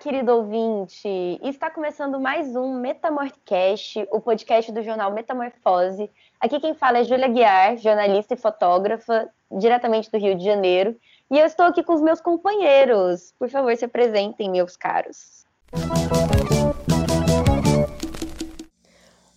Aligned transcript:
Querido 0.00 0.32
ouvinte! 0.32 1.38
Está 1.42 1.70
começando 1.70 2.18
mais 2.18 2.56
um 2.56 2.78
Metamorcast, 2.80 4.06
o 4.10 4.20
podcast 4.20 4.72
do 4.72 4.82
jornal 4.82 5.12
Metamorfose. 5.12 6.10
Aqui 6.40 6.58
quem 6.58 6.74
fala 6.74 6.98
é 6.98 7.04
Júlia 7.04 7.28
Guiar, 7.28 7.76
jornalista 7.76 8.34
e 8.34 8.36
fotógrafa, 8.36 9.28
diretamente 9.50 10.10
do 10.10 10.18
Rio 10.18 10.34
de 10.34 10.44
Janeiro. 10.44 10.96
E 11.30 11.38
eu 11.38 11.46
estou 11.46 11.66
aqui 11.66 11.82
com 11.82 11.94
os 11.94 12.00
meus 12.00 12.20
companheiros. 12.20 13.32
Por 13.38 13.48
favor, 13.48 13.76
se 13.76 13.84
apresentem, 13.84 14.50
meus 14.50 14.76
caros. 14.76 15.44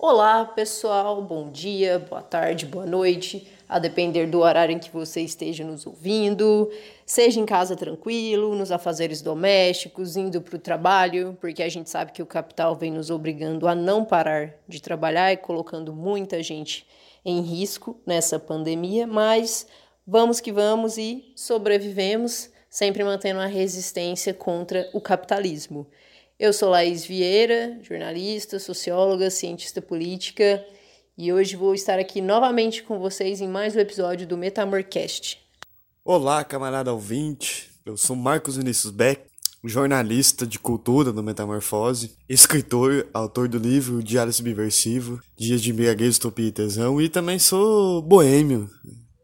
Olá, 0.10 0.46
pessoal. 0.46 1.22
Bom 1.22 1.52
dia, 1.52 2.00
boa 2.00 2.22
tarde, 2.22 2.66
boa 2.66 2.86
noite 2.86 3.46
a 3.68 3.78
depender 3.78 4.26
do 4.26 4.40
horário 4.40 4.74
em 4.74 4.80
que 4.80 4.90
você 4.90 5.20
esteja 5.20 5.66
nos 5.66 5.86
ouvindo, 5.86 6.72
seja 7.06 7.42
em 7.42 7.46
casa 7.46 7.76
tranquilo, 7.76 8.56
nos 8.56 8.72
afazeres 8.72 9.22
domésticos, 9.22 10.16
indo 10.16 10.40
para 10.40 10.56
o 10.56 10.60
trabalho, 10.60 11.38
porque 11.42 11.62
a 11.62 11.68
gente 11.68 11.90
sabe 11.90 12.14
que 12.14 12.24
o 12.24 12.26
capital 12.26 12.74
vem 12.74 12.90
nos 12.90 13.10
obrigando 13.10 13.68
a 13.68 13.76
não 13.76 14.06
parar 14.06 14.54
de 14.66 14.82
trabalhar 14.82 15.34
e 15.34 15.38
colocando 15.38 15.92
muita 15.92 16.42
gente 16.42 16.88
em 17.26 17.42
risco 17.42 18.00
nessa 18.06 18.40
pandemia, 18.40 19.06
mas 19.06 19.68
vamos 20.08 20.40
que 20.40 20.54
vamos 20.54 20.98
e 20.98 21.34
sobrevivemos, 21.36 22.50
sempre 22.70 23.04
mantendo 23.04 23.42
a 23.42 23.46
resistência 23.46 24.34
contra 24.34 24.90
o 24.94 25.02
capitalismo. 25.02 25.86
Eu 26.40 26.54
sou 26.54 26.70
Laís 26.70 27.04
Vieira, 27.04 27.80
jornalista, 27.82 28.60
socióloga, 28.60 29.28
cientista 29.32 29.82
política 29.82 30.64
e 31.18 31.34
hoje 31.34 31.56
vou 31.56 31.74
estar 31.74 31.98
aqui 31.98 32.22
novamente 32.22 32.84
com 32.84 33.00
vocês 33.00 33.42
em 33.42 33.48
mais 33.48 33.76
um 33.76 33.80
episódio 33.80 34.28
do 34.28 34.38
Metamorcast. 34.38 35.40
Olá, 36.06 36.44
camarada 36.44 36.94
ouvinte. 36.94 37.72
Eu 37.84 37.98
sou 37.98 38.16
Marcos 38.16 38.56
Vinícius 38.56 38.92
Beck, 38.92 39.22
jornalista 39.64 40.46
de 40.46 40.60
cultura 40.60 41.12
do 41.12 41.24
Metamorfose, 41.24 42.16
escritor, 42.30 43.08
autor 43.12 43.48
do 43.48 43.58
livro 43.58 44.04
Diário 44.04 44.32
Subversivo, 44.32 45.20
Dias 45.36 45.60
de 45.60 45.72
Embriaguez, 45.72 46.18
Utopia 46.18 46.50
e 46.50 46.52
Tesão, 46.52 47.02
e 47.02 47.10
também 47.10 47.40
sou 47.40 48.00
boêmio, 48.04 48.70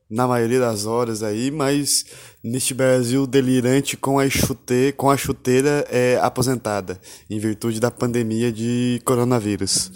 na 0.10 0.28
maioria 0.28 0.60
das 0.60 0.88
horas 0.88 1.22
aí, 1.22 1.50
mas 1.50 2.06
neste 2.44 2.74
Brasil 2.74 3.26
delirante 3.26 3.96
com 3.96 4.20
a, 4.20 4.30
chute, 4.30 4.94
com 4.98 5.10
a 5.10 5.16
chuteira 5.16 5.86
é, 5.90 6.20
aposentada, 6.22 7.00
em 7.30 7.40
virtude 7.40 7.80
da 7.80 7.90
pandemia 7.90 8.52
de 8.52 9.02
coronavírus. 9.06 9.90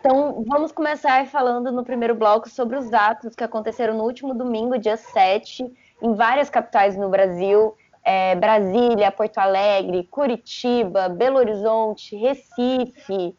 Então, 0.00 0.42
vamos 0.46 0.72
começar 0.72 1.26
falando 1.26 1.70
no 1.70 1.84
primeiro 1.84 2.14
bloco 2.14 2.48
sobre 2.48 2.74
os 2.76 2.90
atos 2.94 3.34
que 3.34 3.44
aconteceram 3.44 3.94
no 3.94 4.04
último 4.04 4.32
domingo, 4.32 4.78
dia 4.78 4.96
7, 4.96 5.70
em 6.02 6.14
várias 6.14 6.50
capitais 6.50 6.96
no 6.96 7.08
Brasil 7.08 7.76
é, 8.04 8.34
Brasília, 8.34 9.12
Porto 9.12 9.38
Alegre, 9.38 10.04
Curitiba, 10.10 11.08
Belo 11.08 11.38
Horizonte, 11.38 12.16
Recife, 12.16 13.36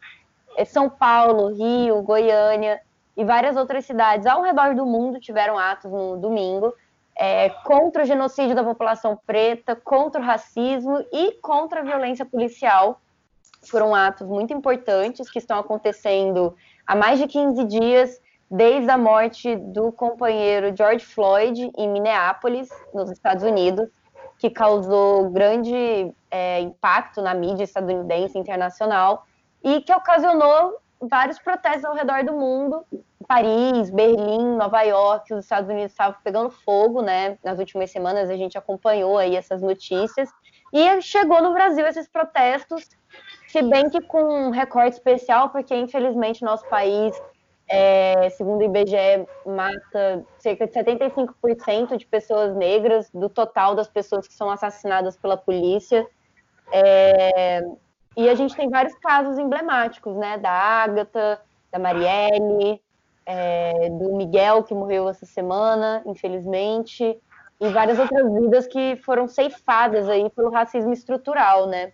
é, 0.56 0.64
São 0.64 0.88
Paulo, 0.88 1.52
Rio, 1.52 2.02
Goiânia 2.02 2.80
e 3.16 3.24
várias 3.24 3.56
outras 3.56 3.84
cidades 3.84 4.26
ao 4.26 4.42
redor 4.42 4.74
do 4.74 4.86
mundo 4.86 5.20
tiveram 5.20 5.58
atos 5.58 5.90
no 5.90 6.16
domingo 6.16 6.72
é, 7.16 7.50
contra 7.50 8.02
o 8.02 8.06
genocídio 8.06 8.54
da 8.54 8.64
população 8.64 9.18
preta, 9.26 9.76
contra 9.76 10.20
o 10.20 10.24
racismo 10.24 11.04
e 11.12 11.32
contra 11.42 11.80
a 11.80 11.84
violência 11.84 12.24
policial. 12.24 13.00
Foram 13.62 13.94
atos 13.94 14.26
muito 14.26 14.52
importantes 14.52 15.30
que 15.30 15.38
estão 15.38 15.58
acontecendo 15.58 16.56
há 16.86 16.96
mais 16.96 17.18
de 17.18 17.26
15 17.26 17.64
dias, 17.64 18.20
desde 18.52 18.90
a 18.90 18.98
morte 18.98 19.56
do 19.56 19.90
companheiro 19.90 20.76
George 20.76 21.04
Floyd 21.04 21.72
em 21.74 21.88
Minneapolis, 21.88 22.68
nos 22.92 23.10
Estados 23.10 23.42
Unidos 23.42 23.88
que 24.38 24.50
causou 24.50 25.30
grande 25.30 26.12
é, 26.30 26.60
impacto 26.60 27.22
na 27.22 27.32
mídia 27.32 27.64
estadunidense 27.64 28.36
internacional 28.36 29.24
e 29.62 29.80
que 29.80 29.92
ocasionou 29.92 30.78
vários 31.00 31.38
protestos 31.38 31.84
ao 31.84 31.94
redor 31.94 32.24
do 32.24 32.32
mundo. 32.32 32.84
Paris, 33.26 33.88
Berlim, 33.88 34.56
Nova 34.56 34.82
York, 34.82 35.32
os 35.32 35.44
Estados 35.44 35.70
Unidos 35.70 35.92
estavam 35.92 36.16
pegando 36.22 36.50
fogo, 36.50 37.00
né? 37.00 37.38
Nas 37.42 37.58
últimas 37.58 37.90
semanas 37.90 38.28
a 38.28 38.36
gente 38.36 38.58
acompanhou 38.58 39.16
aí 39.16 39.36
essas 39.36 39.62
notícias 39.62 40.28
e 40.72 41.00
chegou 41.00 41.40
no 41.40 41.54
Brasil 41.54 41.86
esses 41.86 42.08
protestos, 42.08 42.88
se 43.46 43.62
bem 43.62 43.88
que 43.88 44.00
com 44.00 44.48
um 44.48 44.50
recorte 44.50 44.94
especial, 44.94 45.50
porque 45.50 45.74
infelizmente 45.74 46.44
nosso 46.44 46.66
país 46.68 47.14
é, 47.68 48.28
segundo 48.30 48.60
o 48.60 48.64
IBGE, 48.64 49.26
mata 49.46 50.24
cerca 50.38 50.66
de 50.66 50.72
75% 50.72 51.96
de 51.96 52.06
pessoas 52.06 52.54
negras 52.54 53.10
do 53.10 53.28
total 53.28 53.74
das 53.74 53.88
pessoas 53.88 54.28
que 54.28 54.34
são 54.34 54.50
assassinadas 54.50 55.16
pela 55.16 55.36
polícia. 55.36 56.06
É, 56.70 57.62
e 58.16 58.28
a 58.28 58.34
gente 58.34 58.54
tem 58.54 58.68
vários 58.68 58.94
casos 58.96 59.38
emblemáticos, 59.38 60.16
né? 60.16 60.36
Da 60.38 60.50
Ágata, 60.50 61.40
da 61.70 61.78
Marielle, 61.78 62.80
é, 63.24 63.88
do 63.90 64.14
Miguel, 64.14 64.62
que 64.64 64.74
morreu 64.74 65.08
essa 65.08 65.24
semana, 65.24 66.02
infelizmente, 66.04 67.18
e 67.60 67.68
várias 67.68 67.98
outras 67.98 68.30
vidas 68.34 68.66
que 68.66 68.96
foram 68.96 69.28
ceifadas 69.28 70.08
aí 70.08 70.28
pelo 70.30 70.50
racismo 70.50 70.92
estrutural, 70.92 71.66
né? 71.66 71.92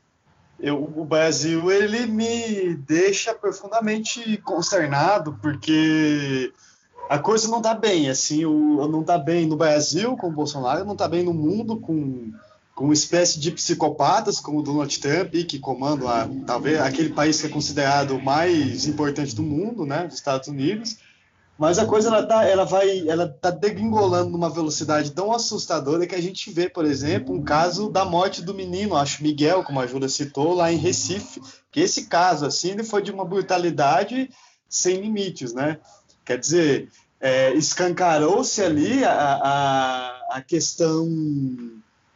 Eu, 0.60 0.82
o 0.82 1.04
Brasil 1.04 1.70
ele 1.70 2.06
me 2.06 2.74
deixa 2.74 3.34
profundamente 3.34 4.36
consternado 4.38 5.38
porque 5.40 6.52
a 7.08 7.18
coisa 7.18 7.48
não 7.48 7.58
está 7.58 7.74
bem 7.74 8.10
assim 8.10 8.44
o, 8.44 8.86
não 8.88 9.02
está 9.02 9.16
bem 9.16 9.46
no 9.46 9.56
Brasil 9.56 10.16
com 10.16 10.28
o 10.28 10.32
Bolsonaro 10.32 10.84
não 10.84 10.94
está 10.94 11.06
bem 11.06 11.22
no 11.22 11.32
mundo 11.32 11.78
com 11.78 12.32
com 12.74 12.84
uma 12.84 12.94
espécie 12.94 13.40
de 13.40 13.50
psicopatas 13.50 14.38
como 14.38 14.60
o 14.60 14.62
Donald 14.62 15.00
Trump 15.00 15.32
que 15.32 15.58
comandam 15.58 16.08
a, 16.08 16.28
talvez 16.46 16.80
aquele 16.80 17.10
país 17.10 17.40
que 17.40 17.46
é 17.46 17.50
considerado 17.50 18.16
o 18.16 18.22
mais 18.22 18.86
importante 18.86 19.34
do 19.34 19.42
mundo 19.42 19.86
né 19.86 20.06
os 20.06 20.14
Estados 20.14 20.48
Unidos 20.48 20.96
mas 21.58 21.76
a 21.76 21.84
coisa 21.84 22.08
ela 22.08 22.24
tá, 22.24 22.44
ela 22.44 22.64
vai, 22.64 23.08
ela 23.08 23.28
tá 23.28 23.50
degringolando 23.50 24.30
numa 24.30 24.48
velocidade 24.48 25.10
tão 25.10 25.32
assustadora 25.32 26.06
que 26.06 26.14
a 26.14 26.22
gente 26.22 26.52
vê, 26.52 26.68
por 26.68 26.84
exemplo, 26.84 27.34
um 27.34 27.42
caso 27.42 27.90
da 27.90 28.04
morte 28.04 28.40
do 28.40 28.54
menino, 28.54 28.94
acho 28.94 29.24
Miguel, 29.24 29.64
como 29.64 29.80
a 29.80 29.86
Júlia 29.86 30.08
citou, 30.08 30.54
lá 30.54 30.70
em 30.70 30.76
Recife, 30.76 31.42
que 31.72 31.80
esse 31.80 32.06
caso 32.06 32.46
assim, 32.46 32.70
ele 32.70 32.84
foi 32.84 33.02
de 33.02 33.10
uma 33.10 33.24
brutalidade 33.24 34.30
sem 34.68 35.00
limites, 35.00 35.52
né? 35.52 35.80
Quer 36.24 36.38
dizer, 36.38 36.90
é, 37.20 37.52
escancarou-se 37.54 38.62
ali 38.62 39.04
a, 39.04 39.10
a, 39.12 40.36
a 40.36 40.40
questão 40.40 41.08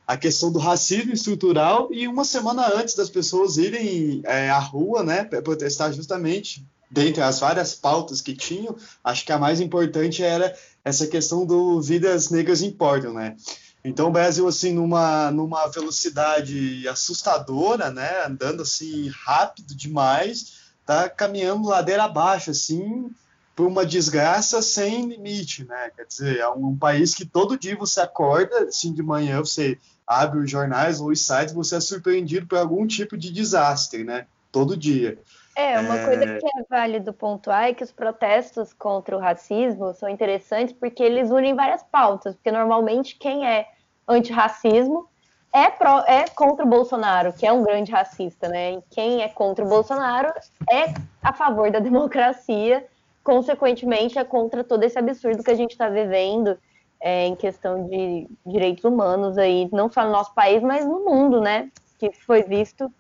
a 0.07 0.17
questão 0.17 0.53
do 0.53 0.59
racismo 0.59 1.13
estrutural 1.13 1.89
e 1.91 2.07
uma 2.07 2.25
semana 2.25 2.71
antes 2.77 2.95
das 2.95 3.09
pessoas 3.09 3.57
irem 3.57 4.21
é, 4.25 4.51
à 4.51 4.59
rua, 4.59 5.03
né, 5.03 5.25
protestar 5.25 5.93
justamente 5.93 6.65
dentre 6.93 7.23
as 7.23 7.41
várias 7.41 7.75
pautas 7.75 8.21
que 8.21 8.37
tinham, 8.37 8.77
acho 9.03 9.25
que 9.25 9.33
a 9.33 9.39
mais 9.39 9.61
importante 9.61 10.23
era 10.23 10.55
essa 10.85 11.07
questão 11.07 11.47
do 11.47 11.81
vidas 11.81 12.29
negras 12.29 12.61
importam, 12.61 13.15
né? 13.15 13.35
Então 13.83 14.09
o 14.09 14.13
Brasil 14.13 14.47
assim 14.47 14.75
numa 14.75 15.31
numa 15.31 15.67
velocidade 15.69 16.87
assustadora, 16.87 17.91
né, 17.91 18.27
andando 18.27 18.63
assim 18.63 19.09
rápido 19.09 19.75
demais, 19.75 20.59
tá 20.85 21.09
caminhando 21.09 21.69
ladeira 21.69 22.05
abaixo 22.05 22.51
assim, 22.51 23.11
por 23.57 23.67
uma 23.67 23.87
desgraça 23.87 24.61
sem 24.61 25.09
limite, 25.09 25.65
né? 25.65 25.91
Quer 25.97 26.07
dizer, 26.07 26.39
é 26.39 26.49
um, 26.51 26.69
um, 26.69 26.79
país 26.79 27.15
que 27.15 27.25
todo 27.25 27.59
dia 27.59 27.77
você 27.77 28.01
acorda, 28.01 28.65
assim, 28.65 28.93
de 28.93 29.03
manhã 29.03 29.41
você 29.41 29.79
abre 30.07 30.41
os 30.41 30.51
jornais 30.51 31.01
ou 31.01 31.11
os 31.11 31.21
sites, 31.21 31.55
você 31.55 31.77
é 31.77 31.81
surpreendido 31.81 32.47
por 32.47 32.59
algum 32.59 32.87
tipo 32.87 33.17
de 33.17 33.33
desastre, 33.33 34.05
né? 34.05 34.27
Todo 34.51 34.77
dia. 34.77 35.19
É, 35.55 35.79
uma 35.79 35.99
é... 35.99 36.05
coisa 36.05 36.39
que 36.39 36.47
é 36.47 36.63
válido 36.69 37.13
pontuar 37.13 37.65
é 37.65 37.75
que 37.75 37.85
os 37.85 37.93
protestos 37.93 38.73
contra 38.73 39.17
o 39.17 39.21
racismo 39.21 39.93
são 39.95 40.09
interessantes 40.09 40.75
porque 40.75 41.03
eles 41.03 41.31
unem 41.31 41.55
várias 41.55 41.83
pautas, 41.83 42.35
porque 42.35 42.51
normalmente 42.51 43.17
quem 43.17 43.47
é 43.47 43.69
antirracismo 44.09 45.09
é, 45.53 45.69
pro, 45.69 45.99
é 46.07 46.25
contra 46.29 46.65
o 46.65 46.69
Bolsonaro, 46.69 47.33
que 47.35 47.47
é 47.47 47.53
um 47.53 47.63
grande 47.63 47.93
racista, 47.93 48.49
né? 48.49 48.73
E 48.73 48.83
quem 48.91 49.23
é 49.23 49.29
contra 49.29 49.65
o 49.65 49.69
Bolsonaro 49.69 50.33
é 50.71 50.95
a 51.23 51.33
favor 51.35 51.71
da 51.71 51.79
democracia, 51.81 52.87
consequentemente 53.23 54.19
é 54.19 54.25
contra 54.25 54.65
todo 54.65 54.83
esse 54.83 54.99
absurdo 54.99 55.45
que 55.45 55.51
a 55.51 55.55
gente 55.55 55.73
está 55.73 55.89
vivendo 55.91 56.59
é, 56.99 57.27
em 57.27 57.37
questão 57.37 57.87
de 57.87 58.27
direitos 58.47 58.85
humanos 58.85 59.37
aí, 59.37 59.69
não 59.71 59.91
só 59.91 60.05
no 60.05 60.13
nosso 60.13 60.33
país, 60.35 60.63
mas 60.63 60.87
no 60.87 61.05
mundo, 61.05 61.41
né? 61.41 61.71
Que 61.99 62.11
foi 62.13 62.43
visto 62.43 62.91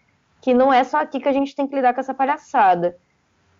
que 0.42 0.52
não 0.52 0.72
é 0.72 0.82
só 0.82 0.98
aqui 0.98 1.20
que 1.20 1.28
a 1.28 1.32
gente 1.32 1.54
tem 1.54 1.68
que 1.68 1.74
lidar 1.74 1.94
com 1.94 2.00
essa 2.00 2.12
palhaçada. 2.12 2.98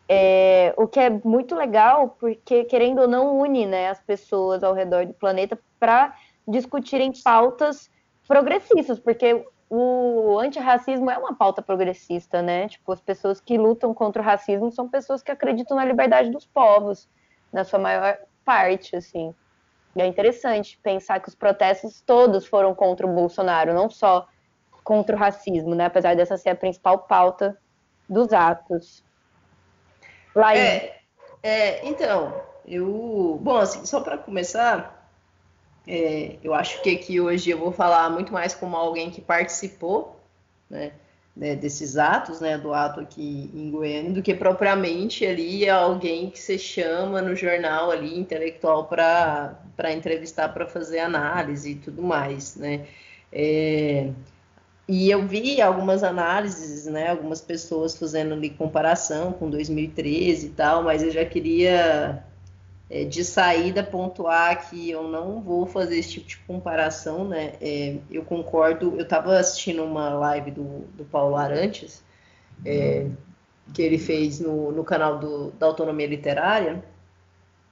É, 0.08 0.75
o 0.76 0.87
que 0.88 0.99
é 0.99 1.08
muito 1.08 1.55
legal, 1.55 2.17
porque 2.19 2.64
querendo 2.64 3.02
ou 3.02 3.08
não 3.08 3.38
une 3.38 3.64
né, 3.64 3.88
as 3.88 4.00
pessoas 4.00 4.64
ao 4.64 4.75
redor 4.75 5.06
do 5.06 5.14
planeta 5.14 5.58
para 5.79 6.14
discutirem 6.46 7.12
pautas 7.23 7.88
progressistas, 8.26 8.99
porque 8.99 9.46
o 9.70 10.38
antirracismo 10.40 11.08
é 11.08 11.17
uma 11.17 11.34
pauta 11.34 11.62
progressista, 11.62 12.43
né? 12.43 12.69
Tipo, 12.69 12.93
as 12.93 13.00
pessoas 13.00 13.40
que 13.40 13.56
lutam 13.56 13.94
contra 13.94 14.20
o 14.20 14.25
racismo 14.25 14.70
são 14.70 14.88
pessoas 14.88 15.23
que 15.23 15.31
acreditam 15.31 15.76
na 15.76 15.84
liberdade 15.84 16.31
dos 16.31 16.44
povos, 16.44 17.08
na 17.52 17.64
sua 17.64 17.79
maior 17.79 18.19
parte, 18.44 18.96
assim. 18.96 19.32
E 19.94 20.02
é 20.02 20.06
interessante 20.06 20.79
pensar 20.82 21.20
que 21.20 21.29
os 21.29 21.34
protestos 21.34 22.02
todos 22.02 22.44
foram 22.44 22.75
contra 22.75 23.06
o 23.06 23.14
Bolsonaro, 23.14 23.73
não 23.73 23.88
só 23.88 24.26
contra 24.82 25.17
o 25.17 25.19
racismo, 25.19 25.75
né? 25.75 25.87
Apesar 25.87 26.14
dessa 26.17 26.37
ser 26.37 26.50
a 26.50 26.55
principal 26.55 26.99
pauta 26.99 27.56
dos 28.08 28.32
atos. 28.32 29.02
Laís. 30.34 30.61
É, 30.61 31.00
é, 31.43 31.88
então, 31.88 32.34
eu. 32.67 33.38
Bom, 33.43 33.56
assim, 33.56 33.84
só 33.87 34.00
para 34.00 34.19
começar, 34.19 35.08
é, 35.87 36.37
eu 36.43 36.55
acho 36.55 36.81
que 36.82 36.90
aqui 36.90 37.20
hoje 37.20 37.50
eu 37.50 37.58
vou 37.58 37.73
falar 37.73 38.08
muito 38.11 38.32
mais 38.32 38.55
como 38.55 38.76
alguém 38.76 39.11
que 39.11 39.20
participou, 39.20 40.20
né? 40.69 40.93
Né, 41.34 41.56
desses 41.56 41.96
atos, 41.96 42.43
né, 42.43 42.58
do 42.58 42.75
ato 42.75 43.00
aqui 43.00 43.50
em 43.55 43.70
Goiânia, 43.70 44.12
do 44.12 44.23
que 44.23 44.34
propriamente 44.34 45.25
ali 45.25 45.67
alguém 45.67 46.29
que 46.29 46.38
se 46.38 46.58
chama 46.58 47.23
no 47.23 47.34
jornal 47.34 47.90
ali 47.90 48.19
intelectual 48.19 48.84
para 48.84 49.56
entrevistar, 49.94 50.50
para 50.50 50.67
fazer 50.67 50.99
análise 50.99 51.70
e 51.70 51.75
tudo 51.76 52.02
mais, 52.02 52.56
né? 52.56 52.87
É, 53.32 54.11
e 54.88 55.11
eu 55.11 55.26
vi 55.26 55.61
algumas 55.61 56.02
análises, 56.02 56.87
né, 56.87 57.11
algumas 57.11 57.40
pessoas 57.40 57.96
fazendo 57.96 58.34
ali 58.34 58.50
comparação 58.50 59.32
com 59.32 59.49
2013 59.49 60.46
e 60.46 60.50
tal, 60.50 60.82
mas 60.82 61.02
eu 61.02 61.11
já 61.11 61.25
queria 61.25 62.25
é, 62.90 63.05
de 63.05 63.25
saída 63.25 63.82
pontuar 63.82 64.69
que 64.69 64.90
eu 64.90 65.05
não 65.08 65.40
vou 65.40 65.67
fazer 65.67 65.99
esse 65.99 66.11
tipo 66.11 66.26
de 66.26 66.37
comparação, 66.38 67.26
né? 67.26 67.55
É, 67.61 67.96
eu 68.11 68.25
concordo, 68.25 68.94
eu 68.96 69.05
estava 69.05 69.38
assistindo 69.38 69.84
uma 69.84 70.11
live 70.11 70.50
do, 70.50 70.81
do 70.94 71.05
Paulo 71.05 71.37
Arantes, 71.37 72.05
é, 72.64 73.06
que 73.73 73.81
ele 73.82 73.99
fez 73.99 74.40
no, 74.40 74.73
no 74.73 74.84
canal 74.84 75.19
do, 75.19 75.52
da 75.52 75.67
Autonomia 75.67 76.06
Literária, 76.06 76.84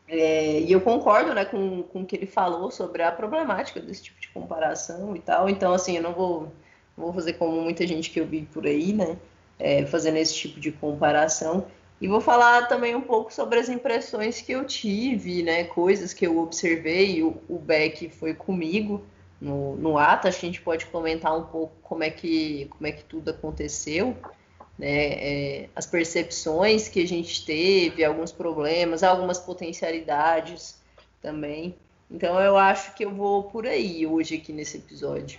é, 0.09 0.61
e 0.61 0.73
eu 0.73 0.81
concordo 0.81 1.35
né, 1.35 1.45
com, 1.45 1.83
com 1.85 2.01
o 2.03 2.07
que 2.07 2.17
ele 2.17 2.27
falou 2.27 2.71
sobre 2.71 3.03
a 3.03 3.13
problemática 3.13 3.81
desse 3.81 4.05
tipo 4.05 4.21
de 4.21 4.29
comparação 4.29 5.15
e 5.15 5.21
tal. 5.21 5.49
Então, 5.49 5.73
assim, 5.73 5.97
eu 5.97 6.03
não 6.03 6.13
vou 6.13 6.53
vou 7.01 7.13
fazer 7.13 7.35
como 7.35 7.61
muita 7.61 7.87
gente 7.87 8.11
que 8.11 8.21
eu 8.21 8.27
vi 8.27 8.43
por 8.43 8.67
aí, 8.67 8.93
né? 8.93 9.17
É, 9.59 9.85
fazendo 9.87 10.17
esse 10.17 10.35
tipo 10.35 10.61
de 10.61 10.71
comparação. 10.71 11.67
E 12.01 12.09
vou 12.09 12.21
falar 12.21 12.67
também 12.67 12.95
um 12.95 13.01
pouco 13.01 13.33
sobre 13.33 13.59
as 13.59 13.69
impressões 13.69 14.41
que 14.41 14.53
eu 14.53 14.65
tive, 14.65 15.43
né? 15.43 15.65
Coisas 15.65 16.15
que 16.15 16.27
eu 16.27 16.39
observei. 16.39 17.23
O, 17.23 17.37
o 17.49 17.59
Beck 17.59 18.09
foi 18.09 18.33
comigo 18.33 19.03
no, 19.41 19.77
no 19.77 19.99
ato. 19.99 20.29
A 20.29 20.31
gente 20.31 20.63
pode 20.63 20.87
comentar 20.87 21.37
um 21.37 21.45
pouco 21.45 21.75
como 21.83 22.03
é 22.03 22.11
que, 22.11 22.71
como 22.71 22.87
é 22.87 22.93
que 22.93 23.05
tudo 23.05 23.31
aconteceu. 23.31 24.17
Né, 24.79 24.89
é, 24.89 25.69
as 25.77 25.85
percepções 25.85 26.89
que 26.89 27.03
a 27.03 27.07
gente 27.07 27.45
teve, 27.45 28.03
alguns 28.03 28.33
problemas, 28.33 29.03
algumas 29.03 29.39
potencialidades 29.39 30.81
também. 31.21 31.75
Então 32.11 32.41
eu 32.41 32.57
acho 32.57 32.95
que 32.95 33.05
eu 33.05 33.15
vou 33.15 33.45
por 33.45 33.67
aí 33.67 34.07
hoje 34.07 34.37
aqui 34.37 34.55
nesse 34.55 34.79
episódio. 34.79 35.39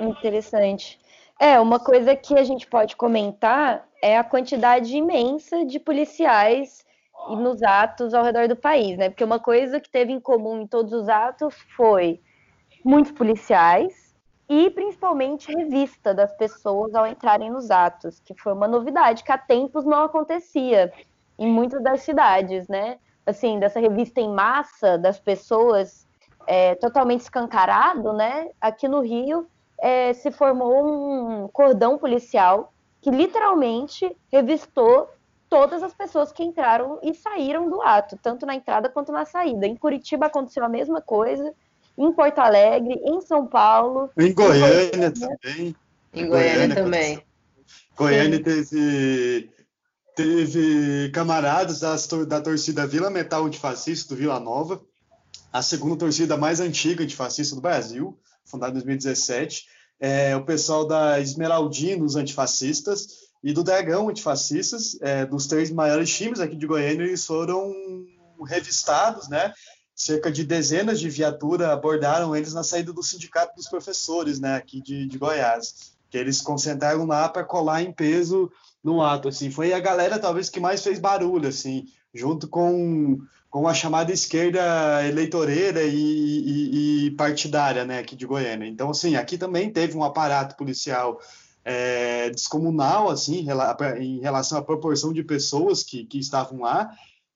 Interessante. 0.00 1.00
É, 1.38 1.58
uma 1.58 1.78
coisa 1.78 2.14
que 2.14 2.38
a 2.38 2.44
gente 2.44 2.66
pode 2.66 2.96
comentar 2.96 3.86
é 4.00 4.16
a 4.16 4.24
quantidade 4.24 4.96
imensa 4.96 5.64
de 5.64 5.80
policiais 5.80 6.84
nos 7.30 7.62
atos 7.62 8.12
ao 8.12 8.22
redor 8.22 8.48
do 8.48 8.56
país, 8.56 8.96
né? 8.98 9.08
Porque 9.08 9.24
uma 9.24 9.40
coisa 9.40 9.80
que 9.80 9.88
teve 9.88 10.12
em 10.12 10.20
comum 10.20 10.60
em 10.60 10.66
todos 10.66 10.92
os 10.92 11.08
atos 11.08 11.54
foi 11.76 12.20
muitos 12.84 13.12
policiais 13.12 14.14
e 14.48 14.70
principalmente 14.70 15.52
revista 15.52 16.12
das 16.12 16.36
pessoas 16.36 16.94
ao 16.94 17.06
entrarem 17.06 17.50
nos 17.50 17.70
atos, 17.70 18.20
que 18.20 18.34
foi 18.34 18.52
uma 18.52 18.68
novidade 18.68 19.24
que 19.24 19.32
há 19.32 19.38
tempos 19.38 19.84
não 19.84 20.04
acontecia 20.04 20.92
em 21.38 21.46
muitas 21.46 21.82
das 21.82 22.02
cidades, 22.02 22.68
né? 22.68 22.98
Assim, 23.26 23.58
dessa 23.58 23.80
revista 23.80 24.20
em 24.20 24.28
massa 24.28 24.98
das 24.98 25.18
pessoas 25.18 26.06
é, 26.46 26.74
totalmente 26.74 27.22
escancarado, 27.22 28.12
né? 28.12 28.50
Aqui 28.60 28.86
no 28.86 29.00
Rio 29.00 29.48
é, 29.78 30.12
se 30.12 30.30
formou 30.30 31.44
um 31.44 31.48
cordão 31.48 31.98
policial 31.98 32.72
que 33.00 33.10
literalmente 33.10 34.16
revistou 34.32 35.10
todas 35.48 35.82
as 35.82 35.92
pessoas 35.92 36.32
que 36.32 36.42
entraram 36.42 36.98
e 37.02 37.14
saíram 37.14 37.68
do 37.68 37.82
ato, 37.82 38.18
tanto 38.20 38.46
na 38.46 38.54
entrada 38.54 38.88
quanto 38.88 39.12
na 39.12 39.24
saída. 39.24 39.66
Em 39.66 39.76
Curitiba 39.76 40.26
aconteceu 40.26 40.64
a 40.64 40.68
mesma 40.68 41.00
coisa, 41.00 41.52
em 41.96 42.12
Porto 42.12 42.38
Alegre, 42.38 42.94
em 43.04 43.20
São 43.20 43.46
Paulo. 43.46 44.10
Em 44.16 44.32
Goiânia, 44.32 45.12
também. 45.12 45.76
Em 46.14 46.26
Goiânia, 46.26 46.54
Goiânia 46.54 46.74
também. 46.74 47.22
Goiânia 47.96 48.42
teve, 48.42 49.50
teve 50.16 51.10
camaradas 51.10 51.80
das, 51.80 52.08
da 52.26 52.40
torcida 52.40 52.86
Vila 52.86 53.10
Metal 53.10 53.44
Antifascista 53.44 54.14
do 54.14 54.18
Vila 54.18 54.40
Nova, 54.40 54.80
a 55.52 55.62
segunda 55.62 55.96
torcida 55.96 56.36
mais 56.36 56.58
antiga 56.58 57.06
de 57.06 57.14
fascista 57.14 57.54
do 57.54 57.60
Brasil, 57.60 58.18
fundada 58.44 58.70
em 58.70 58.74
2017 58.74 59.73
é, 60.04 60.36
o 60.36 60.44
pessoal 60.44 60.86
da 60.86 61.18
Esmeraldinos 61.18 62.14
Antifascistas 62.14 63.30
e 63.42 63.54
do 63.54 63.64
Dragão 63.64 64.10
Antifascistas, 64.10 64.98
é, 65.00 65.24
dos 65.24 65.46
três 65.46 65.70
maiores 65.70 66.14
times 66.14 66.40
aqui 66.40 66.54
de 66.54 66.66
Goiânia, 66.66 67.04
eles 67.04 67.24
foram 67.24 67.72
revistados, 68.46 69.30
né? 69.30 69.54
Cerca 69.96 70.30
de 70.30 70.44
dezenas 70.44 71.00
de 71.00 71.08
viaturas 71.08 71.70
abordaram 71.70 72.36
eles 72.36 72.52
na 72.52 72.62
saída 72.62 72.92
do 72.92 73.02
Sindicato 73.02 73.56
dos 73.56 73.66
Professores, 73.66 74.38
né, 74.38 74.56
aqui 74.56 74.82
de, 74.82 75.06
de 75.06 75.16
Goiás, 75.16 75.94
que 76.10 76.18
eles 76.18 76.42
concentraram 76.42 77.06
lá 77.06 77.26
para 77.26 77.42
colar 77.42 77.82
em 77.82 77.90
peso 77.90 78.52
no 78.82 79.00
ato, 79.00 79.28
assim. 79.28 79.50
Foi 79.50 79.72
a 79.72 79.80
galera 79.80 80.18
talvez 80.18 80.50
que 80.50 80.60
mais 80.60 80.82
fez 80.82 80.98
barulho, 80.98 81.48
assim, 81.48 81.86
junto 82.12 82.46
com 82.46 83.20
com 83.54 83.68
a 83.68 83.72
chamada 83.72 84.12
esquerda 84.12 85.06
eleitoreira 85.06 85.84
e, 85.84 85.94
e, 85.94 87.06
e, 87.06 87.10
partidária, 87.12 87.84
né, 87.84 88.00
aqui 88.00 88.16
de 88.16 88.26
Goiânia. 88.26 88.66
Então, 88.66 88.90
assim, 88.90 89.14
aqui 89.14 89.38
também 89.38 89.70
teve 89.70 89.96
um 89.96 90.02
aparato 90.02 90.56
policial 90.56 91.20
é, 91.64 92.30
descomunal, 92.30 93.08
assim, 93.08 93.46
em 94.00 94.18
relação 94.18 94.58
à 94.58 94.62
proporção 94.62 95.12
de 95.12 95.22
pessoas 95.22 95.84
que, 95.84 96.04
que 96.04 96.18
estavam 96.18 96.62
lá. 96.62 96.90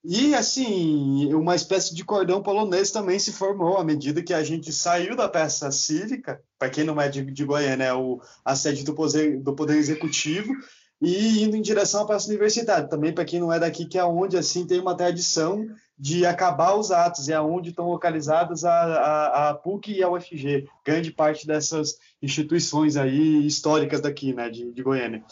E, 0.05 0.35
assim, 0.35 1.33
uma 1.35 1.55
espécie 1.55 1.95
de 1.95 2.05
cordão 2.05 2.43
polonês 2.43 2.91
também 2.91 3.21
se 3.21 3.33
formou 3.33 3.77
à 3.77 3.85
medida 3.85 4.21
que 4.21 4.35
a 4.35 4.43
gente 4.43 4.73
saiu 4.73 5.15
da 5.15 5.29
peça 5.29 5.71
cívica, 5.71 6.43
para 6.59 6.69
quem 6.69 6.83
não 6.83 7.01
é 7.01 7.09
de, 7.09 7.25
de 7.31 7.45
Goiânia, 7.45 7.85
é 7.85 7.95
o, 7.95 8.21
a 8.45 8.57
sede 8.57 8.83
do 8.83 8.93
poder, 8.93 9.41
do 9.41 9.55
poder 9.55 9.77
Executivo, 9.77 10.53
e 11.01 11.45
indo 11.45 11.55
em 11.55 11.63
direção 11.63 12.03
à 12.03 12.07
praça 12.07 12.27
universitária. 12.27 12.89
Também, 12.89 13.13
para 13.13 13.25
quem 13.25 13.39
não 13.39 13.53
é 13.53 13.61
daqui, 13.61 13.87
que 13.87 13.97
é 13.97 14.05
onde, 14.05 14.37
assim, 14.37 14.67
tem 14.67 14.81
uma 14.81 14.97
tradição 14.97 15.65
de 15.99 16.25
acabar 16.25 16.77
os 16.77 16.93
atos, 16.93 17.29
é 17.29 17.41
onde 17.41 17.71
estão 17.71 17.89
localizadas 17.89 18.65
a, 18.65 18.73
a, 18.73 19.49
a, 19.49 19.55
PUC 19.55 19.93
e 19.93 20.03
a 20.03 20.09
UFG, 20.09 20.69
grande 20.85 21.11
parte 21.11 21.47
dessas 21.47 21.99
instituições 22.23 22.97
aí 22.97 23.45
históricas 23.45 24.01
daqui, 24.01 24.33
né, 24.33 24.49
de, 24.49 24.71
de 24.71 24.83
Goiânia. 24.83 25.25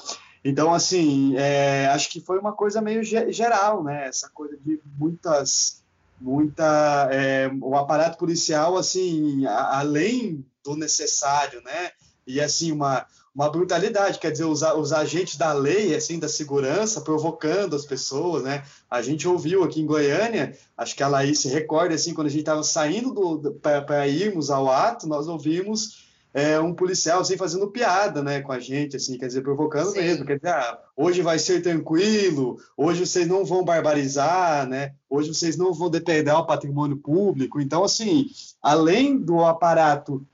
Então, 0.45 0.75
assim, 0.75 1.37
é, 1.37 1.87
acho 1.87 2.11
que 2.11 2.21
foi 2.21 2.39
uma 2.39 2.53
coisa 2.53 2.81
meio 2.81 3.03
geral, 3.05 3.85
né, 3.85 4.09
essa 4.09 4.29
coisa 4.31 4.57
de 4.57 4.81
muitas, 4.99 5.85
muita, 6.21 7.09
é, 7.13 7.49
o 7.61 7.77
aparato 7.77 8.19
policial, 8.19 8.77
assim, 8.77 9.47
a, 9.47 9.79
além 9.79 10.45
do 10.65 10.75
necessário, 10.75 11.63
né, 11.63 11.91
e 12.27 12.41
assim, 12.41 12.73
uma, 12.73 13.07
uma 13.37 13.51
brutalidade, 13.51 14.19
quer 14.19 14.33
dizer, 14.33 14.47
os, 14.47 14.63
os 14.63 14.95
agentes 14.95 15.37
da 15.37 15.53
lei, 15.53 15.95
assim, 15.95 16.19
da 16.19 16.27
segurança, 16.27 17.03
provocando 17.03 17.77
as 17.77 17.85
pessoas, 17.85 18.43
né? 18.43 18.63
A 18.91 19.03
gente 19.03 19.29
ouviu 19.29 19.63
aqui 19.63 19.79
em 19.79 19.87
Goiânia, 19.87 20.57
acho 20.75 20.97
que 20.97 21.03
a 21.03 21.09
Laís 21.09 21.41
se 21.41 21.49
recorda, 21.49 21.95
assim, 21.95 22.15
quando 22.15 22.29
a 22.29 22.31
gente 22.31 22.41
estava 22.41 22.63
saindo 22.63 23.55
para 23.61 24.09
irmos 24.09 24.49
ao 24.49 24.71
ato, 24.71 25.07
nós 25.07 25.29
ouvimos 25.29 26.07
é, 26.33 26.59
um 26.59 26.73
policial, 26.73 27.21
assim, 27.21 27.37
fazendo 27.37 27.69
piada, 27.69 28.23
né, 28.23 28.41
com 28.41 28.53
a 28.53 28.59
gente, 28.59 28.97
assim, 28.97 29.19
quer 29.19 29.27
dizer, 29.27 29.43
provocando 29.43 29.91
Sim. 29.91 30.01
mesmo, 30.01 30.25
quer 30.25 30.37
dizer, 30.37 30.55
ah, 30.55 30.79
hoje 30.97 31.21
vai 31.21 31.39
ser 31.39 31.61
tranquilo, 31.61 32.59
hoje 32.75 33.07
vocês 33.07 33.29
não 33.29 33.45
vão 33.45 33.63
barbarizar, 33.63 34.67
né, 34.67 34.95
hoje 35.11 35.35
vocês 35.35 35.59
não 35.59 35.75
vão 35.75 35.91
depredar 35.91 36.41
o 36.41 36.47
patrimônio 36.47 36.97
público, 36.97 37.61
então, 37.61 37.85
assim, 37.85 38.31
além 38.63 39.19
do 39.19 39.45
aparato 39.45 40.27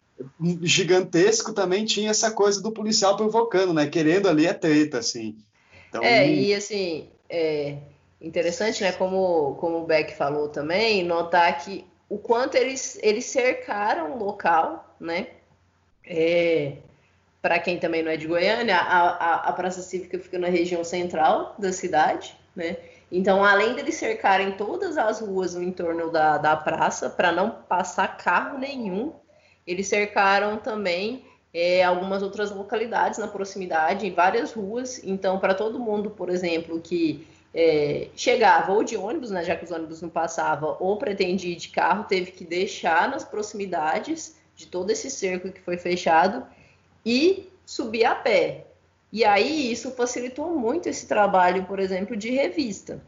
gigantesco 0.62 1.52
também 1.52 1.84
tinha 1.84 2.10
essa 2.10 2.30
coisa 2.30 2.62
do 2.62 2.72
policial 2.72 3.16
provocando, 3.16 3.72
né? 3.72 3.86
Querendo 3.86 4.28
ali 4.28 4.48
a 4.48 4.54
treta, 4.54 4.98
assim. 4.98 5.36
Então, 5.88 6.02
é, 6.02 6.26
e 6.26 6.54
assim, 6.54 7.08
é 7.28 7.76
interessante, 8.20 8.82
né? 8.82 8.92
Como, 8.92 9.56
como 9.56 9.78
o 9.78 9.86
Beck 9.86 10.14
falou 10.16 10.48
também, 10.48 11.04
notar 11.04 11.64
que 11.64 11.84
o 12.08 12.18
quanto 12.18 12.56
eles, 12.56 12.98
eles 13.02 13.24
cercaram 13.24 14.12
o 14.12 14.24
local, 14.24 14.96
né? 15.00 15.28
É, 16.04 16.74
Para 17.40 17.58
quem 17.58 17.78
também 17.78 18.02
não 18.02 18.10
é 18.10 18.16
de 18.16 18.26
Goiânia, 18.26 18.76
a, 18.76 19.08
a, 19.08 19.34
a 19.48 19.52
Praça 19.52 19.82
Cívica 19.82 20.18
fica 20.18 20.38
na 20.38 20.48
região 20.48 20.84
central 20.84 21.54
da 21.58 21.72
cidade, 21.72 22.36
né? 22.54 22.76
Então, 23.10 23.44
além 23.44 23.74
deles 23.74 23.96
cercarem 23.96 24.52
todas 24.52 24.96
as 24.96 25.20
ruas 25.20 25.54
no 25.54 25.62
entorno 25.62 26.10
da, 26.10 26.38
da 26.38 26.56
praça, 26.56 27.10
para 27.10 27.30
não 27.30 27.50
passar 27.50 28.16
carro 28.16 28.58
nenhum, 28.58 29.12
eles 29.66 29.88
cercaram 29.88 30.56
também 30.58 31.24
é, 31.52 31.84
algumas 31.84 32.22
outras 32.22 32.50
localidades 32.50 33.18
na 33.18 33.28
proximidade, 33.28 34.06
em 34.06 34.12
várias 34.12 34.52
ruas. 34.52 35.02
Então, 35.04 35.38
para 35.38 35.54
todo 35.54 35.78
mundo, 35.78 36.10
por 36.10 36.30
exemplo, 36.30 36.80
que 36.80 37.26
é, 37.54 38.08
chegava 38.16 38.72
ou 38.72 38.82
de 38.82 38.96
ônibus, 38.96 39.30
né, 39.30 39.44
já 39.44 39.54
que 39.54 39.64
os 39.64 39.70
ônibus 39.70 40.00
não 40.00 40.08
passavam, 40.08 40.76
ou 40.80 40.96
pretendia 40.96 41.52
ir 41.52 41.56
de 41.56 41.68
carro, 41.68 42.04
teve 42.04 42.32
que 42.32 42.44
deixar 42.44 43.08
nas 43.08 43.24
proximidades 43.24 44.36
de 44.56 44.66
todo 44.66 44.90
esse 44.90 45.10
cerco 45.10 45.52
que 45.52 45.60
foi 45.60 45.76
fechado 45.76 46.46
e 47.04 47.48
subir 47.66 48.04
a 48.04 48.14
pé. 48.14 48.66
E 49.12 49.24
aí 49.24 49.70
isso 49.70 49.90
facilitou 49.90 50.58
muito 50.58 50.88
esse 50.88 51.06
trabalho, 51.06 51.64
por 51.64 51.78
exemplo, 51.78 52.16
de 52.16 52.30
revista. 52.30 53.02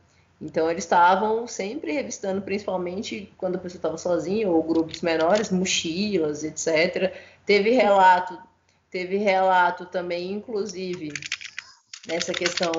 Então 0.44 0.70
eles 0.70 0.84
estavam 0.84 1.46
sempre 1.46 1.90
revistando, 1.90 2.42
principalmente 2.42 3.32
quando 3.38 3.56
a 3.56 3.58
pessoa 3.58 3.78
estava 3.78 3.96
sozinha 3.96 4.46
ou 4.46 4.62
grupos 4.62 5.00
menores, 5.00 5.50
mochilas, 5.50 6.44
etc. 6.44 7.14
Teve 7.46 7.70
relato, 7.70 8.38
teve 8.90 9.16
relato 9.16 9.86
também, 9.86 10.32
inclusive, 10.32 11.14
nessa 12.06 12.34
questão 12.34 12.72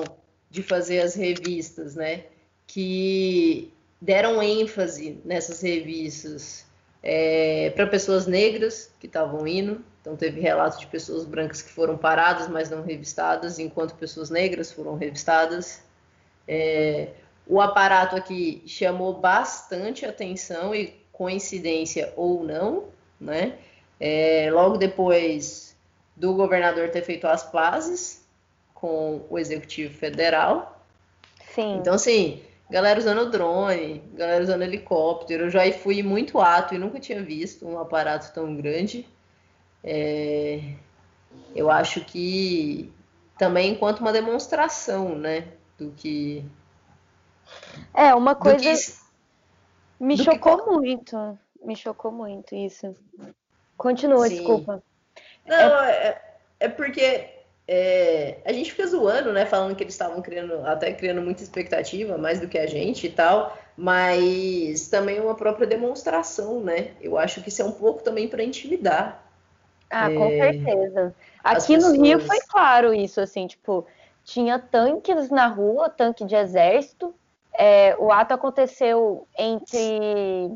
de 0.48 0.62
fazer 0.62 1.00
as 1.00 1.16
revistas, 1.16 1.96
né? 1.96 2.26
Que 2.68 3.72
deram 4.00 4.40
ênfase 4.40 5.20
nessas 5.24 5.60
revistas 5.60 6.64
é, 7.02 7.70
para 7.70 7.88
pessoas 7.88 8.28
negras 8.28 8.92
que 9.00 9.08
estavam 9.08 9.44
indo. 9.44 9.84
Então 10.00 10.14
teve 10.14 10.40
relato 10.40 10.78
de 10.78 10.86
pessoas 10.86 11.24
brancas 11.24 11.62
que 11.62 11.72
foram 11.72 11.98
paradas, 11.98 12.46
mas 12.46 12.70
não 12.70 12.84
revistadas, 12.84 13.58
enquanto 13.58 13.96
pessoas 13.96 14.30
negras 14.30 14.70
foram 14.70 14.94
revistadas. 14.94 15.82
É, 16.46 17.08
o 17.46 17.60
aparato 17.60 18.16
aqui 18.16 18.62
chamou 18.66 19.14
bastante 19.14 20.04
atenção 20.04 20.74
e 20.74 20.94
coincidência 21.12 22.12
ou 22.16 22.44
não, 22.44 22.84
né? 23.20 23.58
É, 23.98 24.50
logo 24.52 24.76
depois 24.76 25.76
do 26.14 26.34
governador 26.34 26.90
ter 26.90 27.02
feito 27.02 27.26
as 27.26 27.42
pazes 27.42 28.26
com 28.74 29.24
o 29.30 29.38
executivo 29.38 29.94
federal. 29.94 30.84
Sim. 31.54 31.76
Então, 31.76 31.94
assim, 31.94 32.42
galera 32.68 32.98
usando 32.98 33.30
drone, 33.30 34.02
galera 34.14 34.42
usando 34.42 34.62
helicóptero. 34.62 35.44
Eu 35.44 35.50
já 35.50 35.70
fui 35.72 36.02
muito 36.02 36.40
ato 36.40 36.74
e 36.74 36.78
nunca 36.78 36.98
tinha 36.98 37.22
visto 37.22 37.66
um 37.66 37.78
aparato 37.78 38.32
tão 38.34 38.54
grande. 38.56 39.06
É, 39.82 40.60
eu 41.54 41.70
acho 41.70 42.04
que 42.04 42.92
também 43.38 43.72
enquanto 43.72 44.00
uma 44.00 44.12
demonstração, 44.12 45.16
né, 45.16 45.48
do 45.78 45.92
que 45.96 46.44
é, 47.94 48.14
uma 48.14 48.34
coisa. 48.34 48.58
Que... 48.58 49.06
Me 49.98 50.16
chocou 50.16 50.64
que... 50.64 50.70
muito. 50.70 51.38
Me 51.64 51.74
chocou 51.74 52.12
muito 52.12 52.54
isso. 52.54 52.94
Continua, 53.76 54.28
Sim. 54.28 54.36
desculpa. 54.36 54.82
Não, 55.46 55.82
é, 55.82 55.90
é, 55.90 56.22
é 56.60 56.68
porque 56.68 57.30
é, 57.68 58.38
a 58.44 58.52
gente 58.52 58.70
fica 58.70 58.86
zoando, 58.86 59.32
né? 59.32 59.44
Falando 59.44 59.74
que 59.74 59.82
eles 59.82 59.94
estavam 59.94 60.22
criando, 60.22 60.64
até 60.66 60.92
criando 60.92 61.20
muita 61.20 61.42
expectativa, 61.42 62.16
mais 62.16 62.40
do 62.40 62.48
que 62.48 62.58
a 62.58 62.66
gente 62.66 63.06
e 63.06 63.10
tal, 63.10 63.56
mas 63.76 64.88
também 64.88 65.20
uma 65.20 65.34
própria 65.34 65.66
demonstração, 65.66 66.60
né? 66.60 66.92
Eu 67.00 67.18
acho 67.18 67.42
que 67.42 67.48
isso 67.48 67.62
é 67.62 67.64
um 67.64 67.72
pouco 67.72 68.02
também 68.02 68.28
para 68.28 68.42
intimidar. 68.42 69.24
Ah, 69.90 70.08
com 70.10 70.26
é, 70.26 70.52
certeza. 70.52 71.14
Aqui 71.42 71.76
no 71.76 71.92
Rio 72.02 72.20
foi 72.20 72.40
claro 72.48 72.92
isso, 72.92 73.20
assim, 73.20 73.46
tipo, 73.46 73.86
tinha 74.24 74.58
tanques 74.58 75.30
na 75.30 75.46
rua, 75.46 75.88
tanque 75.88 76.24
de 76.24 76.34
exército, 76.34 77.14
é, 77.58 77.96
o 77.98 78.10
ato 78.10 78.34
aconteceu 78.34 79.26
entre 79.38 80.50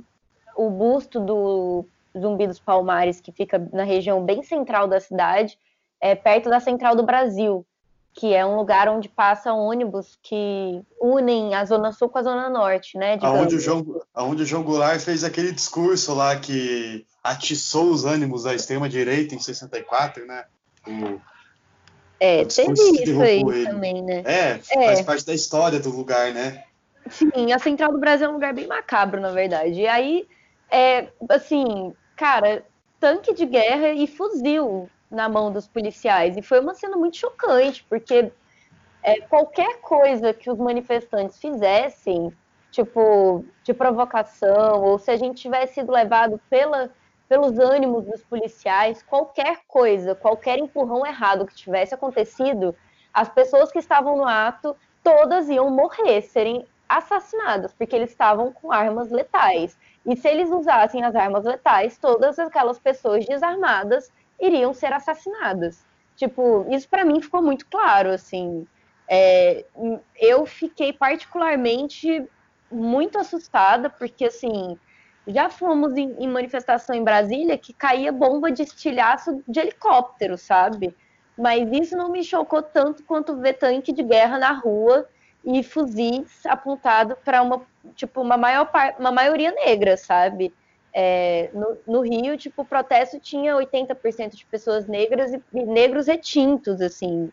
o 0.57 0.71
busto 0.71 1.21
do 1.21 1.87
Zumbi 2.19 2.47
dos 2.47 2.59
Palmares, 2.59 3.21
que 3.21 3.33
fica 3.33 3.59
na 3.73 3.85
região 3.85 4.25
bem 4.25 4.43
central 4.43 4.89
da 4.89 5.01
cidade, 5.01 5.59
é, 6.01 6.15
perto 6.15 6.49
da 6.49 6.61
Central 6.61 6.97
do 6.97 7.03
Brasil, 7.03 7.65
que 8.13 8.35
é 8.35 8.45
um 8.45 8.57
lugar 8.57 8.89
onde 8.89 9.09
passa 9.09 9.53
ônibus 9.53 10.19
que 10.23 10.83
unem 11.01 11.55
a 11.55 11.65
Zona 11.65 11.93
Sul 11.93 12.09
com 12.09 12.19
a 12.19 12.23
Zona 12.23 12.51
Norte, 12.51 12.99
né? 12.99 13.19
Aonde 13.23 13.57
o, 13.57 13.61
João, 13.61 14.03
aonde 14.13 14.43
o 14.43 14.47
João 14.47 14.63
Goulart 14.63 15.01
fez 15.01 15.23
aquele 15.23 15.53
discurso 15.53 16.15
lá 16.15 16.37
que 16.37 17.07
atiçou 17.23 17.91
os 17.91 18.05
ânimos 18.05 18.45
da 18.45 18.55
extrema-direita 18.55 19.35
em 19.35 19.39
64, 19.39 20.27
né? 20.27 20.45
O, 20.87 21.21
é, 22.19 22.45
teve 22.45 22.73
isso 22.73 23.23
aí 23.23 23.41
ele. 23.41 23.67
também, 23.67 24.03
né? 24.03 24.23
É, 24.27 24.61
é, 24.71 24.87
faz 24.87 25.01
parte 25.01 25.27
da 25.27 25.33
história 25.33 25.81
do 25.81 25.91
lugar, 25.91 26.33
né? 26.35 26.65
Sim, 27.11 27.53
a 27.53 27.59
Central 27.59 27.93
do 27.93 27.99
Brasil 27.99 28.27
é 28.27 28.31
um 28.31 28.35
lugar 28.35 28.55
bem 28.55 28.67
macabro, 28.67 29.21
na 29.21 29.33
verdade. 29.33 29.81
E 29.81 29.87
aí, 29.87 30.29
é, 30.71 31.09
assim, 31.29 31.93
cara, 32.17 32.65
tanque 33.01 33.35
de 33.35 33.47
guerra 33.47 33.89
e 33.91 34.07
fuzil 34.07 34.89
na 35.11 35.29
mão 35.29 35.53
dos 35.53 35.67
policiais. 35.67 36.37
E 36.37 36.43
foi 36.43 36.61
uma 36.61 36.73
cena 36.75 36.97
muito 36.97 37.17
chocante, 37.17 37.85
porque 37.89 38.31
é, 39.03 39.21
qualquer 39.23 39.81
coisa 39.81 40.33
que 40.33 40.51
os 40.51 40.59
manifestantes 40.59 41.39
fizessem, 41.39 42.33
tipo, 42.71 43.45
de 43.65 43.75
provocação, 43.75 44.83
ou 44.83 44.99
se 44.99 45.11
a 45.11 45.17
gente 45.17 45.43
tivesse 45.43 45.75
sido 45.75 45.91
levado 45.91 46.41
pela, 46.49 46.91
pelos 47.29 47.59
ânimos 47.59 48.05
dos 48.05 48.23
policiais, 48.23 49.03
qualquer 49.03 49.63
coisa, 49.67 50.15
qualquer 50.15 50.59
empurrão 50.59 51.05
errado 51.05 51.45
que 51.47 51.55
tivesse 51.57 51.93
acontecido, 51.93 52.75
as 53.13 53.29
pessoas 53.29 53.73
que 53.73 53.81
estavam 53.81 54.17
no 54.17 54.25
ato, 54.25 54.77
todas 55.03 55.49
iam 55.49 55.71
morrer, 55.71 56.23
serem 56.23 56.65
assassinados, 56.91 57.73
porque 57.73 57.95
eles 57.95 58.11
estavam 58.11 58.53
com 58.53 58.73
armas 58.73 59.11
letais. 59.11 59.79
E 60.05 60.17
se 60.17 60.29
eles 60.29 60.51
usassem 60.51 61.05
as 61.05 61.15
armas 61.15 61.45
letais, 61.45 61.97
todas 61.97 62.39
aquelas 62.39 62.81
pessoas 62.81 63.25
desarmadas 63.25 64.11
iriam 64.41 64.75
ser 64.75 64.93
assassinadas. 64.93 65.87
Tipo, 66.17 66.67
isso 66.69 66.89
para 66.89 67.05
mim 67.05 67.23
ficou 67.23 67.41
muito 67.41 67.65
claro, 67.67 68.11
assim. 68.11 68.67
É, 69.09 69.65
eu 70.19 70.45
fiquei 70.47 70.93
particularmente 70.93 72.27
muito 72.71 73.19
assustada, 73.19 73.89
porque, 73.89 74.25
assim, 74.25 74.77
já 75.29 75.49
fomos 75.49 75.97
em, 75.97 76.15
em, 76.19 76.29
manifestação 76.29 76.95
em 76.95 77.05
Brasília 77.05 77.57
que 77.57 77.73
caía 77.73 78.11
bomba 78.11 78.51
de 78.51 78.63
estilhaço 78.63 79.43
de 79.47 79.61
helicóptero, 79.61 80.37
sabe? 80.37 80.95
Mas 81.39 81.71
isso 81.73 81.97
não 81.97 82.11
me 82.11 82.25
chocou 82.25 82.63
tanto 82.63 83.05
quanto 83.05 83.37
ver 83.37 83.55
tanque 83.55 83.93
de 83.93 84.03
guerra 84.03 84.39
na 84.39 84.53
rua 84.53 85.09
e 85.45 85.63
fuzis 85.63 86.45
apontado 86.47 87.17
para 87.25 87.43
uma 87.43 87.63
tipo 87.95 88.21
uma 88.21 88.37
maior 88.37 88.71
uma 88.99 89.11
maioria 89.11 89.53
negra, 89.53 89.97
sabe? 89.97 90.53
É, 90.93 91.51
no, 91.55 91.77
no, 91.87 92.01
Rio, 92.01 92.37
tipo, 92.37 92.63
o 92.63 92.65
protesto 92.65 93.21
tinha 93.21 93.55
80% 93.55 94.35
de 94.35 94.45
pessoas 94.45 94.89
negras 94.89 95.33
e, 95.33 95.41
e, 95.55 95.65
negros 95.65 96.09
retintos, 96.09 96.81
assim, 96.81 97.31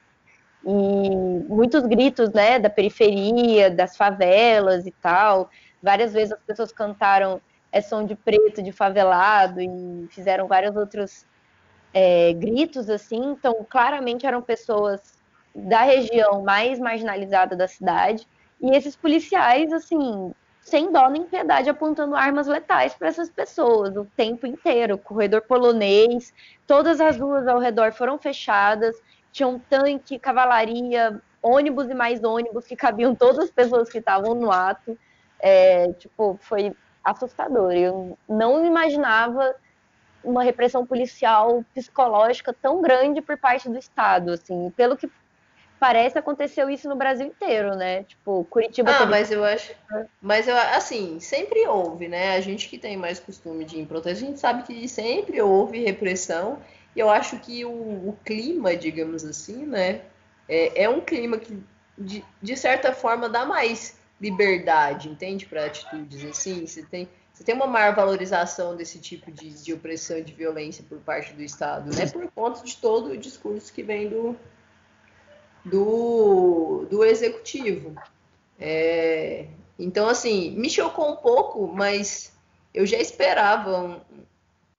e 0.64 1.10
muitos 1.50 1.84
gritos, 1.88 2.30
né, 2.32 2.60
da 2.60 2.70
periferia, 2.70 3.72
das 3.72 3.98
favelas 3.98 4.86
e 4.86 4.92
tal. 4.92 5.50
Várias 5.82 6.14
vezes 6.14 6.34
as 6.34 6.40
pessoas 6.42 6.72
cantaram 6.72 7.42
é 7.72 7.82
som 7.82 8.06
de 8.06 8.16
preto, 8.16 8.62
de 8.62 8.72
favelado 8.72 9.60
e 9.62 10.08
fizeram 10.10 10.48
vários 10.48 10.76
outros 10.76 11.26
é, 11.94 12.34
gritos, 12.34 12.90
assim. 12.90 13.32
Então, 13.32 13.66
claramente 13.70 14.26
eram 14.26 14.42
pessoas 14.42 15.17
da 15.58 15.82
região 15.82 16.44
mais 16.44 16.80
marginalizada 16.80 17.56
da 17.56 17.68
cidade. 17.68 18.28
E 18.62 18.76
esses 18.76 18.96
policiais, 18.96 19.74
assim, 19.74 20.32
sem 20.62 20.92
dó 20.92 21.10
nem 21.10 21.24
piedade, 21.24 21.70
apontando 21.70 22.16
armas 22.16 22.46
letais 22.48 22.94
para 22.94 23.08
essas 23.08 23.30
pessoas 23.30 23.96
o 23.96 24.06
tempo 24.16 24.46
inteiro. 24.46 24.98
Corredor 24.98 25.42
polonês, 25.42 26.34
todas 26.68 27.02
as 27.02 27.18
ruas 27.18 27.48
ao 27.48 27.60
redor 27.60 27.92
foram 27.92 28.18
fechadas. 28.20 28.96
tinha 29.32 29.48
um 29.48 29.60
tanque, 29.60 30.20
cavalaria, 30.20 31.22
ônibus 31.42 31.90
e 31.90 31.94
mais 31.94 32.24
ônibus 32.24 32.66
que 32.66 32.76
cabiam 32.76 33.16
todas 33.16 33.46
as 33.46 33.52
pessoas 33.52 33.90
que 33.90 33.98
estavam 34.00 34.36
no 34.36 34.52
ato. 34.52 34.98
É, 35.40 35.92
tipo, 35.94 36.38
foi 36.42 36.76
assustador. 37.04 37.72
Eu 37.72 38.18
não 38.28 38.66
imaginava 38.66 39.56
uma 40.24 40.44
repressão 40.44 40.86
policial 40.86 41.64
psicológica 41.74 42.54
tão 42.54 42.82
grande 42.82 43.22
por 43.22 43.38
parte 43.38 43.70
do 43.70 43.78
Estado, 43.78 44.32
assim. 44.32 44.72
Pelo 44.72 44.98
que 44.98 45.10
parece 45.80 46.18
aconteceu 46.18 46.70
isso 46.70 46.88
no 46.90 46.96
Brasil 46.96 47.28
inteiro, 47.28 47.76
né? 47.76 48.04
Tipo, 48.04 48.46
Curitiba. 48.46 48.92
Ah, 48.92 48.98
teve... 49.00 49.12
mas 49.12 49.32
eu 49.32 49.44
acho. 49.44 49.74
Mas 50.22 50.48
eu, 50.48 50.58
assim, 50.58 51.20
sempre 51.20 51.68
houve, 51.68 52.08
né? 52.08 52.36
A 52.36 52.42
gente 52.42 52.68
que 52.70 52.78
tem 52.78 52.98
mais 52.98 53.20
costume 53.20 53.66
de 53.66 53.78
ir 53.78 53.82
em 53.82 53.86
protesto, 53.86 54.24
a 54.24 54.28
gente 54.28 54.40
sabe 54.40 54.64
que 54.64 54.88
sempre 54.88 55.42
houve 55.42 55.84
repressão. 55.84 56.60
E 56.96 57.00
eu 57.00 57.10
acho 57.10 57.40
que 57.40 57.64
o, 57.64 57.70
o 57.70 58.18
clima, 58.26 58.76
digamos 58.76 59.24
assim, 59.24 59.66
né? 59.66 60.02
É, 60.50 60.84
é 60.84 60.90
um 60.90 61.02
clima 61.02 61.38
que, 61.38 61.62
de, 61.98 62.24
de 62.42 62.58
certa 62.58 62.92
forma, 62.94 63.30
dá 63.30 63.46
mais 63.46 63.98
liberdade, 64.20 65.10
entende? 65.10 65.46
Para 65.46 65.66
atitudes 65.66 66.24
assim. 66.26 66.66
Você 66.66 66.84
tem. 66.84 67.08
Você 67.32 67.44
tem 67.44 67.54
uma 67.54 67.68
maior 67.68 67.94
valorização 67.94 68.76
desse 68.76 69.00
tipo 69.00 69.32
de, 69.32 69.64
de 69.64 69.72
opressão 69.72 70.18
e 70.18 70.24
de 70.24 70.34
violência 70.34 70.84
por 70.90 70.98
parte 70.98 71.34
do 71.34 71.44
Estado, 71.44 71.96
né? 71.96 72.08
Por 72.08 72.32
conta 72.32 72.64
de 72.64 72.76
todo 72.78 73.12
o 73.12 73.18
discurso 73.18 73.72
que 73.72 73.84
vem 73.84 74.10
do, 74.10 74.36
do, 75.70 76.86
do 76.90 77.04
executivo. 77.04 77.96
É, 78.60 79.46
então, 79.78 80.10
assim, 80.10 80.52
me 80.52 80.70
chocou 80.70 81.12
um 81.12 81.16
pouco, 81.16 81.68
mas 81.68 82.32
eu 82.74 82.86
já 82.86 82.98
esperava 82.98 83.80
um, 83.80 84.00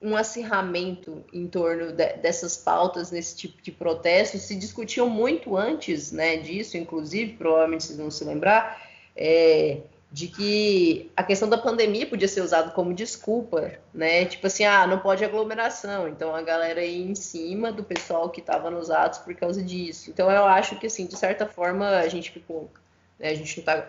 um 0.01 0.17
acirramento 0.17 1.25
em 1.33 1.47
torno 1.47 1.93
de, 1.93 2.15
dessas 2.15 2.57
pautas 2.57 3.11
nesse 3.11 3.37
tipo 3.37 3.63
de 3.63 3.71
protesto. 3.71 4.39
Se 4.39 4.57
discutiam 4.57 5.09
muito 5.09 5.57
antes 5.57 6.13
né, 6.13 6.37
disso, 6.37 6.77
inclusive, 6.77 7.35
provavelmente 7.35 7.85
vocês 7.85 7.99
vão 7.99 8.11
se 8.11 8.25
lembrar, 8.25 8.83
é, 9.17 9.79
de 10.11 10.27
que 10.27 11.11
a 11.15 11.23
questão 11.23 11.49
da 11.49 11.59
pandemia 11.59 12.07
podia 12.07 12.29
ser 12.29 12.41
usada 12.41 12.71
como 12.71 12.95
desculpa, 12.95 13.73
né? 13.93 14.25
Tipo 14.25 14.47
assim, 14.47 14.65
ah, 14.65 14.87
não 14.87 14.99
pode 14.99 15.25
aglomeração, 15.25 16.09
então 16.09 16.35
a 16.35 16.41
galera 16.41 16.83
ia 16.83 17.05
em 17.05 17.15
cima 17.15 17.71
do 17.71 17.85
pessoal 17.85 18.31
que 18.31 18.41
estava 18.41 18.71
nos 18.71 18.91
atos 18.91 19.19
por 19.19 19.35
causa 19.35 19.63
disso. 19.63 20.11
Então 20.11 20.31
eu 20.31 20.45
acho 20.47 20.79
que 20.79 20.87
assim, 20.87 21.07
de 21.07 21.17
certa 21.17 21.47
forma 21.47 21.89
a 21.91 22.09
gente 22.09 22.31
ficou, 22.31 22.71
né, 23.19 23.29
a 23.29 23.35
gente 23.35 23.59
não 23.59 23.61
está 23.61 23.87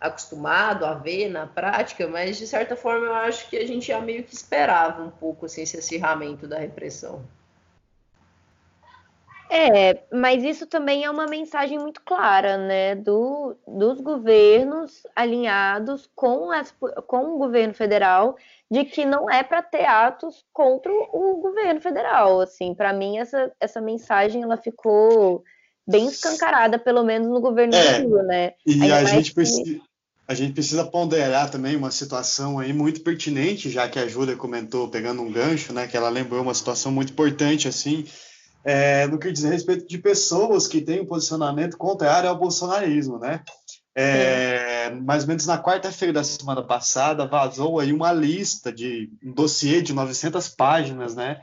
acostumado 0.00 0.84
a 0.84 0.94
ver 0.94 1.28
na 1.28 1.46
prática, 1.46 2.08
mas 2.08 2.36
de 2.36 2.46
certa 2.46 2.74
forma 2.74 3.06
eu 3.06 3.14
acho 3.14 3.48
que 3.48 3.56
a 3.56 3.66
gente 3.66 3.86
já 3.86 4.00
meio 4.00 4.24
que 4.24 4.34
esperava 4.34 5.00
um 5.02 5.10
pouco 5.10 5.46
assim, 5.46 5.62
esse 5.62 5.78
acirramento 5.78 6.48
da 6.48 6.58
repressão. 6.58 7.24
É, 9.54 10.04
mas 10.10 10.42
isso 10.42 10.66
também 10.66 11.04
é 11.04 11.10
uma 11.10 11.26
mensagem 11.26 11.78
muito 11.78 12.00
clara, 12.00 12.56
né, 12.56 12.94
do, 12.94 13.54
dos 13.68 14.00
governos 14.00 15.02
alinhados 15.14 16.08
com, 16.14 16.50
as, 16.50 16.74
com 17.06 17.34
o 17.34 17.38
governo 17.38 17.74
federal, 17.74 18.34
de 18.70 18.82
que 18.86 19.04
não 19.04 19.28
é 19.28 19.42
para 19.42 19.60
ter 19.60 19.84
atos 19.84 20.42
contra 20.54 20.90
o 20.90 21.36
governo 21.42 21.82
federal. 21.82 22.40
Assim, 22.40 22.74
para 22.74 22.94
mim 22.94 23.18
essa, 23.18 23.52
essa 23.60 23.78
mensagem 23.78 24.42
ela 24.42 24.56
ficou 24.56 25.44
bem 25.86 26.06
escancarada, 26.06 26.78
pelo 26.78 27.04
menos 27.04 27.28
no 27.28 27.38
governo 27.38 27.74
é, 27.74 28.00
do 28.00 28.08
Rio, 28.08 28.22
né? 28.22 28.52
E 28.64 28.90
a 28.90 29.04
gente 29.04 29.30
que... 29.30 29.34
precisa 29.34 29.80
a 30.26 30.34
gente 30.34 30.54
precisa 30.54 30.84
ponderar 30.84 31.50
também 31.50 31.76
uma 31.76 31.90
situação 31.90 32.58
aí 32.58 32.72
muito 32.72 33.02
pertinente, 33.02 33.68
já 33.68 33.86
que 33.86 33.98
a 33.98 34.08
Júlia 34.08 34.34
comentou, 34.34 34.88
pegando 34.88 35.20
um 35.20 35.30
gancho, 35.30 35.74
né, 35.74 35.86
que 35.86 35.96
ela 35.96 36.08
lembrou 36.08 36.40
uma 36.40 36.54
situação 36.54 36.90
muito 36.90 37.12
importante, 37.12 37.68
assim, 37.68 38.06
é, 38.64 39.06
no 39.06 39.18
que 39.18 39.32
diz 39.32 39.44
respeito 39.44 39.86
de 39.86 39.98
pessoas 39.98 40.66
que 40.66 40.80
têm 40.80 41.00
um 41.00 41.06
posicionamento 41.06 41.76
contrário 41.76 42.28
ao 42.28 42.38
bolsonarismo, 42.38 43.18
né? 43.18 43.42
É, 43.94 44.90
mais 44.90 45.24
ou 45.24 45.28
menos 45.28 45.44
na 45.46 45.62
quarta-feira 45.62 46.14
da 46.14 46.24
semana 46.24 46.62
passada 46.62 47.26
vazou 47.26 47.78
aí 47.78 47.92
uma 47.92 48.10
lista 48.10 48.72
de 48.72 49.10
um 49.22 49.32
dossiê 49.32 49.82
de 49.82 49.92
900 49.92 50.48
páginas, 50.48 51.14
né? 51.14 51.40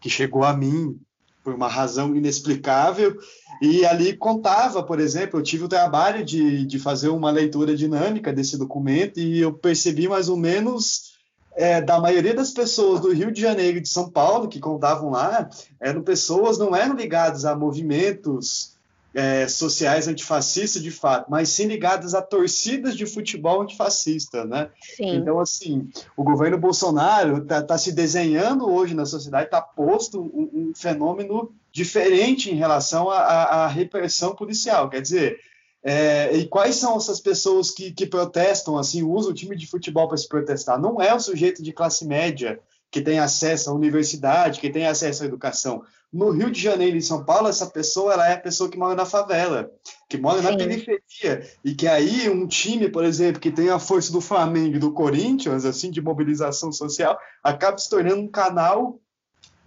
Que 0.00 0.08
chegou 0.08 0.44
a 0.44 0.52
mim 0.52 0.98
por 1.42 1.54
uma 1.54 1.68
razão 1.68 2.14
inexplicável 2.14 3.16
e 3.60 3.84
ali 3.84 4.16
contava, 4.16 4.82
por 4.82 5.00
exemplo, 5.00 5.40
eu 5.40 5.42
tive 5.42 5.64
o 5.64 5.68
trabalho 5.68 6.24
de, 6.24 6.64
de 6.66 6.78
fazer 6.78 7.08
uma 7.08 7.30
leitura 7.30 7.74
dinâmica 7.74 8.32
desse 8.32 8.56
documento 8.56 9.18
e 9.18 9.40
eu 9.40 9.52
percebi 9.52 10.06
mais 10.06 10.28
ou 10.28 10.36
menos 10.36 11.17
é, 11.58 11.80
da 11.80 11.98
maioria 11.98 12.32
das 12.32 12.52
pessoas 12.52 13.00
do 13.00 13.12
Rio 13.12 13.32
de 13.32 13.40
Janeiro 13.40 13.78
e 13.78 13.80
de 13.80 13.88
São 13.88 14.08
Paulo 14.08 14.46
que 14.46 14.60
contavam 14.60 15.10
lá, 15.10 15.50
eram 15.80 16.02
pessoas, 16.02 16.56
não 16.56 16.74
eram 16.74 16.94
ligadas 16.94 17.44
a 17.44 17.56
movimentos 17.56 18.78
é, 19.12 19.48
sociais 19.48 20.06
antifascistas 20.06 20.80
de 20.80 20.92
fato, 20.92 21.28
mas 21.28 21.48
sim 21.48 21.66
ligadas 21.66 22.14
a 22.14 22.22
torcidas 22.22 22.96
de 22.96 23.06
futebol 23.06 23.60
antifascista, 23.62 24.44
né? 24.44 24.70
Sim. 24.96 25.16
Então, 25.16 25.40
assim, 25.40 25.90
o 26.16 26.22
governo 26.22 26.56
Bolsonaro 26.56 27.38
está 27.38 27.60
tá 27.60 27.76
se 27.76 27.90
desenhando 27.90 28.70
hoje 28.70 28.94
na 28.94 29.04
sociedade, 29.04 29.46
está 29.46 29.60
posto 29.60 30.20
um, 30.20 30.68
um, 30.70 30.72
fenômeno 30.76 31.50
diferente 31.72 32.52
em 32.52 32.54
relação 32.54 33.10
à 33.10 33.66
repressão 33.66 34.32
policial. 34.32 34.88
Quer 34.88 35.02
dizer, 35.02 35.40
é, 35.82 36.36
e 36.36 36.46
quais 36.46 36.76
são 36.76 36.96
essas 36.96 37.20
pessoas 37.20 37.70
que, 37.70 37.92
que 37.92 38.06
protestam, 38.06 38.76
assim, 38.76 39.02
usam 39.02 39.30
o 39.30 39.34
time 39.34 39.56
de 39.56 39.66
futebol 39.66 40.08
para 40.08 40.16
se 40.16 40.28
protestar? 40.28 40.80
Não 40.80 41.00
é 41.00 41.14
o 41.14 41.20
sujeito 41.20 41.62
de 41.62 41.72
classe 41.72 42.06
média 42.06 42.60
que 42.90 43.00
tem 43.00 43.18
acesso 43.18 43.70
à 43.70 43.74
universidade, 43.74 44.60
que 44.60 44.70
tem 44.70 44.86
acesso 44.86 45.22
à 45.22 45.26
educação. 45.26 45.82
No 46.10 46.30
Rio 46.30 46.50
de 46.50 46.60
Janeiro 46.60 46.96
e 46.96 46.98
em 46.98 47.02
São 47.02 47.22
Paulo, 47.22 47.48
essa 47.48 47.66
pessoa 47.66 48.14
ela 48.14 48.28
é 48.28 48.32
a 48.32 48.40
pessoa 48.40 48.70
que 48.70 48.78
mora 48.78 48.94
na 48.94 49.04
favela, 49.04 49.70
que 50.08 50.16
mora 50.16 50.40
Sim. 50.40 50.44
na 50.44 50.56
periferia. 50.56 51.46
E 51.62 51.74
que 51.74 51.86
aí 51.86 52.30
um 52.30 52.46
time, 52.46 52.88
por 52.88 53.04
exemplo, 53.04 53.40
que 53.40 53.50
tem 53.50 53.68
a 53.68 53.78
força 53.78 54.10
do 54.10 54.20
Flamengo 54.20 54.76
e 54.76 54.80
do 54.80 54.92
Corinthians, 54.92 55.66
assim, 55.66 55.90
de 55.90 56.00
mobilização 56.00 56.72
social, 56.72 57.18
acaba 57.44 57.76
se 57.76 57.90
tornando 57.90 58.22
um 58.22 58.28
canal 58.28 58.98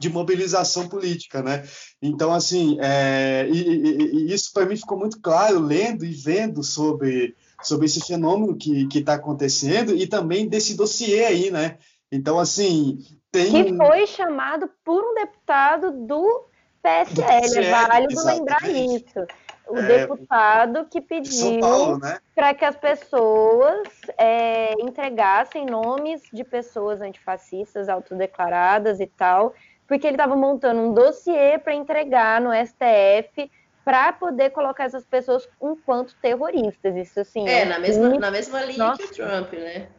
de 0.01 0.09
mobilização 0.09 0.89
política, 0.89 1.43
né? 1.43 1.63
Então, 2.01 2.33
assim, 2.33 2.79
é, 2.81 3.47
e, 3.47 3.61
e, 3.61 4.15
e 4.15 4.33
isso 4.33 4.51
para 4.51 4.65
mim 4.65 4.75
ficou 4.75 4.97
muito 4.97 5.21
claro 5.21 5.59
lendo 5.59 6.03
e 6.03 6.11
vendo 6.11 6.63
sobre, 6.63 7.35
sobre 7.61 7.85
esse 7.85 8.01
fenômeno 8.01 8.57
que 8.57 8.87
está 8.97 9.13
acontecendo 9.13 9.95
e 9.95 10.07
também 10.07 10.49
desse 10.49 10.75
dossiê 10.75 11.25
aí, 11.25 11.51
né? 11.51 11.77
Então, 12.11 12.39
assim, 12.39 12.97
tem... 13.31 13.51
Que 13.51 13.77
foi 13.77 14.07
chamado 14.07 14.67
por 14.83 15.03
um 15.03 15.13
deputado 15.13 15.91
do 15.91 16.45
PSL, 16.81 17.23
PSL 17.23 17.65
é 17.65 17.71
válido 17.71 18.25
lembrar 18.25 18.69
isso. 18.69 19.27
O 19.67 19.77
é, 19.77 19.99
deputado 19.99 20.85
que 20.89 20.99
pediu 20.99 21.97
né? 21.99 22.19
para 22.35 22.53
que 22.53 22.65
as 22.65 22.75
pessoas 22.75 23.87
é, 24.17 24.73
entregassem 24.81 25.65
nomes 25.65 26.23
de 26.33 26.43
pessoas 26.43 26.99
antifascistas 26.99 27.87
autodeclaradas 27.87 28.99
e 28.99 29.07
tal, 29.07 29.53
porque 29.91 30.07
ele 30.07 30.13
estava 30.13 30.37
montando 30.37 30.79
um 30.79 30.93
dossiê 30.93 31.59
para 31.59 31.75
entregar 31.75 32.39
no 32.39 32.51
STF 32.53 33.51
para 33.83 34.13
poder 34.13 34.51
colocar 34.51 34.85
essas 34.85 35.03
pessoas 35.03 35.45
enquanto 35.61 36.15
terroristas. 36.21 36.95
Isso 36.95 37.19
assim. 37.19 37.45
É, 37.45 37.63
é 37.63 37.65
na, 37.65 37.77
mesma, 37.77 38.07
na 38.17 38.31
mesma 38.31 38.61
linha 38.61 38.77
Nossa. 38.77 38.99
que 38.99 39.03
o 39.03 39.13
Trump, 39.13 39.51
né? 39.51 39.89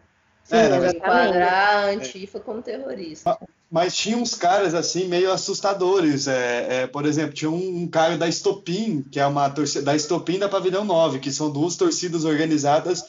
Sim, 0.44 0.56
é, 0.56 0.90
enquadrar 0.92 1.76
a 1.76 1.84
Antifa 1.90 2.40
como 2.40 2.62
terrorista. 2.62 3.38
Mas 3.70 3.94
tinha 3.94 4.16
uns 4.16 4.34
caras 4.34 4.72
assim 4.72 5.08
meio 5.08 5.30
assustadores. 5.30 6.26
É, 6.26 6.84
é, 6.84 6.86
por 6.86 7.04
exemplo, 7.04 7.34
tinha 7.34 7.50
um, 7.50 7.82
um, 7.82 7.86
cara 7.86 8.16
da 8.16 8.26
Estopim, 8.26 9.02
que 9.02 9.20
é 9.20 9.26
uma 9.26 9.50
torcida 9.50 9.84
da 9.84 9.94
Estopim 9.94 10.38
da 10.38 10.48
Pavilhão 10.48 10.86
9, 10.86 11.18
que 11.18 11.30
são 11.30 11.50
duas 11.50 11.76
torcidas 11.76 12.24
organizadas 12.24 13.04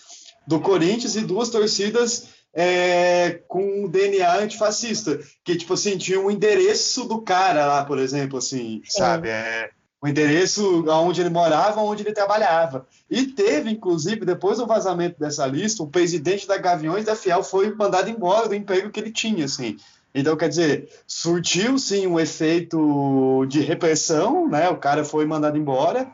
do 0.46 0.60
Corinthians 0.60 1.16
e 1.16 1.22
duas 1.22 1.48
torcidas 1.48 2.43
é, 2.54 3.42
com 3.48 3.88
DNA 3.88 4.38
antifascista, 4.38 5.20
que 5.44 5.56
tipo 5.56 5.74
assim 5.74 5.98
tinha 5.98 6.20
um 6.20 6.30
endereço 6.30 7.06
do 7.06 7.22
cara 7.22 7.66
lá, 7.66 7.86
por 7.86 7.98
exemplo, 7.98 8.38
assim, 8.38 8.82
sabe? 8.86 9.30
É, 9.30 9.72
o 10.02 10.08
endereço 10.08 10.84
onde 10.90 11.22
ele 11.22 11.30
morava, 11.30 11.82
onde 11.82 12.04
ele 12.04 12.12
trabalhava. 12.12 12.86
E 13.10 13.26
teve, 13.26 13.72
inclusive, 13.72 14.26
depois 14.26 14.58
do 14.58 14.68
vazamento 14.68 15.18
dessa 15.18 15.48
lista, 15.48 15.82
o 15.82 15.88
presidente 15.88 16.46
da 16.46 16.58
Gaviões 16.58 17.06
da 17.06 17.16
Fiel 17.16 17.42
foi 17.42 17.74
mandado 17.74 18.10
embora 18.10 18.50
do 18.50 18.56
emprego 18.56 18.90
que 18.90 19.00
ele 19.00 19.12
tinha, 19.12 19.46
assim. 19.46 19.78
Então, 20.14 20.36
quer 20.36 20.50
dizer, 20.50 20.90
surtiu 21.08 21.80
sim 21.80 22.06
um 22.06 22.20
efeito 22.20 23.46
de 23.48 23.62
repressão, 23.62 24.48
né? 24.48 24.70
O 24.70 24.78
cara 24.78 25.06
foi 25.06 25.26
mandado 25.26 25.58
embora, 25.58 26.12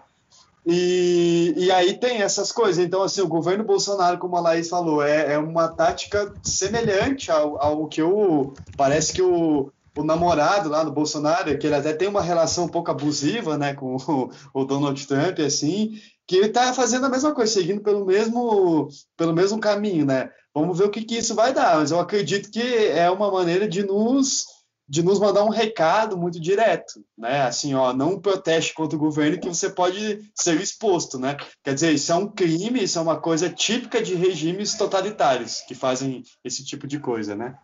e, 0.66 1.54
e 1.56 1.72
aí 1.72 1.98
tem 1.98 2.22
essas 2.22 2.52
coisas. 2.52 2.84
Então, 2.84 3.02
assim, 3.02 3.22
o 3.22 3.28
governo 3.28 3.64
Bolsonaro, 3.64 4.18
como 4.18 4.36
a 4.36 4.42
Laís 4.42 4.70
falou, 4.70 5.02
é, 5.02 5.34
é 5.34 5.38
uma 5.38 5.68
tática 5.68 6.34
semelhante 6.44 7.32
ao, 7.32 7.62
ao 7.62 7.88
que 7.88 8.02
o. 8.02 8.54
Parece 8.78 9.14
que 9.14 9.22
o, 9.22 9.72
o 9.98 10.04
namorado 10.04 10.70
lá 10.70 10.84
do 10.84 10.92
Bolsonaro, 10.92 11.58
que 11.58 11.68
ele 11.68 11.76
até 11.76 11.94
tem 11.94 12.08
uma 12.08 12.22
relação 12.22 12.66
um 12.66 12.70
pouco 12.70 12.92
abusiva 12.92 13.58
né, 13.58 13.74
com 13.74 13.96
o, 13.96 14.30
o 14.54 14.66
Donald 14.66 15.08
Trump, 15.08 15.40
assim, 15.40 15.94
que 16.28 16.36
ele 16.36 16.48
está 16.48 16.74
fazendo 16.74 17.06
a 17.06 17.10
mesma 17.10 17.34
coisa, 17.34 17.52
seguindo 17.52 17.82
pelo 17.82 18.06
mesmo, 18.06 18.90
pelo 19.18 19.34
mesmo 19.34 19.60
caminho, 19.60 20.06
né? 20.06 20.30
Vamos 20.54 20.78
ver 20.78 20.86
o 20.86 20.90
que, 20.90 21.04
que 21.04 21.18
isso 21.18 21.36
vai 21.36 21.54
dar, 21.54 21.78
mas 21.78 21.92
eu 21.92 22.00
acredito 22.00 22.52
que 22.52 22.62
é 22.62 23.10
uma 23.10 23.32
maneira 23.32 23.68
de 23.68 23.84
nos 23.84 24.46
de 24.90 25.04
nos 25.04 25.20
mandar 25.20 25.44
um 25.44 25.50
recado 25.50 26.18
muito 26.18 26.40
direto, 26.40 27.06
né? 27.16 27.44
Assim, 27.44 27.76
ó, 27.76 27.94
não 27.94 28.20
proteste 28.20 28.74
contra 28.74 28.98
o 28.98 29.00
governo 29.00 29.40
que 29.40 29.48
você 29.48 29.70
pode 29.70 30.28
ser 30.34 30.60
exposto, 30.60 31.20
né? 31.20 31.38
Quer 31.64 31.76
dizer, 31.76 31.94
isso 31.94 32.12
é 32.12 32.16
um 32.16 32.28
crime, 32.28 32.84
isso 32.84 32.98
é 32.98 33.02
uma 33.02 33.22
coisa 33.22 33.52
típica 33.52 34.02
de 34.02 34.16
regimes 34.16 34.74
totalitários 34.74 35.62
que 35.62 35.76
fazem 35.76 36.24
esse 36.44 36.66
tipo 36.66 36.88
de 36.88 37.00
coisa, 37.00 37.36
né? 37.36 37.56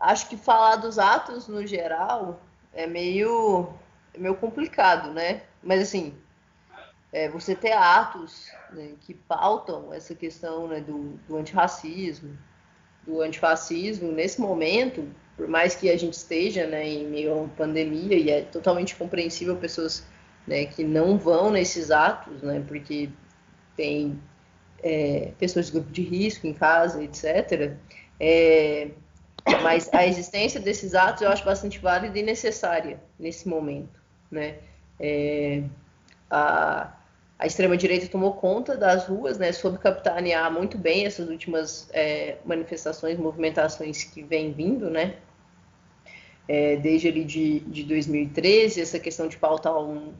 Acho 0.00 0.26
que 0.26 0.36
falar 0.38 0.76
dos 0.76 0.98
atos 0.98 1.46
no 1.46 1.66
geral 1.66 2.40
é 2.72 2.86
meio, 2.86 3.68
é 4.14 4.18
meio 4.18 4.34
complicado, 4.34 5.12
né? 5.12 5.42
Mas 5.62 5.82
assim, 5.82 6.14
é, 7.12 7.28
você 7.28 7.54
ter 7.54 7.72
atos 7.72 8.50
né, 8.72 8.92
que 9.02 9.12
pautam 9.12 9.92
essa 9.92 10.14
questão 10.14 10.68
né, 10.68 10.80
do, 10.80 11.18
do 11.28 11.36
antirracismo, 11.36 12.36
do 13.06 13.20
antifascismo, 13.20 14.10
nesse 14.10 14.40
momento, 14.40 15.06
por 15.36 15.48
mais 15.48 15.74
que 15.74 15.90
a 15.90 15.96
gente 15.96 16.14
esteja 16.14 16.66
né, 16.66 16.86
em 16.88 17.06
meio 17.06 17.32
a 17.32 17.36
uma 17.36 17.48
pandemia, 17.48 18.16
e 18.16 18.30
é 18.30 18.42
totalmente 18.42 18.94
compreensível 18.94 19.56
pessoas 19.56 20.06
né, 20.46 20.64
que 20.66 20.84
não 20.84 21.18
vão 21.18 21.50
nesses 21.50 21.90
atos, 21.90 22.42
né, 22.42 22.62
porque 22.66 23.10
tem 23.76 24.20
é, 24.82 25.32
pessoas 25.38 25.66
de 25.66 25.72
grupo 25.72 25.90
de 25.90 26.02
risco 26.02 26.46
em 26.46 26.52
casa, 26.52 27.02
etc. 27.02 27.72
É, 28.20 28.90
mas 29.62 29.92
a 29.92 30.06
existência 30.06 30.60
desses 30.60 30.94
atos 30.94 31.22
eu 31.22 31.28
acho 31.28 31.44
bastante 31.44 31.78
válida 31.78 32.18
e 32.18 32.22
necessária 32.22 33.02
nesse 33.18 33.48
momento. 33.48 34.00
Né? 34.30 34.56
É, 35.00 35.64
a, 36.30 36.92
a 37.38 37.46
extrema-direita 37.46 38.06
tomou 38.06 38.34
conta 38.34 38.76
das 38.76 39.06
ruas, 39.06 39.38
né, 39.38 39.50
soube 39.52 39.78
capitanear 39.78 40.52
muito 40.52 40.78
bem 40.78 41.04
essas 41.04 41.28
últimas 41.28 41.88
é, 41.92 42.36
manifestações, 42.44 43.18
movimentações 43.18 44.04
que 44.04 44.22
vêm 44.22 44.52
vindo, 44.52 44.88
né, 44.88 45.16
é, 46.46 46.76
desde 46.76 47.08
ali 47.08 47.24
de, 47.24 47.60
de 47.60 47.82
2013, 47.84 48.80
essa 48.80 48.98
questão 49.00 49.26
de 49.26 49.36
pautar 49.36 49.76
um, 49.76 50.12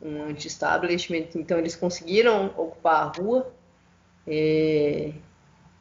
um 0.00 0.22
anti-establishment, 0.24 1.28
então 1.36 1.58
eles 1.58 1.74
conseguiram 1.74 2.46
ocupar 2.56 3.02
a 3.02 3.22
rua 3.22 3.52
é, 4.26 5.12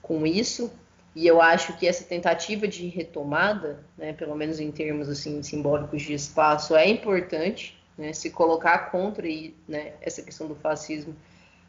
com 0.01 0.25
isso, 0.25 0.71
e 1.13 1.27
eu 1.27 1.41
acho 1.41 1.77
que 1.77 1.85
essa 1.85 2.05
tentativa 2.05 2.65
de 2.65 2.87
retomada, 2.87 3.83
né, 3.97 4.13
pelo 4.13 4.35
menos 4.35 4.59
em 4.61 4.71
termos 4.71 5.09
assim 5.09 5.43
simbólicos 5.43 6.03
de 6.03 6.13
espaço, 6.13 6.75
é 6.75 6.87
importante, 6.87 7.80
né, 8.01 8.13
se 8.13 8.31
colocar 8.31 8.89
contra 8.89 9.27
né, 9.67 9.93
essa 10.01 10.23
questão 10.23 10.47
do 10.47 10.55
fascismo 10.55 11.15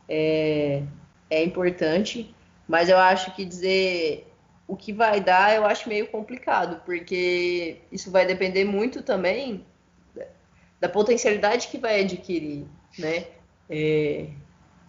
é, 0.08 0.82
é 1.28 1.44
importante, 1.44 2.34
mas 2.66 2.88
eu 2.88 2.96
acho 2.96 3.34
que 3.34 3.44
dizer 3.44 4.26
o 4.66 4.74
que 4.74 4.94
vai 4.94 5.20
dar 5.20 5.54
eu 5.54 5.66
acho 5.66 5.90
meio 5.90 6.06
complicado, 6.06 6.80
porque 6.86 7.76
isso 7.92 8.10
vai 8.10 8.24
depender 8.24 8.64
muito 8.64 9.02
também 9.02 9.66
da 10.80 10.88
potencialidade 10.88 11.68
que 11.68 11.76
vai 11.76 12.00
adquirir, 12.00 12.64
né? 12.98 13.26
É, 13.68 14.28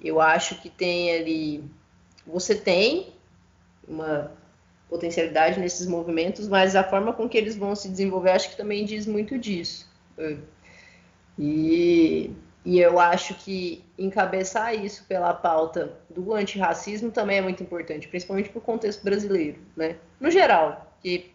eu 0.01 0.21
acho 0.21 0.61
que 0.61 0.69
tem 0.69 1.11
ali, 1.13 1.63
você 2.25 2.55
tem 2.55 3.13
uma 3.85 4.31
potencialidade 4.89 5.59
nesses 5.59 5.87
movimentos, 5.87 6.47
mas 6.47 6.75
a 6.75 6.83
forma 6.83 7.11
com 7.11 7.27
que 7.27 7.37
eles 7.37 7.57
vão 7.57 7.75
se 7.75 7.89
desenvolver 7.89 8.31
acho 8.31 8.49
que 8.51 8.57
também 8.57 8.85
diz 8.85 9.05
muito 9.05 9.37
disso. 9.37 9.91
E, 11.37 12.31
e 12.63 12.79
eu 12.79 12.99
acho 12.99 13.33
que 13.35 13.83
encabeçar 13.97 14.73
isso 14.73 15.05
pela 15.05 15.33
pauta 15.33 15.97
do 16.09 16.33
antirracismo 16.33 17.11
também 17.11 17.37
é 17.37 17.41
muito 17.41 17.63
importante, 17.63 18.07
principalmente 18.07 18.49
para 18.49 18.59
o 18.59 18.61
contexto 18.61 19.03
brasileiro, 19.03 19.59
né? 19.75 19.97
No 20.19 20.29
geral, 20.29 20.95
que 21.01 21.33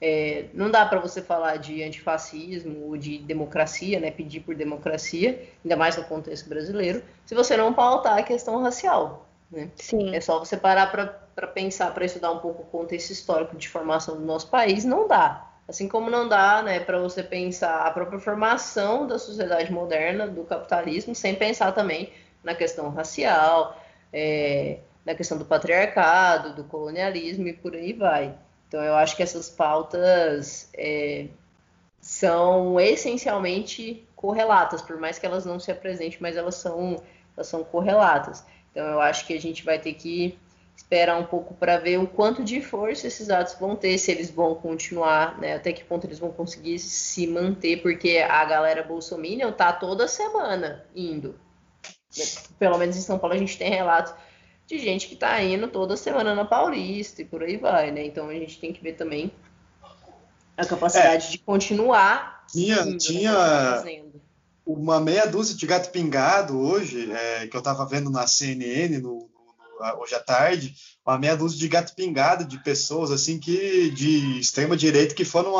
é, 0.00 0.46
não 0.52 0.70
dá 0.70 0.84
para 0.84 1.00
você 1.00 1.22
falar 1.22 1.56
de 1.56 1.82
antifascismo 1.82 2.88
ou 2.88 2.96
de 2.96 3.18
democracia, 3.18 3.98
né? 4.00 4.10
Pedir 4.10 4.40
por 4.40 4.54
democracia, 4.54 5.48
ainda 5.64 5.76
mais 5.76 5.96
no 5.96 6.04
contexto 6.04 6.48
brasileiro, 6.48 7.02
se 7.24 7.34
você 7.34 7.56
não 7.56 7.72
pautar 7.72 8.18
a 8.18 8.22
questão 8.22 8.60
racial, 8.60 9.26
né? 9.50 9.70
Sim. 9.76 10.14
É 10.14 10.20
só 10.20 10.38
você 10.38 10.56
parar 10.56 10.88
para 10.88 11.46
pensar, 11.46 11.94
para 11.94 12.04
estudar 12.04 12.32
um 12.32 12.38
pouco 12.38 12.62
o 12.62 12.66
contexto 12.66 13.10
histórico 13.10 13.56
de 13.56 13.68
formação 13.68 14.16
do 14.16 14.24
nosso 14.24 14.48
país, 14.48 14.84
não 14.84 15.08
dá. 15.08 15.53
Assim 15.66 15.88
como 15.88 16.10
não 16.10 16.28
dá 16.28 16.62
né, 16.62 16.80
para 16.80 16.98
você 16.98 17.22
pensar 17.22 17.86
a 17.86 17.90
própria 17.90 18.18
formação 18.18 19.06
da 19.06 19.18
sociedade 19.18 19.72
moderna, 19.72 20.26
do 20.26 20.44
capitalismo, 20.44 21.14
sem 21.14 21.34
pensar 21.34 21.72
também 21.72 22.12
na 22.42 22.54
questão 22.54 22.90
racial, 22.90 23.80
é, 24.12 24.78
na 25.04 25.14
questão 25.14 25.38
do 25.38 25.44
patriarcado, 25.44 26.54
do 26.54 26.64
colonialismo 26.64 27.48
e 27.48 27.52
por 27.54 27.74
aí 27.74 27.92
vai. 27.92 28.34
Então, 28.68 28.82
eu 28.82 28.94
acho 28.94 29.16
que 29.16 29.22
essas 29.22 29.48
pautas 29.48 30.68
é, 30.74 31.28
são 32.00 32.78
essencialmente 32.78 34.06
correlatas, 34.14 34.82
por 34.82 34.98
mais 34.98 35.18
que 35.18 35.24
elas 35.24 35.46
não 35.46 35.58
se 35.58 35.70
apresentem, 35.70 36.18
mas 36.20 36.36
elas 36.36 36.56
são, 36.56 37.02
elas 37.36 37.46
são 37.46 37.64
correlatas. 37.64 38.44
Então, 38.70 38.84
eu 38.84 39.00
acho 39.00 39.26
que 39.26 39.32
a 39.32 39.40
gente 39.40 39.64
vai 39.64 39.78
ter 39.78 39.94
que 39.94 40.38
esperar 40.76 41.18
um 41.18 41.24
pouco 41.24 41.54
para 41.54 41.78
ver 41.78 41.98
o 41.98 42.06
quanto 42.06 42.42
de 42.42 42.60
força 42.60 43.06
esses 43.06 43.30
atos 43.30 43.54
vão 43.58 43.76
ter, 43.76 43.96
se 43.98 44.10
eles 44.10 44.30
vão 44.30 44.54
continuar, 44.54 45.38
né, 45.38 45.54
até 45.54 45.72
que 45.72 45.84
ponto 45.84 46.06
eles 46.06 46.18
vão 46.18 46.30
conseguir 46.30 46.78
se 46.78 47.26
manter, 47.26 47.80
porque 47.80 48.18
a 48.18 48.44
galera 48.44 48.82
bolsominion 48.82 49.52
tá 49.52 49.72
toda 49.72 50.08
semana 50.08 50.84
indo. 50.94 51.34
Pelo 52.58 52.78
menos 52.78 52.96
em 52.96 53.00
São 53.00 53.18
Paulo 53.18 53.34
a 53.34 53.38
gente 53.38 53.58
tem 53.58 53.70
relatos 53.70 54.14
de 54.66 54.78
gente 54.78 55.08
que 55.08 55.16
tá 55.16 55.40
indo 55.42 55.68
toda 55.68 55.96
semana 55.96 56.34
na 56.34 56.44
Paulista 56.44 57.22
e 57.22 57.24
por 57.24 57.42
aí 57.42 57.56
vai, 57.56 57.90
né? 57.90 58.04
Então 58.06 58.28
a 58.28 58.34
gente 58.34 58.58
tem 58.58 58.72
que 58.72 58.82
ver 58.82 58.94
também 58.94 59.32
a 60.56 60.64
capacidade 60.64 61.26
é, 61.26 61.30
de 61.30 61.38
continuar. 61.38 62.44
Tinha, 62.50 62.80
indo, 62.82 62.98
tinha 62.98 63.82
né, 63.82 64.02
uma 64.64 65.00
meia 65.00 65.26
dúzia 65.26 65.56
de 65.56 65.66
gato 65.66 65.90
pingado 65.90 66.58
hoje, 66.58 67.10
é, 67.10 67.46
que 67.46 67.56
eu 67.56 67.62
tava 67.62 67.84
vendo 67.84 68.10
na 68.10 68.26
CNN, 68.26 68.98
no, 68.98 69.28
hoje 69.98 70.14
à 70.14 70.20
tarde, 70.20 70.74
uma 71.06 71.18
meia 71.18 71.36
dúzia 71.36 71.58
de 71.58 71.68
gato 71.68 71.94
pingado 71.94 72.44
de 72.44 72.62
pessoas 72.62 73.10
assim 73.10 73.38
que 73.38 73.90
de 73.90 74.38
extrema 74.40 74.76
direita 74.76 75.14
que 75.14 75.24
foram 75.24 75.54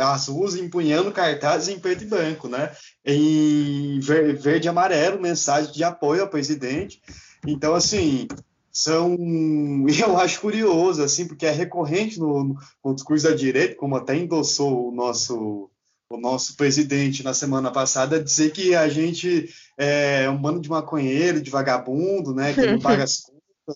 às 0.00 0.28
ruas 0.28 0.54
empunhando 0.54 1.12
cartazes 1.12 1.68
em 1.68 1.78
preto 1.78 2.04
e 2.04 2.06
branco, 2.06 2.48
né? 2.48 2.70
Em 3.04 3.98
verde 4.00 4.66
e 4.66 4.68
amarelo, 4.68 5.20
mensagem 5.20 5.72
de 5.72 5.82
apoio 5.82 6.22
ao 6.22 6.28
presidente. 6.28 7.00
Então, 7.46 7.74
assim, 7.74 8.28
são 8.72 9.16
eu 10.00 10.16
acho 10.16 10.40
curioso 10.40 11.02
assim 11.02 11.28
porque 11.28 11.44
é 11.44 11.50
recorrente 11.50 12.18
no, 12.18 12.56
no 12.82 12.94
discurso 12.94 13.28
da 13.28 13.34
direita 13.34 13.76
como 13.76 13.96
até 13.96 14.16
endossou 14.16 14.88
o 14.88 14.94
nosso 14.94 15.68
o 16.08 16.16
nosso 16.18 16.56
presidente 16.56 17.22
na 17.22 17.32
semana 17.32 17.70
passada 17.70 18.22
dizer 18.22 18.52
que 18.52 18.74
a 18.74 18.88
gente 18.88 19.48
é 19.78 20.28
um 20.28 20.40
bando 20.40 20.60
de 20.60 20.70
maconheiro 20.70 21.40
de 21.40 21.50
vagabundo 21.50 22.34
né 22.34 22.54
que 22.54 22.66
não 22.66 22.80
paga 22.80 23.04
as 23.04 23.22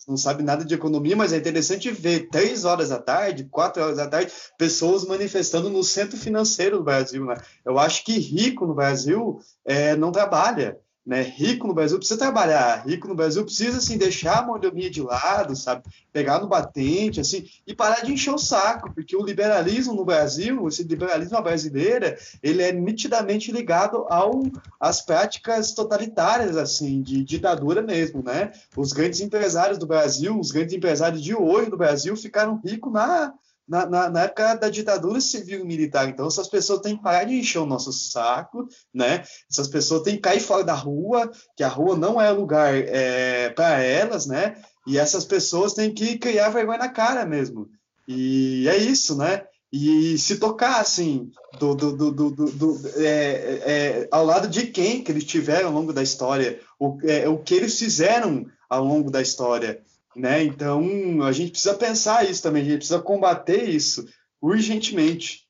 não 0.09 0.17
sabe 0.17 0.43
nada 0.43 0.65
de 0.65 0.75
economia, 0.75 1.17
mas 1.17 1.33
é 1.33 1.37
interessante 1.37 1.91
ver 1.91 2.29
três 2.29 2.65
horas 2.65 2.89
da 2.89 2.99
tarde, 2.99 3.45
quatro 3.45 3.83
horas 3.83 3.97
da 3.97 4.07
tarde, 4.07 4.33
pessoas 4.59 5.05
manifestando 5.05 5.71
no 5.71 5.85
centro 5.85 6.17
financeiro 6.17 6.79
do 6.79 6.85
Brasil. 6.85 7.25
Né? 7.25 7.37
Eu 7.65 7.79
acho 7.79 8.05
que 8.05 8.19
rico 8.19 8.67
no 8.67 8.75
Brasil 8.75 9.39
é, 9.65 9.95
não 9.97 10.11
trabalha 10.11 10.79
né? 11.07 11.23
Rico 11.23 11.69
no 11.69 11.75
Brasil 11.75 11.99
precisa 11.99 12.19
trabalhar, 12.19 12.85
rico 12.85 13.07
no 13.07 13.15
Brasil 13.15 13.45
precisa 13.45 13.79
assim 13.79 13.97
deixar 13.97 14.41
a 14.41 14.47
mordomia 14.47 14.91
de 14.91 15.01
lado, 15.01 15.55
sabe? 15.55 15.85
Pegar 16.13 16.41
no 16.41 16.49
batente, 16.49 17.21
assim, 17.21 17.47
e 17.65 17.73
parar 17.73 18.05
de 18.05 18.13
encher 18.13 18.35
o 18.35 18.39
saco, 18.39 18.93
porque 18.93 19.17
o 19.17 19.25
liberalismo 19.25 19.95
no 19.95 20.05
Brasil, 20.05 20.67
esse 20.67 20.83
liberalismo 20.83 21.41
brasileira, 21.41 22.19
ele 22.43 22.61
é 22.61 22.73
nitidamente 22.73 23.53
ligado 23.53 24.05
ao 24.09 24.43
às 24.81 25.01
práticas 25.01 25.73
totalitárias, 25.73 26.57
assim, 26.57 27.01
de 27.01 27.23
ditadura 27.23 27.81
mesmo, 27.83 28.23
né? 28.23 28.51
Os 28.77 28.93
grandes 28.93 29.21
empresários 29.21 29.79
do 29.79 29.87
Brasil, 29.87 30.37
os 30.37 30.51
grandes 30.51 30.75
empresários 30.75 31.23
de 31.23 31.35
hoje 31.35 31.71
do 31.71 31.77
Brasil 31.77 32.17
ficaram 32.17 32.61
ricos 32.65 32.93
na 32.93 33.33
na, 33.69 33.87
na, 33.87 34.09
na, 34.09 34.23
época 34.23 34.55
da 34.55 34.69
ditadura 34.69 35.21
civil 35.21 35.61
e 35.61 35.65
militar. 35.65 36.09
Então, 36.09 36.27
essas 36.27 36.49
pessoas 36.49 36.81
têm 36.81 36.97
que 36.97 37.03
parar 37.03 37.25
de 37.25 37.35
encher 37.35 37.59
o 37.59 37.67
nosso 37.67 37.93
saco, 37.93 38.69
né? 38.95 39.25
Essas 39.51 39.69
pessoas 39.69 40.03
têm 40.03 40.15
que 40.17 40.23
cair 40.23 40.41
fora 40.41 40.63
da 40.63 40.75
rua, 40.75 41.31
que 41.57 41.65
a 41.65 41.69
rua 41.69 41.97
não 41.97 42.21
é 42.21 42.31
lugar 42.31 42.75
é, 42.75 43.51
para 43.51 43.81
elas, 43.83 44.27
né? 44.27 44.57
E 44.87 44.99
essas 44.99 45.25
pessoas 45.25 45.75
têm 45.75 45.93
que 45.93 46.19
criar 46.19 46.51
vergonha 46.51 46.79
na 46.79 46.89
cara 46.89 47.27
mesmo. 47.27 47.69
E 48.07 48.69
é 48.69 48.77
isso, 48.77 49.17
né? 49.17 49.43
E 49.73 50.17
se 50.17 50.39
tocar, 50.39 50.81
assim, 50.81 51.31
do, 51.59 51.75
do, 51.75 51.97
do, 51.97 52.11
do, 52.13 52.31
do 52.31 52.81
é, 52.97 53.03
é, 53.05 54.09
ao 54.13 54.25
lado 54.25 54.49
de 54.49 54.69
quem 54.69 55.03
que 55.03 55.11
eles 55.11 55.25
tiveram 55.25 55.69
ao 55.69 55.75
longo 55.75 55.93
da 55.93 56.03
história, 56.03 56.61
o, 56.79 56.97
é, 57.03 57.29
o 57.29 57.39
que 57.39 57.55
eles 57.55 57.79
fizeram 57.79 58.47
ao 58.71 58.85
longo 58.85 59.11
da 59.11 59.21
história. 59.21 59.83
Né? 60.17 60.45
Então, 60.45 61.23
a 61.23 61.31
gente 61.31 61.51
precisa 61.51 61.75
pensar 61.75 62.29
isso 62.29 62.43
também, 62.43 62.63
a 62.63 62.65
gente 62.65 62.79
precisa 62.79 62.99
combater 63.01 63.69
isso 63.69 64.09
urgentemente. 64.41 65.47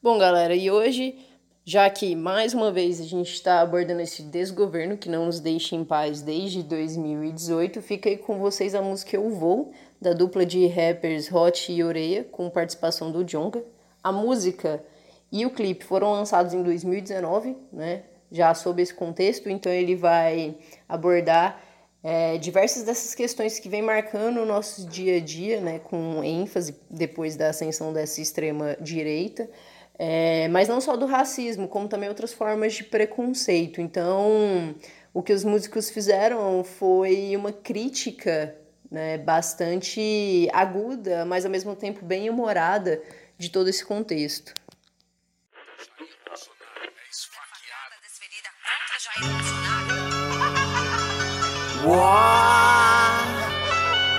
Bom, 0.00 0.18
galera, 0.18 0.54
e 0.54 0.70
hoje, 0.70 1.18
já 1.64 1.90
que 1.90 2.14
mais 2.14 2.54
uma 2.54 2.70
vez 2.70 3.00
a 3.00 3.04
gente 3.04 3.32
está 3.32 3.60
abordando 3.60 4.02
esse 4.02 4.22
desgoverno 4.22 4.96
que 4.96 5.08
não 5.08 5.26
nos 5.26 5.40
deixa 5.40 5.74
em 5.74 5.84
paz 5.84 6.22
desde 6.22 6.62
2018, 6.62 7.82
fica 7.82 8.08
aí 8.08 8.16
com 8.16 8.38
vocês 8.38 8.72
a 8.72 8.80
música 8.80 9.16
Eu 9.16 9.28
Vou, 9.30 9.72
da 10.00 10.12
dupla 10.12 10.46
de 10.46 10.64
rappers 10.68 11.32
Hot 11.32 11.72
e 11.72 11.82
Oreia, 11.82 12.22
com 12.22 12.48
participação 12.48 13.10
do 13.10 13.24
Jonga. 13.24 13.64
A 14.00 14.12
música 14.12 14.80
e 15.32 15.44
o 15.44 15.50
clipe 15.50 15.84
foram 15.84 16.12
lançados 16.12 16.54
em 16.54 16.62
2019, 16.62 17.56
né? 17.72 18.04
Já 18.30 18.54
sob 18.54 18.82
esse 18.82 18.92
contexto, 18.92 19.48
então 19.48 19.72
ele 19.72 19.94
vai 19.94 20.56
abordar 20.88 21.62
é, 22.02 22.38
diversas 22.38 22.84
dessas 22.84 23.14
questões 23.14 23.58
que 23.58 23.68
vem 23.68 23.82
marcando 23.82 24.40
o 24.40 24.46
nosso 24.46 24.86
dia 24.86 25.16
a 25.16 25.20
dia, 25.20 25.60
né? 25.60 25.78
Com 25.80 26.22
ênfase 26.22 26.76
depois 26.88 27.36
da 27.36 27.48
ascensão 27.48 27.92
dessa 27.92 28.20
extrema 28.20 28.76
direita. 28.80 29.48
É, 29.98 30.46
mas 30.48 30.68
não 30.68 30.80
só 30.80 30.96
do 30.96 31.06
racismo, 31.06 31.66
como 31.66 31.88
também 31.88 32.08
outras 32.08 32.32
formas 32.32 32.74
de 32.74 32.84
preconceito. 32.84 33.80
Então, 33.80 34.74
o 35.12 35.22
que 35.22 35.32
os 35.32 35.42
músicos 35.42 35.90
fizeram 35.90 36.62
foi 36.62 37.34
uma 37.34 37.50
crítica 37.50 38.54
né, 38.90 39.18
bastante 39.18 40.48
aguda, 40.52 41.24
mas 41.24 41.44
ao 41.44 41.50
mesmo 41.50 41.74
tempo 41.74 42.04
bem 42.04 42.28
humorada 42.30 43.00
de 43.38 43.50
todo 43.50 43.68
esse 43.68 43.84
contexto. 43.84 44.54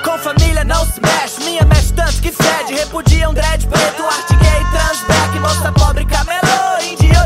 Com 0.04 0.18
família 0.18 0.64
não 0.64 0.84
se 0.88 1.00
mexe, 1.00 1.44
minha 1.44 1.64
mexe 1.66 1.94
tanto 1.94 2.20
que 2.20 2.32
fede. 2.32 2.74
Repudia 2.74 3.30
um 3.30 3.34
dread 3.34 3.68
preto, 3.68 4.04
arte 4.04 4.36
gay, 4.36 4.66
transback, 4.72 5.40
moça 5.40 5.72
pobre, 5.74 6.04
camelô, 6.04 6.67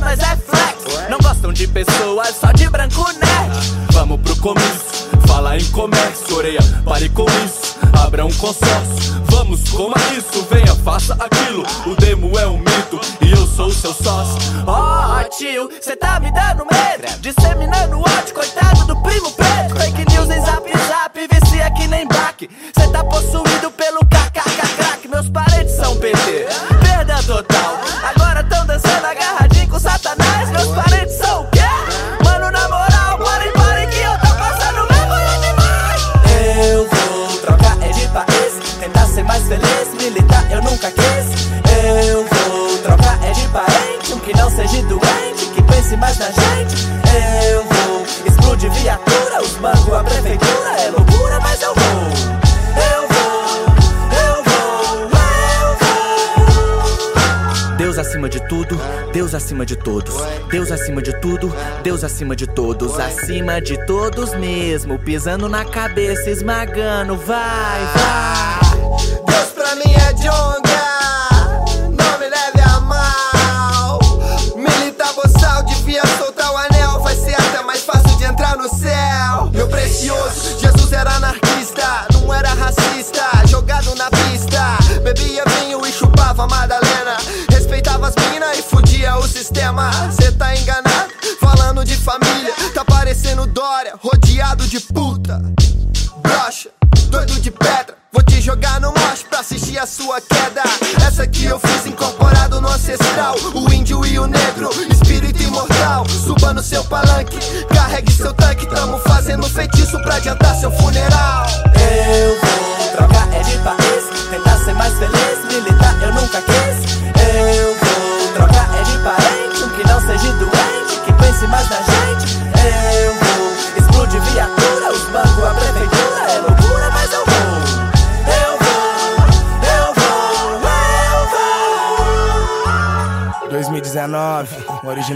nós 0.01 0.19
é 0.19 0.35
flex. 0.35 1.09
Não 1.09 1.19
gostam 1.19 1.53
de 1.53 1.67
pessoas 1.67 2.35
só 2.35 2.51
de 2.51 2.67
branco 2.69 3.03
nerd. 3.13 3.71
Vamos 3.91 4.19
pro 4.21 4.35
comício, 4.37 5.09
fala 5.27 5.57
em 5.57 5.65
comércio, 5.65 6.35
orelha, 6.35 6.59
pare 6.83 7.07
com 7.09 7.25
isso, 7.45 7.77
abra 7.93 8.25
um 8.25 8.33
consórcio. 8.33 9.21
Vamos, 9.25 9.69
coma 9.69 9.95
isso, 10.17 10.45
venha, 10.51 10.75
faça 10.83 11.13
aquilo. 11.13 11.63
O 11.85 11.95
demo 11.95 12.37
é 12.37 12.47
um 12.47 12.57
mito 12.57 12.99
e 13.21 13.31
eu 13.31 13.47
sou 13.47 13.67
o 13.67 13.73
seu 13.73 13.93
sócio. 13.93 14.39
Ó, 14.67 15.19
oh, 15.19 15.29
tio, 15.29 15.69
cê 15.79 15.95
tá 15.95 16.19
me 16.19 16.31
dando 16.31 16.65
medo, 16.65 17.19
disseminando 17.21 17.99
ódio, 17.99 18.33
coitado 18.33 18.85
do 18.85 18.95
primo 19.01 19.30
acima 60.91 61.01
de 61.01 61.13
tudo, 61.21 61.53
Deus 61.83 62.03
acima 62.03 62.35
de 62.35 62.45
todos. 62.45 62.99
Acima 62.99 63.61
de 63.61 63.85
todos 63.85 64.33
mesmo, 64.35 64.99
pisando 64.99 65.47
na 65.47 65.63
cabeça, 65.63 66.29
esmagando, 66.29 67.15
vai, 67.15 67.85
vai. 67.95 68.60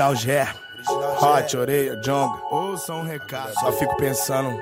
Original 0.06 0.16
Gé. 0.16 0.48
Hot, 1.20 1.58
Oreia, 1.58 1.96
Jonga. 1.96 2.40
Ouça 2.52 2.94
um 2.94 3.04
recado. 3.04 3.54
Só 3.54 3.72
fico 3.72 3.96
pensando. 3.98 4.62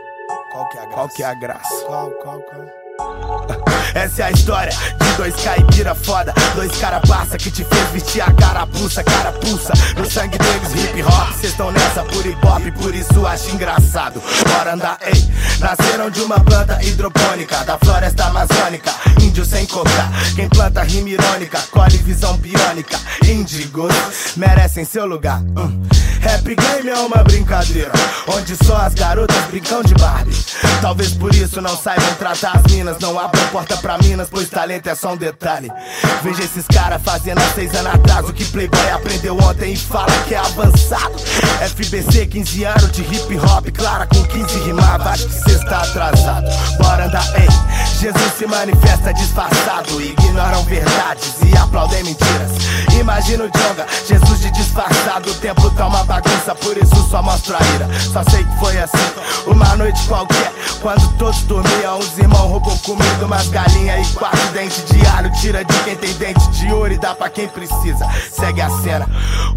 Qual 0.51 0.69
que 0.69 0.77
é 0.77 0.81
a 0.81 0.85
graça? 0.85 0.95
Qual 0.95 1.09
que 1.09 1.23
é 1.23 1.25
a 1.25 1.33
graça? 1.33 1.85
Qual, 1.85 2.11
qual, 2.11 2.41
qual? 2.41 2.82
Essa 3.95 4.23
é 4.23 4.25
a 4.25 4.31
história 4.31 4.71
de 4.71 5.17
dois 5.17 5.35
caipira 5.35 5.95
foda. 5.95 6.33
Dois 6.55 6.71
cara 6.77 6.99
passa 7.01 7.37
que 7.37 7.49
te 7.49 7.63
fez 7.63 7.89
vestir 7.89 8.21
a 8.21 8.31
carapuça 8.31 9.03
Carapuça, 9.03 9.73
no 9.97 10.09
sangue 10.09 10.37
deles 10.37 10.73
hip 10.73 11.03
hop 11.03 11.33
Cês 11.39 11.53
tão 11.53 11.71
nessa 11.71 12.03
por 12.03 12.25
hip 12.25 12.45
hop, 12.45 12.81
por 12.81 12.93
isso 12.93 13.25
acho 13.25 13.49
engraçado. 13.51 14.21
Bora 14.47 14.73
andar, 14.73 14.97
ei. 15.01 15.33
Nasceram 15.59 16.09
de 16.09 16.21
uma 16.21 16.39
planta 16.39 16.81
hidropônica 16.83 17.63
Da 17.63 17.77
floresta 17.77 18.25
amazônica. 18.25 18.91
Índio 19.21 19.45
sem 19.45 19.65
cocar 19.65 20.11
Quem 20.35 20.49
planta 20.49 20.83
rima 20.83 21.09
irônica 21.09 21.59
Colhe 21.71 21.97
visão 21.97 22.37
biônica. 22.37 22.99
Índigos 23.25 23.93
merecem 24.35 24.85
seu 24.85 25.05
lugar 25.05 25.39
hum. 25.39 25.81
Rap 26.19 26.43
game 26.43 26.89
é 26.89 26.99
uma 26.99 27.23
brincadeira 27.23 27.91
Onde 28.27 28.55
só 28.65 28.77
as 28.77 28.93
garotas 28.93 29.43
brincam 29.45 29.83
de 29.83 29.93
Barbie. 29.95 30.35
Talvez 30.81 31.13
por 31.13 31.33
isso 31.33 31.61
não 31.61 31.75
saibam 31.77 32.13
tratar 32.15 32.57
as 32.57 32.73
minas 32.83 32.99
Não 32.99 33.17
abram 33.17 33.47
porta 33.47 33.77
pra 33.77 33.97
minas 33.97 34.27
Pois 34.29 34.49
talento 34.49 34.87
é 34.87 34.95
só 34.95 35.13
um 35.13 35.17
detalhe. 35.17 35.71
Veja 36.21 36.43
esses 36.43 36.67
caras 36.67 37.01
fazendo 37.01 37.39
há 37.39 37.53
seis 37.53 37.73
anos 37.73 37.93
atrás 37.93 38.27
O 38.27 38.33
que 38.33 38.43
Playboy 38.45 38.89
aprendeu 38.89 39.37
ontem 39.37 39.73
e 39.73 39.77
fala 39.77 40.11
que 40.27 40.35
é 40.35 40.37
avançado. 40.37 41.13
FBC 41.61 42.25
15 42.27 42.63
anos 42.65 42.91
de 42.91 43.01
hip 43.01 43.37
hop 43.39 43.67
Clara 43.73 44.05
com 44.05 44.23
15 44.23 44.59
rimava 44.59 45.09
Acho 45.09 45.27
que 45.27 45.33
cê 45.33 45.51
está 45.51 45.81
atrasado. 45.81 46.47
Bora 46.77 47.05
andar, 47.05 47.25
ei 47.39 47.47
Jesus 47.99 48.33
se 48.37 48.45
manifesta 48.45 49.13
disfarçado 49.13 50.01
Ignoram 50.01 50.63
verdades 50.63 51.35
e 51.45 51.57
aplaudem 51.57 52.03
mentiras. 52.03 52.51
Imagina 52.99 53.45
o 53.45 53.47
Jonga 53.47 53.85
Jesus 54.07 54.41
de 54.41 54.51
disfarçado 54.51 55.29
O 55.29 55.35
tempo 55.35 55.69
tá 55.71 55.87
uma 55.87 56.03
bagunça 56.03 56.53
Por 56.55 56.77
isso 56.77 57.09
só 57.09 57.21
mostro 57.21 57.55
a 57.55 57.59
ira. 57.75 57.87
Só 58.11 58.23
sei 58.29 58.43
que 58.43 58.59
foi 58.59 58.77
assim 58.77 58.97
Uma 59.47 59.75
noite 59.75 60.01
qualquer 60.07 60.51
Quando 60.81 61.17
todos 61.17 61.41
dormiam 61.43 61.99
Os 61.99 62.17
irmãos 62.17 62.49
roubou 62.49 62.72
comida 62.79 63.25
Umas 63.25 63.47
galinhas 63.47 64.09
e 64.09 64.13
quatro 64.13 64.47
dentes 64.51 64.83
de 64.85 65.05
alho. 65.07 65.31
Tira 65.39 65.63
de 65.63 65.73
quem 65.83 65.95
tem 65.95 66.13
dente 66.13 66.47
de 66.51 66.71
ouro 66.71 66.93
E 66.93 66.97
dá 66.97 67.15
pra 67.15 67.29
quem 67.29 67.47
precisa. 67.47 68.07
Segue 68.31 68.61
a 68.61 68.69
cena. 68.69 69.07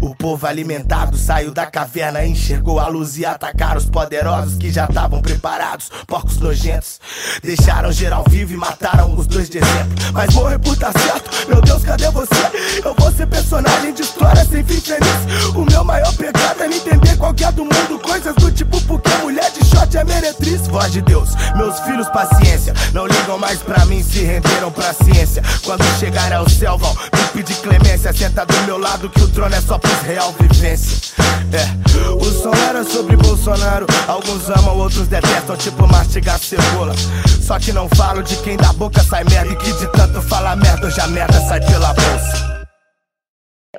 O 0.01 0.15
povo 0.15 0.45
alimentado 0.45 1.17
Saiu 1.17 1.51
da 1.51 1.65
caverna 1.65 2.25
Enxergou 2.25 2.79
a 2.79 2.87
luz 2.87 3.17
e 3.17 3.25
atacaram 3.25 3.77
os 3.77 3.85
poderosos 3.85 4.57
Que 4.57 4.71
já 4.71 4.85
estavam 4.85 5.21
preparados. 5.21 5.89
Porcos 6.05 6.37
nojentos 6.37 6.99
Deixaram 7.43 7.91
geral 7.91 8.23
vivo 8.29 8.53
e 8.53 8.57
mataram 8.57 9.15
os 9.15 9.27
dois 9.27 9.49
de 9.49 9.57
exemplo. 9.57 10.13
Mas 10.13 10.33
morrer 10.33 10.59
por 10.59 10.75
tá 10.77 10.91
certo. 10.91 11.47
Meu 11.47 11.61
Deus, 11.61 11.83
cadê 11.83 12.09
você? 12.09 12.81
Eu 12.83 12.93
vou 12.97 13.11
ser 13.11 13.27
personagem 13.27 13.93
de 13.93 14.01
história 14.01 14.45
sem 14.45 14.63
fim 14.63 14.79
feliz. 14.79 15.55
O 15.55 15.65
meu 15.65 15.83
maior 15.83 16.13
pecado 16.15 16.63
é 16.63 16.67
não 16.67 16.75
entender 16.75 17.17
qual 17.17 17.33
que 17.33 17.43
é 17.43 17.51
do 17.51 17.63
mundo. 17.63 17.99
Coisas 18.01 18.35
do 18.35 18.51
tipo 18.51 18.79
porque 18.81 19.09
mulher 19.21 19.51
de 19.51 19.65
short 19.65 19.95
é 19.97 20.03
meretriz. 20.03 20.67
Voz 20.67 20.91
de 20.91 21.01
Deus. 21.01 21.29
Meus 21.55 21.79
filhos, 21.81 22.07
paciência, 22.09 22.73
não 22.93 23.06
ligam 23.07 23.37
mais 23.37 23.61
pra 23.61 23.85
mim, 23.85 24.03
se 24.03 24.19
renderam 24.19 24.71
pra 24.71 24.93
ciência. 24.93 25.41
Quando 25.63 25.83
chegar 25.99 26.31
ao 26.33 26.49
céu, 26.49 26.77
vão 26.77 26.93
me 26.93 27.27
pedir 27.33 27.55
clemência. 27.61 28.13
Senta 28.13 28.45
do 28.45 28.57
meu 28.63 28.77
lado 28.77 29.09
que 29.09 29.21
o 29.21 29.27
trono 29.29 29.55
é 29.55 29.61
só 29.61 29.77
pros 29.77 30.01
real 30.01 30.33
vivência. 30.39 31.15
É, 31.51 32.11
o 32.11 32.25
som 32.25 32.53
era 32.69 32.83
sobre 32.83 33.15
Bolsonaro. 33.15 33.87
Alguns 34.07 34.49
amam, 34.49 34.77
outros 34.77 35.07
detestam, 35.07 35.55
tipo 35.57 35.87
mastigar 35.87 36.39
cebola. 36.39 36.93
Só 37.41 37.57
que 37.59 37.71
não 37.71 37.87
falo 37.89 38.21
de 38.21 38.35
quem 38.43 38.57
da 38.57 38.73
boca 38.73 39.01
sai 39.01 39.23
merda 39.23 39.53
e 39.53 39.55
que 39.55 39.71
de 39.73 39.87
tanto 39.93 40.21
falar 40.21 40.55
merda, 40.57 40.89
já 40.91 41.07
merda 41.07 41.39
sai 41.47 41.59
pela 41.61 41.93
bolsa. 41.93 42.67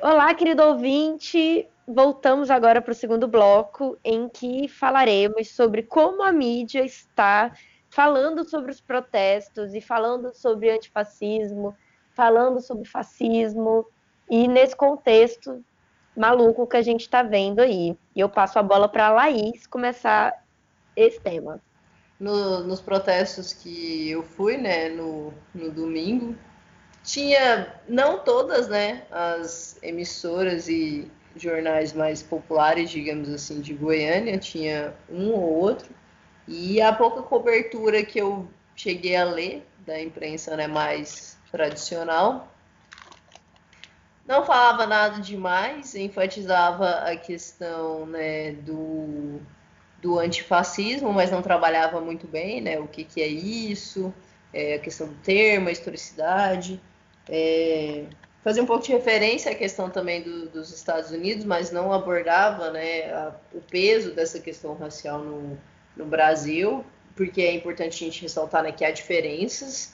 Olá, 0.01 0.33
querido 0.33 0.63
ouvinte. 0.63 1.67
Voltamos 1.87 2.51
agora 2.51 2.81
para 2.81 2.91
o 2.91 2.95
segundo 2.95 3.27
bloco, 3.27 3.97
em 4.05 4.29
que 4.29 4.67
falaremos 4.67 5.49
sobre 5.49 5.81
como 5.81 6.23
a 6.23 6.31
mídia 6.31 6.85
está 6.85 7.51
falando 7.89 8.47
sobre 8.47 8.71
os 8.71 8.79
protestos 8.79 9.73
e 9.73 9.81
falando 9.81 10.33
sobre 10.33 10.69
antifascismo, 10.69 11.75
falando 12.11 12.61
sobre 12.61 12.87
fascismo, 12.87 13.85
e 14.29 14.47
nesse 14.47 14.75
contexto 14.75 15.63
maluco 16.15 16.67
que 16.67 16.77
a 16.77 16.81
gente 16.81 17.01
está 17.01 17.23
vendo 17.23 17.59
aí. 17.59 17.97
E 18.15 18.19
eu 18.19 18.29
passo 18.29 18.59
a 18.59 18.63
bola 18.63 18.87
para 18.87 19.07
a 19.07 19.11
Laís 19.11 19.65
começar 19.65 20.43
esse 20.95 21.19
tema. 21.19 21.61
No, 22.19 22.63
nos 22.63 22.81
protestos 22.81 23.53
que 23.53 24.09
eu 24.09 24.21
fui, 24.21 24.57
né, 24.57 24.89
no, 24.89 25.33
no 25.55 25.71
domingo, 25.71 26.35
tinha, 27.01 27.73
não 27.87 28.19
todas, 28.19 28.67
né, 28.67 29.03
as 29.09 29.81
emissoras 29.81 30.67
e 30.67 31.09
jornais 31.35 31.93
mais 31.93 32.21
populares, 32.21 32.89
digamos 32.89 33.29
assim, 33.29 33.61
de 33.61 33.73
Goiânia, 33.73 34.37
tinha 34.37 34.93
um 35.09 35.31
ou 35.31 35.53
outro, 35.53 35.89
e 36.49 36.81
a 36.81 36.91
pouca 36.91 37.21
cobertura 37.21 38.03
que 38.03 38.19
eu 38.19 38.49
cheguei 38.75 39.15
a 39.15 39.23
ler 39.23 39.63
da 39.85 40.01
imprensa 40.01 40.57
né, 40.57 40.65
mais 40.65 41.37
tradicional, 41.51 42.51
não 44.27 44.43
falava 44.43 44.87
nada 44.87 45.21
demais, 45.21 45.93
enfatizava 45.93 46.89
a 47.01 47.15
questão 47.15 48.07
né, 48.07 48.53
do, 48.53 49.39
do 50.01 50.17
antifascismo, 50.17 51.13
mas 51.13 51.29
não 51.29 51.43
trabalhava 51.43 52.01
muito 52.01 52.25
bem 52.25 52.61
né, 52.61 52.79
o 52.79 52.87
que, 52.87 53.03
que 53.03 53.21
é 53.21 53.27
isso, 53.27 54.11
é, 54.51 54.73
a 54.73 54.79
questão 54.79 55.07
do 55.07 55.15
termo, 55.15 55.69
a 55.69 55.71
historicidade. 55.71 56.81
É, 57.27 58.05
fazia 58.43 58.63
um 58.63 58.65
pouco 58.65 58.83
de 58.83 58.91
referência 58.91 59.51
à 59.51 59.55
questão 59.55 59.87
também 59.87 60.23
do, 60.23 60.49
dos 60.49 60.73
Estados 60.73 61.11
Unidos, 61.11 61.45
mas 61.45 61.71
não 61.71 61.93
abordava 61.93 62.71
né, 62.71 63.13
a, 63.13 63.35
o 63.53 63.61
peso 63.61 64.15
dessa 64.15 64.39
questão 64.39 64.75
racial 64.75 65.19
no, 65.19 65.59
no 65.99 66.05
Brasil, 66.05 66.83
porque 67.13 67.41
é 67.41 67.53
importante 67.53 68.03
a 68.03 68.07
gente 68.07 68.21
ressaltar 68.21 68.63
né, 68.63 68.71
que 68.71 68.85
há 68.85 68.91
diferenças, 68.91 69.93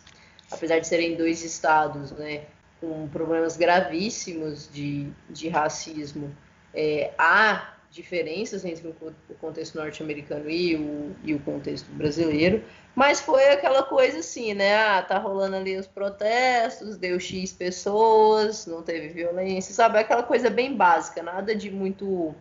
apesar 0.51 0.77
de 0.79 0.87
serem 0.87 1.15
dois 1.15 1.43
estados 1.43 2.11
né, 2.11 2.43
com 2.79 3.07
problemas 3.07 3.57
gravíssimos 3.57 4.69
de, 4.71 5.09
de 5.27 5.49
racismo, 5.49 6.31
é, 6.73 7.11
há 7.17 7.73
diferenças 7.89 8.63
entre 8.65 8.87
o 8.87 9.35
contexto 9.39 9.75
norte-americano 9.77 10.49
e 10.49 10.75
o, 10.75 11.15
e 11.23 11.33
o 11.33 11.39
contexto 11.39 11.89
brasileiro, 11.91 12.61
mas 12.93 13.21
foi 13.21 13.49
aquela 13.49 13.83
coisa 13.83 14.19
assim, 14.19 14.53
né? 14.53 14.75
Ah, 14.75 15.01
tá 15.01 15.17
rolando 15.17 15.55
ali 15.55 15.77
os 15.77 15.87
protestos, 15.87 16.97
deu 16.97 17.19
X 17.19 17.53
pessoas, 17.53 18.67
não 18.67 18.83
teve 18.83 19.07
violência, 19.07 19.73
sabe? 19.73 19.97
Aquela 19.97 20.23
coisa 20.23 20.49
bem 20.49 20.75
básica, 20.75 21.23
nada 21.23 21.55
de 21.55 21.71
muito 21.71 22.35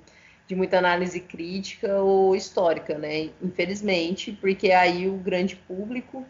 de 0.46 0.54
muita 0.54 0.78
análise 0.78 1.20
crítica 1.20 1.96
ou 2.02 2.36
histórica, 2.36 2.98
né? 2.98 3.30
Infelizmente, 3.42 4.32
porque 4.32 4.72
aí 4.72 5.08
o 5.08 5.16
grande 5.16 5.56
público 5.56 6.26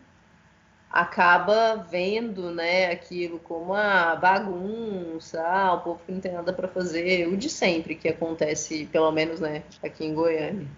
acaba 0.94 1.84
vendo, 1.90 2.52
né, 2.52 2.92
aquilo 2.92 3.40
como 3.40 3.74
a 3.74 4.14
bagunça, 4.14 5.42
ah, 5.44 5.74
o 5.74 5.80
povo 5.80 6.00
que 6.06 6.12
não 6.12 6.20
tem 6.20 6.32
nada 6.32 6.52
para 6.52 6.68
fazer, 6.68 7.26
o 7.26 7.36
de 7.36 7.50
sempre 7.50 7.96
que 7.96 8.08
acontece, 8.08 8.88
pelo 8.92 9.10
menos, 9.10 9.40
né, 9.40 9.64
aqui 9.82 10.04
em 10.04 10.14
Goiânia. 10.14 10.68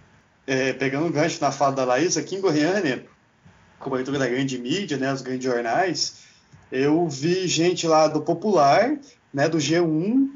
É, 0.46 0.72
pegando 0.72 1.04
um 1.04 1.12
gancho 1.12 1.38
na 1.42 1.52
fala 1.52 1.74
da 1.74 1.84
Laís, 1.84 2.16
aqui 2.16 2.34
em 2.34 2.40
Goiânia, 2.40 3.04
cobertura 3.78 4.18
da 4.18 4.26
grande 4.26 4.56
mídia, 4.56 4.96
né, 4.96 5.12
os 5.12 5.20
grandes 5.20 5.44
jornais, 5.44 6.22
eu 6.72 7.06
vi 7.06 7.46
gente 7.46 7.86
lá 7.86 8.08
do 8.08 8.22
Popular, 8.22 8.96
né, 9.34 9.50
do 9.50 9.58
G1, 9.58 10.30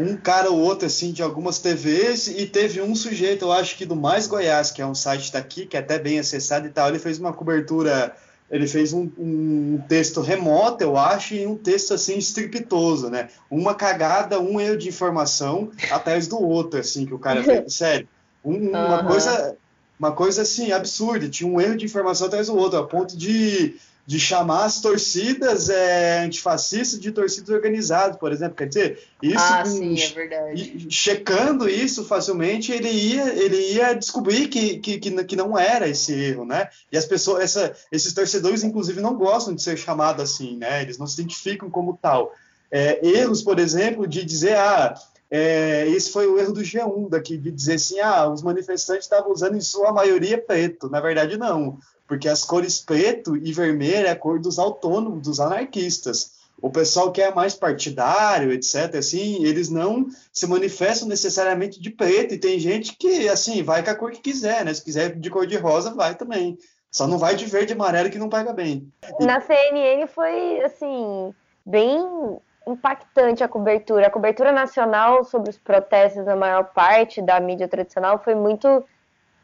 um 0.00 0.16
cara 0.16 0.50
ou 0.50 0.58
outro, 0.58 0.86
assim, 0.86 1.12
de 1.12 1.22
algumas 1.22 1.58
TVs, 1.58 2.28
e 2.28 2.46
teve 2.46 2.80
um 2.80 2.94
sujeito, 2.94 3.44
eu 3.44 3.52
acho 3.52 3.76
que 3.76 3.84
do 3.84 3.96
Mais 3.96 4.26
Goiás, 4.26 4.70
que 4.70 4.80
é 4.80 4.86
um 4.86 4.94
site 4.94 5.32
daqui, 5.32 5.66
que 5.66 5.76
é 5.76 5.80
até 5.80 5.98
bem 5.98 6.18
acessado 6.18 6.66
e 6.66 6.70
tal, 6.70 6.88
ele 6.88 6.98
fez 6.98 7.18
uma 7.18 7.32
cobertura 7.32 8.14
ele 8.50 8.66
fez 8.66 8.92
um, 8.92 9.08
um, 9.16 9.80
texto 9.88 10.20
remoto, 10.20 10.82
eu 10.82 10.96
acho, 10.96 11.34
e 11.34 11.46
um 11.46 11.56
texto 11.56 11.94
assim 11.94 12.18
estrepitoso, 12.18 13.08
né? 13.08 13.28
Uma 13.48 13.76
cagada, 13.76 14.40
um 14.40 14.60
erro 14.60 14.76
de 14.76 14.88
informação 14.88 15.70
atrás 15.88 16.26
do 16.26 16.42
outro, 16.42 16.80
assim, 16.80 17.06
que 17.06 17.14
o 17.14 17.18
cara 17.18 17.44
fez. 17.44 17.62
Sério, 17.72 18.08
um, 18.44 18.70
uma 18.70 19.04
coisa, 19.04 19.56
uma 19.96 20.10
coisa 20.10 20.42
assim 20.42 20.72
absurda. 20.72 21.28
Tinha 21.28 21.48
um 21.48 21.60
erro 21.60 21.76
de 21.76 21.84
informação 21.84 22.26
atrás 22.26 22.48
do 22.48 22.56
outro, 22.56 22.80
a 22.80 22.84
ponto 22.84 23.16
de 23.16 23.76
de 24.10 24.18
chamar 24.18 24.64
as 24.64 24.80
torcidas 24.80 25.70
é, 25.70 26.18
antifascistas 26.24 26.98
de 26.98 27.12
torcidas 27.12 27.48
organizadas, 27.48 28.16
por 28.16 28.32
exemplo. 28.32 28.56
Quer 28.56 28.66
dizer, 28.66 28.98
isso. 29.22 29.38
Ah, 29.38 29.64
sim, 29.64 29.96
é 29.96 30.08
verdade. 30.08 30.86
Checando 30.90 31.68
isso 31.68 32.04
facilmente, 32.04 32.72
ele 32.72 32.90
ia, 32.90 33.32
ele 33.34 33.74
ia 33.74 33.94
descobrir 33.94 34.48
que, 34.48 34.80
que, 34.80 34.98
que, 34.98 35.36
não 35.36 35.56
era 35.56 35.88
esse 35.88 36.12
erro, 36.12 36.44
né? 36.44 36.68
E 36.90 36.98
as 36.98 37.06
pessoas, 37.06 37.44
essa, 37.44 37.72
esses 37.92 38.12
torcedores, 38.12 38.64
inclusive, 38.64 39.00
não 39.00 39.14
gostam 39.14 39.54
de 39.54 39.62
ser 39.62 39.76
chamados 39.76 40.24
assim, 40.24 40.56
né? 40.56 40.82
Eles 40.82 40.98
não 40.98 41.06
se 41.06 41.20
identificam 41.20 41.70
como 41.70 41.96
tal. 42.02 42.34
É, 42.68 43.06
erros, 43.06 43.42
por 43.42 43.60
exemplo, 43.60 44.08
de 44.08 44.24
dizer, 44.24 44.56
ah, 44.56 44.92
é, 45.30 45.86
esse 45.86 46.10
foi 46.10 46.26
o 46.26 46.36
erro 46.36 46.52
do 46.52 46.62
G1 46.62 47.08
daqui, 47.10 47.38
de 47.38 47.52
dizer 47.52 47.74
assim, 47.74 48.00
ah, 48.00 48.28
os 48.28 48.42
manifestantes 48.42 49.04
estavam 49.04 49.30
usando 49.30 49.56
em 49.56 49.60
sua 49.60 49.92
maioria 49.92 50.36
preto. 50.36 50.90
Na 50.90 51.00
verdade, 51.00 51.36
não 51.36 51.78
porque 52.10 52.28
as 52.28 52.42
cores 52.42 52.80
preto 52.80 53.36
e 53.36 53.52
vermelho 53.52 54.08
é 54.08 54.10
a 54.10 54.16
cor 54.16 54.40
dos 54.40 54.58
autônomos, 54.58 55.22
dos 55.22 55.38
anarquistas. 55.38 56.40
O 56.60 56.68
pessoal 56.68 57.12
que 57.12 57.22
é 57.22 57.32
mais 57.32 57.54
partidário, 57.54 58.52
etc., 58.52 58.96
assim, 58.96 59.44
eles 59.44 59.70
não 59.70 60.08
se 60.32 60.44
manifestam 60.48 61.06
necessariamente 61.06 61.80
de 61.80 61.88
preto, 61.88 62.34
e 62.34 62.38
tem 62.38 62.58
gente 62.58 62.96
que, 62.96 63.28
assim, 63.28 63.62
vai 63.62 63.84
com 63.84 63.90
a 63.90 63.94
cor 63.94 64.10
que 64.10 64.18
quiser, 64.18 64.64
né? 64.64 64.74
Se 64.74 64.82
quiser 64.82 65.14
de 65.14 65.30
cor 65.30 65.46
de 65.46 65.56
rosa, 65.56 65.94
vai 65.94 66.16
também. 66.16 66.58
Só 66.90 67.06
não 67.06 67.16
vai 67.16 67.36
de 67.36 67.46
verde 67.46 67.74
e 67.74 67.76
amarelo 67.76 68.10
que 68.10 68.18
não 68.18 68.28
pega 68.28 68.52
bem. 68.52 68.92
Na 69.20 69.40
CNN 69.40 70.08
foi, 70.08 70.62
assim, 70.64 71.32
bem 71.64 71.96
impactante 72.66 73.44
a 73.44 73.48
cobertura. 73.48 74.08
A 74.08 74.10
cobertura 74.10 74.50
nacional 74.50 75.22
sobre 75.22 75.50
os 75.50 75.58
protestos, 75.58 76.26
na 76.26 76.34
maior 76.34 76.72
parte 76.74 77.22
da 77.22 77.38
mídia 77.38 77.68
tradicional, 77.68 78.18
foi 78.18 78.34
muito 78.34 78.84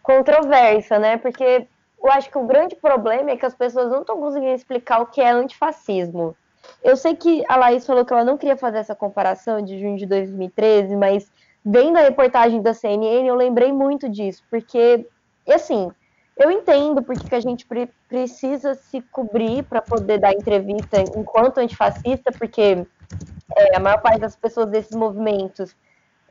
controversa, 0.02 0.98
né? 0.98 1.16
Porque 1.16 1.68
eu 2.02 2.11
acho 2.11 2.30
que 2.30 2.38
o 2.38 2.46
grande 2.46 2.76
problema 2.76 3.30
é 3.30 3.37
que 3.37 3.46
as 3.46 3.54
pessoas 3.54 3.90
não 3.90 4.00
estão 4.00 4.18
conseguindo 4.18 4.54
explicar 4.54 5.00
o 5.00 5.06
que 5.06 5.20
é 5.20 5.30
antifascismo. 5.30 6.37
Eu 6.82 6.96
sei 6.96 7.14
que 7.14 7.44
a 7.48 7.56
Laís 7.56 7.87
falou 7.87 8.04
que 8.04 8.12
ela 8.12 8.24
não 8.24 8.37
queria 8.37 8.56
fazer 8.56 8.78
essa 8.78 8.94
comparação 8.94 9.62
de 9.62 9.78
junho 9.78 9.96
de 9.96 10.06
2013, 10.06 10.96
mas 10.96 11.30
vendo 11.64 11.96
a 11.96 12.02
reportagem 12.02 12.62
da 12.62 12.74
CNN, 12.74 13.26
eu 13.26 13.35
lembrei 13.35 13.72
muito 13.72 14.09
disso, 14.09 14.42
porque, 14.50 15.06
assim, 15.48 15.90
eu 16.37 16.50
entendo 16.50 17.02
porque 17.02 17.28
que 17.28 17.35
a 17.35 17.40
gente 17.40 17.66
pre 17.66 17.88
precisa 18.09 18.74
se 18.74 19.00
cobrir 19.02 19.64
para 19.64 19.82
poder 19.82 20.18
dar 20.18 20.32
entrevista 20.32 21.00
enquanto 21.00 21.59
antifascista, 21.59 22.30
porque 22.30 22.87
é, 23.56 23.76
a 23.76 23.80
maior 23.80 24.00
parte 24.00 24.20
das 24.20 24.37
pessoas 24.37 24.68
desses 24.68 24.94
movimentos 24.94 25.74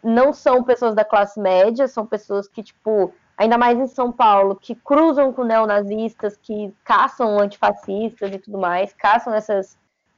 não 0.01 0.31
são 0.31 0.63
pessoas 0.63 0.95
da 0.95 1.03
classe 1.03 1.37
média, 1.37 1.87
são 1.87 2.05
pessoas 2.05 2.47
que, 2.47 2.63
tipo, 2.63 3.13
ainda 3.37 3.57
mais 3.57 3.77
em 3.77 3.87
São 3.87 4.11
Paulo, 4.11 4.55
que 4.55 4.75
cruzam 4.75 5.31
com 5.33 5.43
neonazistas, 5.43 6.37
que 6.37 6.73
caçam 6.83 7.39
antifascistas 7.39 8.33
e 8.33 8.39
tudo 8.39 8.57
mais, 8.57 8.93
caçam 8.93 9.33
essas 9.33 9.77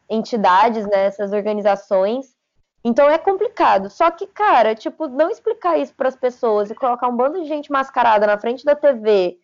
entidades, 0.09 0.85
né, 0.85 1.05
essas 1.05 1.33
organizações. 1.33 2.35
Então 2.83 3.09
é 3.09 3.17
complicado. 3.17 3.89
Só 3.89 4.09
que, 4.11 4.27
cara, 4.27 4.75
tipo, 4.75 5.07
não 5.07 5.29
explicar 5.29 5.77
isso 5.77 5.93
para 5.93 6.07
as 6.07 6.15
pessoas 6.15 6.69
e 6.69 6.75
colocar 6.75 7.07
um 7.07 7.15
bando 7.15 7.41
de 7.41 7.47
gente 7.47 7.71
mascarada 7.71 8.25
na 8.25 8.37
frente 8.37 8.63
da 8.63 8.75
TV 8.75 9.37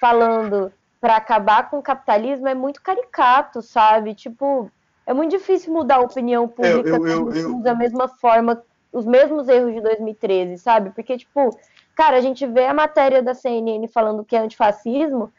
falando 0.00 0.72
para 1.00 1.16
acabar 1.16 1.70
com 1.70 1.78
o 1.78 1.82
capitalismo 1.82 2.48
é 2.48 2.54
muito 2.54 2.82
caricato, 2.82 3.62
sabe? 3.62 4.14
Tipo, 4.14 4.70
é 5.06 5.14
muito 5.14 5.30
difícil 5.30 5.72
mudar 5.72 5.96
a 5.96 6.00
opinião 6.00 6.46
pública 6.46 6.90
eu, 6.90 7.06
eu, 7.06 7.32
eu, 7.32 7.62
da 7.62 7.74
mesma 7.74 8.06
forma, 8.06 8.62
os 8.92 9.06
mesmos 9.06 9.48
erros 9.48 9.72
de 9.72 9.80
2013, 9.80 10.58
sabe? 10.58 10.90
Porque, 10.90 11.16
tipo, 11.16 11.56
Cara, 11.94 12.16
a 12.16 12.20
gente 12.20 12.46
vê 12.46 12.66
a 12.66 12.74
matéria 12.74 13.22
da 13.22 13.34
CNN 13.34 13.86
falando 13.88 14.24
que 14.24 14.34
é 14.34 14.40
antifascismo, 14.40 15.32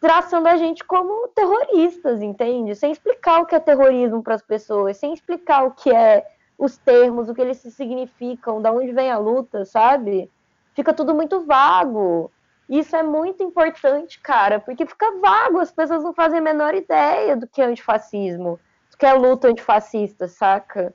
traçando 0.00 0.48
a 0.48 0.56
gente 0.56 0.84
como 0.84 1.28
terroristas, 1.28 2.22
entende? 2.22 2.74
Sem 2.74 2.92
explicar 2.92 3.40
o 3.40 3.46
que 3.46 3.54
é 3.54 3.60
terrorismo 3.60 4.22
para 4.22 4.34
as 4.34 4.42
pessoas, 4.42 4.96
sem 4.96 5.12
explicar 5.12 5.64
o 5.64 5.72
que 5.72 5.90
é 5.90 6.24
os 6.56 6.76
termos, 6.76 7.28
o 7.28 7.34
que 7.34 7.40
eles 7.40 7.58
significam, 7.58 8.60
da 8.60 8.72
onde 8.72 8.92
vem 8.92 9.10
a 9.10 9.18
luta, 9.18 9.64
sabe? 9.64 10.30
Fica 10.74 10.92
tudo 10.92 11.14
muito 11.14 11.44
vago. 11.44 12.30
Isso 12.68 12.94
é 12.94 13.02
muito 13.02 13.42
importante, 13.42 14.20
cara, 14.20 14.60
porque 14.60 14.84
fica 14.84 15.18
vago, 15.20 15.58
as 15.58 15.72
pessoas 15.72 16.02
não 16.02 16.12
fazem 16.12 16.38
a 16.38 16.42
menor 16.42 16.74
ideia 16.74 17.36
do 17.36 17.46
que 17.46 17.62
é 17.62 17.64
antifascismo, 17.64 18.60
do 18.90 18.96
que 18.96 19.06
é 19.06 19.12
luta 19.14 19.48
antifascista, 19.48 20.28
saca? 20.28 20.92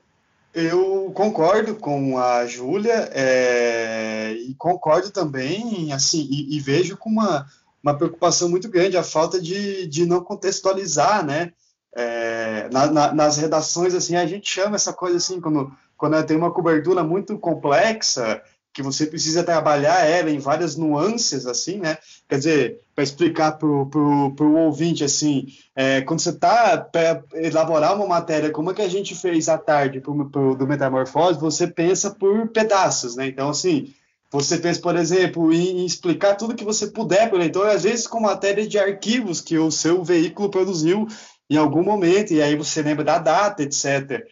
Eu 0.54 1.10
concordo 1.12 1.74
com 1.74 2.16
a 2.16 2.46
Júlia 2.46 3.10
é, 3.12 4.32
e 4.34 4.54
concordo 4.54 5.10
também, 5.10 5.92
assim, 5.92 6.28
e, 6.30 6.56
e, 6.56 6.60
vejo 6.60 6.96
com 6.96 7.10
uma, 7.10 7.44
uma 7.82 7.96
preocupação 7.96 8.48
muito 8.48 8.68
grande 8.68 8.96
a 8.96 9.02
falta 9.02 9.40
de, 9.40 9.84
de 9.88 10.06
não 10.06 10.22
contextualizar, 10.22 11.26
né? 11.26 11.52
É, 11.92 12.68
na, 12.70 12.86
na, 12.86 13.12
nas 13.12 13.36
redações, 13.36 13.94
assim, 13.94 14.14
a 14.14 14.26
gente 14.26 14.48
chama 14.48 14.76
essa 14.76 14.92
coisa 14.92 15.16
assim, 15.16 15.40
quando, 15.40 15.72
quando 15.96 16.24
tem 16.24 16.36
uma 16.36 16.52
cobertura 16.52 17.02
muito 17.02 17.36
complexa, 17.36 18.40
que 18.74 18.82
você 18.82 19.06
precisa 19.06 19.44
trabalhar 19.44 20.04
ela 20.04 20.28
em 20.28 20.38
várias 20.38 20.76
nuances, 20.76 21.46
assim, 21.46 21.78
né? 21.78 21.96
Quer 22.28 22.38
dizer, 22.38 22.80
para 22.92 23.04
explicar 23.04 23.52
para 23.52 23.68
o 23.68 24.56
ouvinte, 24.56 25.04
assim, 25.04 25.46
é, 25.76 26.00
quando 26.00 26.18
você 26.18 26.30
está 26.30 26.78
para 26.78 27.22
elaborar 27.34 27.94
uma 27.94 28.06
matéria, 28.06 28.50
como 28.50 28.72
é 28.72 28.74
que 28.74 28.82
a 28.82 28.88
gente 28.88 29.14
fez 29.14 29.48
à 29.48 29.56
tarde 29.56 30.00
pro, 30.00 30.28
pro, 30.28 30.56
do 30.56 30.66
Metamorfose, 30.66 31.38
você 31.38 31.68
pensa 31.68 32.10
por 32.10 32.48
pedaços, 32.48 33.14
né? 33.14 33.28
Então, 33.28 33.48
assim, 33.48 33.94
você 34.28 34.58
pensa, 34.58 34.80
por 34.80 34.96
exemplo, 34.96 35.52
em, 35.52 35.82
em 35.82 35.86
explicar 35.86 36.34
tudo 36.34 36.56
que 36.56 36.64
você 36.64 36.88
puder 36.88 37.28
para 37.28 37.36
o 37.36 37.38
leitor, 37.38 37.68
às 37.68 37.84
vezes 37.84 38.08
com 38.08 38.18
matéria 38.18 38.66
de 38.66 38.76
arquivos 38.76 39.40
que 39.40 39.56
o 39.56 39.70
seu 39.70 40.02
veículo 40.02 40.50
produziu 40.50 41.06
em 41.48 41.56
algum 41.56 41.84
momento, 41.84 42.32
e 42.32 42.42
aí 42.42 42.56
você 42.56 42.82
lembra 42.82 43.04
da 43.04 43.18
data, 43.18 43.62
etc. 43.62 44.26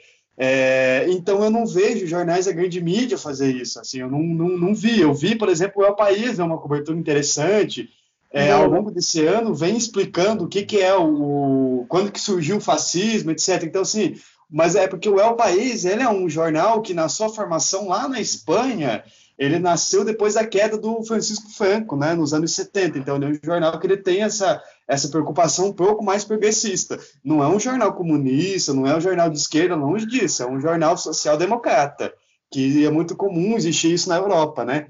É, 0.45 1.07
então 1.09 1.45
eu 1.45 1.53
não 1.53 1.65
vejo 1.65 2.05
jornais 2.05 2.47
da 2.47 2.53
grande 2.53 2.81
mídia 2.81 3.17
fazer 3.17 3.55
isso, 3.55 3.79
assim, 3.79 4.01
eu 4.01 4.11
não, 4.11 4.21
não, 4.21 4.49
não 4.49 4.75
vi. 4.75 5.01
Eu 5.01 5.15
vi, 5.15 5.37
por 5.37 5.49
exemplo, 5.49 5.81
o 5.81 5.87
El 5.87 5.95
País, 5.95 6.41
é 6.41 6.43
uma 6.43 6.59
cobertura 6.59 6.99
interessante, 6.99 7.89
é, 8.29 8.51
ao 8.51 8.69
longo 8.69 8.91
desse 8.91 9.25
ano, 9.25 9.55
vem 9.55 9.77
explicando 9.77 10.43
o 10.43 10.49
que, 10.49 10.65
que 10.65 10.81
é 10.81 10.97
o, 10.97 11.83
o, 11.83 11.87
quando 11.87 12.11
que 12.11 12.19
surgiu 12.19 12.57
o 12.57 12.61
fascismo, 12.61 13.31
etc. 13.31 13.63
Então, 13.63 13.83
assim, 13.83 14.17
mas 14.51 14.75
é 14.75 14.89
porque 14.89 15.09
o 15.09 15.21
El 15.21 15.37
País, 15.37 15.85
ele 15.85 16.03
é 16.03 16.11
um 16.11 16.29
jornal 16.29 16.83
que 16.83 16.93
na 16.93 17.09
sua 17.09 17.29
formação 17.29 17.87
lá 17.87 18.09
na 18.09 18.21
Espanha, 18.21 19.05
ele 19.43 19.59
nasceu 19.59 20.05
depois 20.05 20.35
da 20.35 20.47
queda 20.47 20.79
do 20.79 21.03
Francisco 21.03 21.51
Franco, 21.51 21.97
né, 21.97 22.15
nos 22.15 22.33
anos 22.33 22.55
70. 22.55 22.99
Então, 22.99 23.17
ele 23.17 23.25
é 23.25 23.29
um 23.29 23.39
jornal 23.43 23.79
que 23.79 23.87
ele 23.87 23.97
tem 23.97 24.23
essa, 24.23 24.63
essa 24.87 25.09
preocupação 25.09 25.67
um 25.67 25.73
pouco 25.73 26.05
mais 26.05 26.25
progressista. 26.25 27.01
Não 27.25 27.43
é 27.43 27.49
um 27.49 27.59
jornal 27.59 27.93
comunista, 27.93 28.73
não 28.73 28.87
é 28.87 28.97
um 28.97 29.01
jornal 29.01 29.29
de 29.29 29.37
esquerda, 29.37 29.75
longe 29.75 30.07
disso. 30.07 30.45
É 30.45 30.47
um 30.47 30.61
jornal 30.61 30.97
social-democrata, 30.97 32.13
que 32.53 32.87
é 32.87 32.91
muito 32.91 33.17
comum 33.17 33.57
existir 33.57 33.93
isso 33.93 34.09
na 34.09 34.17
Europa, 34.17 34.65
né? 34.65 34.87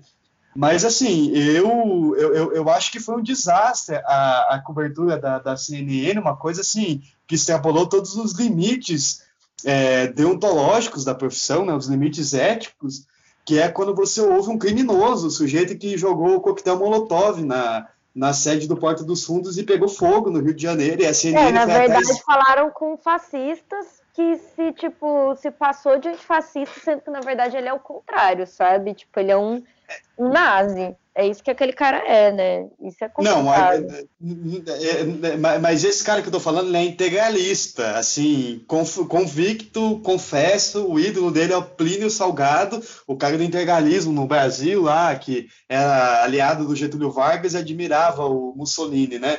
Mas, 0.55 0.84
assim, 0.84 1.30
eu, 1.32 2.14
eu, 2.18 2.53
eu 2.53 2.68
acho 2.68 2.92
que 2.92 3.00
foi 3.00 3.16
um 3.16 3.22
desastre 3.22 3.96
a, 4.05 4.57
a 4.57 4.62
cobertura 4.62 5.18
da, 5.18 5.38
da 5.38 5.57
CNN, 5.57 6.20
uma 6.20 6.36
coisa, 6.36 6.61
assim, 6.61 7.00
que 7.26 7.36
extrapolou 7.36 7.86
todos 7.86 8.16
os 8.16 8.32
limites 8.34 9.22
é, 9.64 10.09
deontológicos 10.09 11.05
da 11.05 11.14
profissão, 11.14 11.64
né, 11.64 11.74
os 11.74 11.86
limites 11.86 12.34
éticos, 12.34 13.07
que 13.45 13.59
é 13.59 13.68
quando 13.68 13.95
você 13.95 14.20
ouve 14.20 14.51
um 14.51 14.59
criminoso, 14.59 15.26
o 15.26 15.30
sujeito 15.30 15.76
que 15.76 15.97
jogou 15.97 16.36
o 16.36 16.40
coquetel 16.40 16.78
Molotov 16.78 17.43
na, 17.43 17.88
na 18.14 18.32
sede 18.32 18.68
do 18.68 18.76
Porta 18.76 19.03
dos 19.03 19.24
Fundos 19.24 19.59
e 19.59 19.64
pegou 19.64 19.88
fogo 19.88 20.30
no 20.30 20.40
Rio 20.40 20.55
de 20.55 20.62
Janeiro. 20.62 21.03
E 21.03 21.07
a 21.07 21.14
CNN 21.14 21.49
é, 21.49 21.53
na 21.53 21.66
verdade, 21.66 22.05
atrás... 22.05 22.20
falaram 22.20 22.70
com 22.70 22.97
fascistas 22.97 24.03
que 24.14 24.36
se, 24.36 24.72
tipo, 24.72 25.34
se 25.36 25.51
passou 25.51 25.99
de 25.99 26.09
antifascista, 26.09 26.80
sendo 26.80 27.01
que, 27.01 27.11
na 27.11 27.20
verdade, 27.20 27.57
ele 27.57 27.68
é 27.68 27.72
o 27.72 27.80
contrário, 27.80 28.47
sabe? 28.47 28.95
Tipo, 28.95 29.18
ele 29.18 29.32
é 29.32 29.36
um 29.36 29.62
nazi. 30.18 30.97
É 31.14 31.26
isso 31.26 31.43
que 31.43 31.51
aquele 31.51 31.74
cara 31.74 31.99
é, 31.99 32.32
né? 32.32 32.68
Isso 32.80 33.05
é 33.05 33.09
complicado. 33.09 33.86
Não, 34.18 34.64
é, 34.64 34.70
é, 34.70 35.34
é, 35.34 35.59
mas 35.59 35.84
esse 35.84 36.03
cara 36.03 36.22
que 36.22 36.28
eu 36.28 36.32
tô 36.32 36.40
falando, 36.40 36.68
ele 36.68 36.78
é 36.78 36.84
integralista, 36.84 37.99
assim, 37.99 38.64
convicto, 38.66 40.01
confesso, 40.01 40.90
o 40.90 40.99
ídolo 40.99 41.30
dele 41.30 41.53
é 41.53 41.57
o 41.57 41.62
Plínio 41.62 42.09
Salgado, 42.09 42.82
o 43.07 43.14
cara 43.14 43.36
do 43.36 43.45
integralismo 43.45 44.11
no 44.11 44.26
Brasil 44.26 44.82
lá, 44.82 45.14
que 45.14 45.49
era 45.68 46.22
aliado 46.22 46.66
do 46.66 46.74
Getúlio 46.74 47.11
Vargas 47.11 47.53
e 47.53 47.59
admirava 47.59 48.24
o 48.24 48.55
Mussolini, 48.57 49.18
né? 49.18 49.38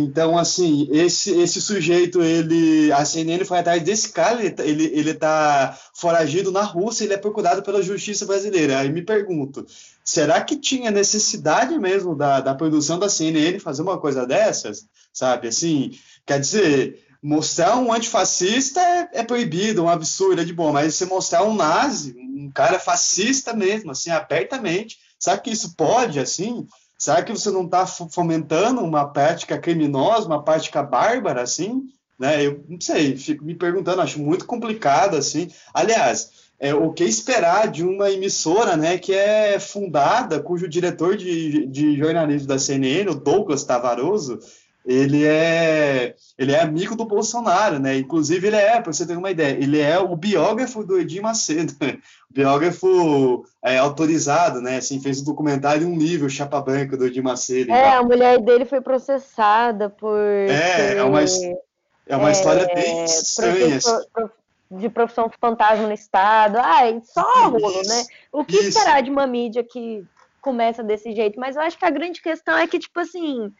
Então, 0.00 0.38
assim, 0.38 0.88
esse, 0.92 1.32
esse 1.40 1.60
sujeito, 1.60 2.22
ele, 2.22 2.92
a 2.92 3.04
CNN 3.04 3.44
foi 3.44 3.58
atrás 3.58 3.82
desse 3.82 4.10
cara, 4.10 4.40
ele, 4.44 4.54
ele, 4.60 4.84
ele 4.94 5.14
tá 5.14 5.76
foragido 5.92 6.52
na 6.52 6.62
Rússia, 6.62 7.02
ele 7.02 7.14
é 7.14 7.18
procurado 7.18 7.62
pela 7.64 7.82
justiça 7.82 8.24
brasileira. 8.24 8.78
Aí 8.78 8.92
me 8.92 9.02
pergunto, 9.02 9.66
será 10.04 10.40
que 10.40 10.54
tinha 10.54 10.92
necessidade 10.92 11.76
mesmo 11.76 12.14
da, 12.14 12.40
da 12.40 12.54
produção 12.54 12.96
da 12.96 13.08
CNN 13.08 13.58
fazer 13.58 13.82
uma 13.82 13.98
coisa 13.98 14.24
dessas? 14.24 14.86
Sabe, 15.12 15.48
assim, 15.48 15.90
quer 16.24 16.38
dizer, 16.38 17.04
mostrar 17.20 17.76
um 17.76 17.92
antifascista 17.92 18.80
é, 18.80 19.08
é 19.14 19.24
proibido, 19.24 19.82
um 19.82 19.88
absurdo, 19.88 20.40
é 20.40 20.44
de 20.44 20.52
bom, 20.52 20.72
mas 20.72 20.94
você 20.94 21.06
mostrar 21.06 21.42
um 21.42 21.56
nazi, 21.56 22.14
um 22.16 22.52
cara 22.54 22.78
fascista 22.78 23.52
mesmo, 23.52 23.90
assim, 23.90 24.10
abertamente, 24.10 24.96
sabe 25.18 25.42
que 25.42 25.50
isso 25.50 25.74
pode, 25.74 26.20
assim? 26.20 26.68
Será 26.98 27.22
que 27.22 27.32
você 27.32 27.50
não 27.52 27.64
está 27.64 27.86
fomentando 27.86 28.82
uma 28.82 29.06
prática 29.06 29.56
criminosa, 29.56 30.26
uma 30.26 30.42
prática 30.42 30.82
bárbara, 30.82 31.42
assim? 31.42 31.84
Né? 32.18 32.44
Eu 32.44 32.64
não 32.68 32.80
sei, 32.80 33.16
fico 33.16 33.44
me 33.44 33.54
perguntando, 33.54 34.02
acho 34.02 34.20
muito 34.20 34.44
complicado, 34.44 35.16
assim. 35.16 35.48
Aliás, 35.72 36.30
é, 36.58 36.74
o 36.74 36.92
que 36.92 37.04
esperar 37.04 37.70
de 37.70 37.84
uma 37.84 38.10
emissora 38.10 38.76
né, 38.76 38.98
que 38.98 39.14
é 39.14 39.60
fundada, 39.60 40.42
cujo 40.42 40.66
diretor 40.66 41.16
de, 41.16 41.66
de 41.66 41.96
jornalismo 41.96 42.48
da 42.48 42.58
CNN, 42.58 43.08
o 43.08 43.14
Douglas 43.14 43.62
Tavaroso, 43.62 44.40
ele 44.88 45.26
é, 45.26 46.14
ele 46.38 46.52
é 46.52 46.62
amigo 46.62 46.96
do 46.96 47.04
Bolsonaro, 47.04 47.78
né? 47.78 47.98
Inclusive, 47.98 48.46
ele 48.46 48.56
é, 48.56 48.80
para 48.80 48.90
você 48.90 49.06
ter 49.06 49.18
uma 49.18 49.30
ideia, 49.30 49.52
ele 49.52 49.78
é 49.78 49.98
o 49.98 50.16
biógrafo 50.16 50.82
do 50.82 50.98
Edir 50.98 51.22
Macedo, 51.22 51.74
biógrafo 52.30 53.44
é, 53.62 53.76
autorizado, 53.76 54.62
né? 54.62 54.78
Assim, 54.78 54.98
fez 54.98 55.20
um 55.20 55.26
documentário 55.26 55.82
e 55.82 55.84
um 55.84 55.98
livro, 55.98 56.30
Chapa 56.30 56.58
Branca, 56.62 56.96
do 56.96 57.04
Edir 57.04 57.22
Macedo. 57.22 57.70
É, 57.70 57.96
a 57.96 58.02
mulher 58.02 58.40
dele 58.40 58.64
foi 58.64 58.80
processada 58.80 59.90
por. 59.90 60.18
É, 60.18 60.96
é 60.96 61.02
uma, 61.02 61.20
é 61.22 62.16
uma 62.16 62.30
é, 62.30 62.32
história 62.32 62.66
bem 62.74 63.04
estranha. 63.04 63.76
Assim. 63.76 64.30
De 64.70 64.88
profissão 64.88 65.30
fantasma 65.38 65.86
no 65.86 65.92
Estado. 65.92 66.56
Ai, 66.58 67.00
só 67.04 67.48
rolo, 67.48 67.82
né? 67.86 68.04
O 68.32 68.42
que 68.42 68.56
Isso. 68.56 68.68
esperar 68.68 69.02
de 69.02 69.10
uma 69.10 69.26
mídia 69.26 69.62
que 69.62 70.02
começa 70.40 70.82
desse 70.82 71.14
jeito? 71.14 71.38
Mas 71.38 71.56
eu 71.56 71.62
acho 71.62 71.78
que 71.78 71.84
a 71.84 71.90
grande 71.90 72.22
questão 72.22 72.56
é 72.56 72.66
que, 72.66 72.78
tipo 72.78 72.98
assim 73.00 73.52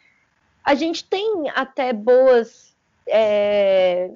a 0.69 0.75
gente 0.75 1.03
tem 1.03 1.49
até 1.55 1.95
boas. 1.95 2.77
É, 3.09 4.11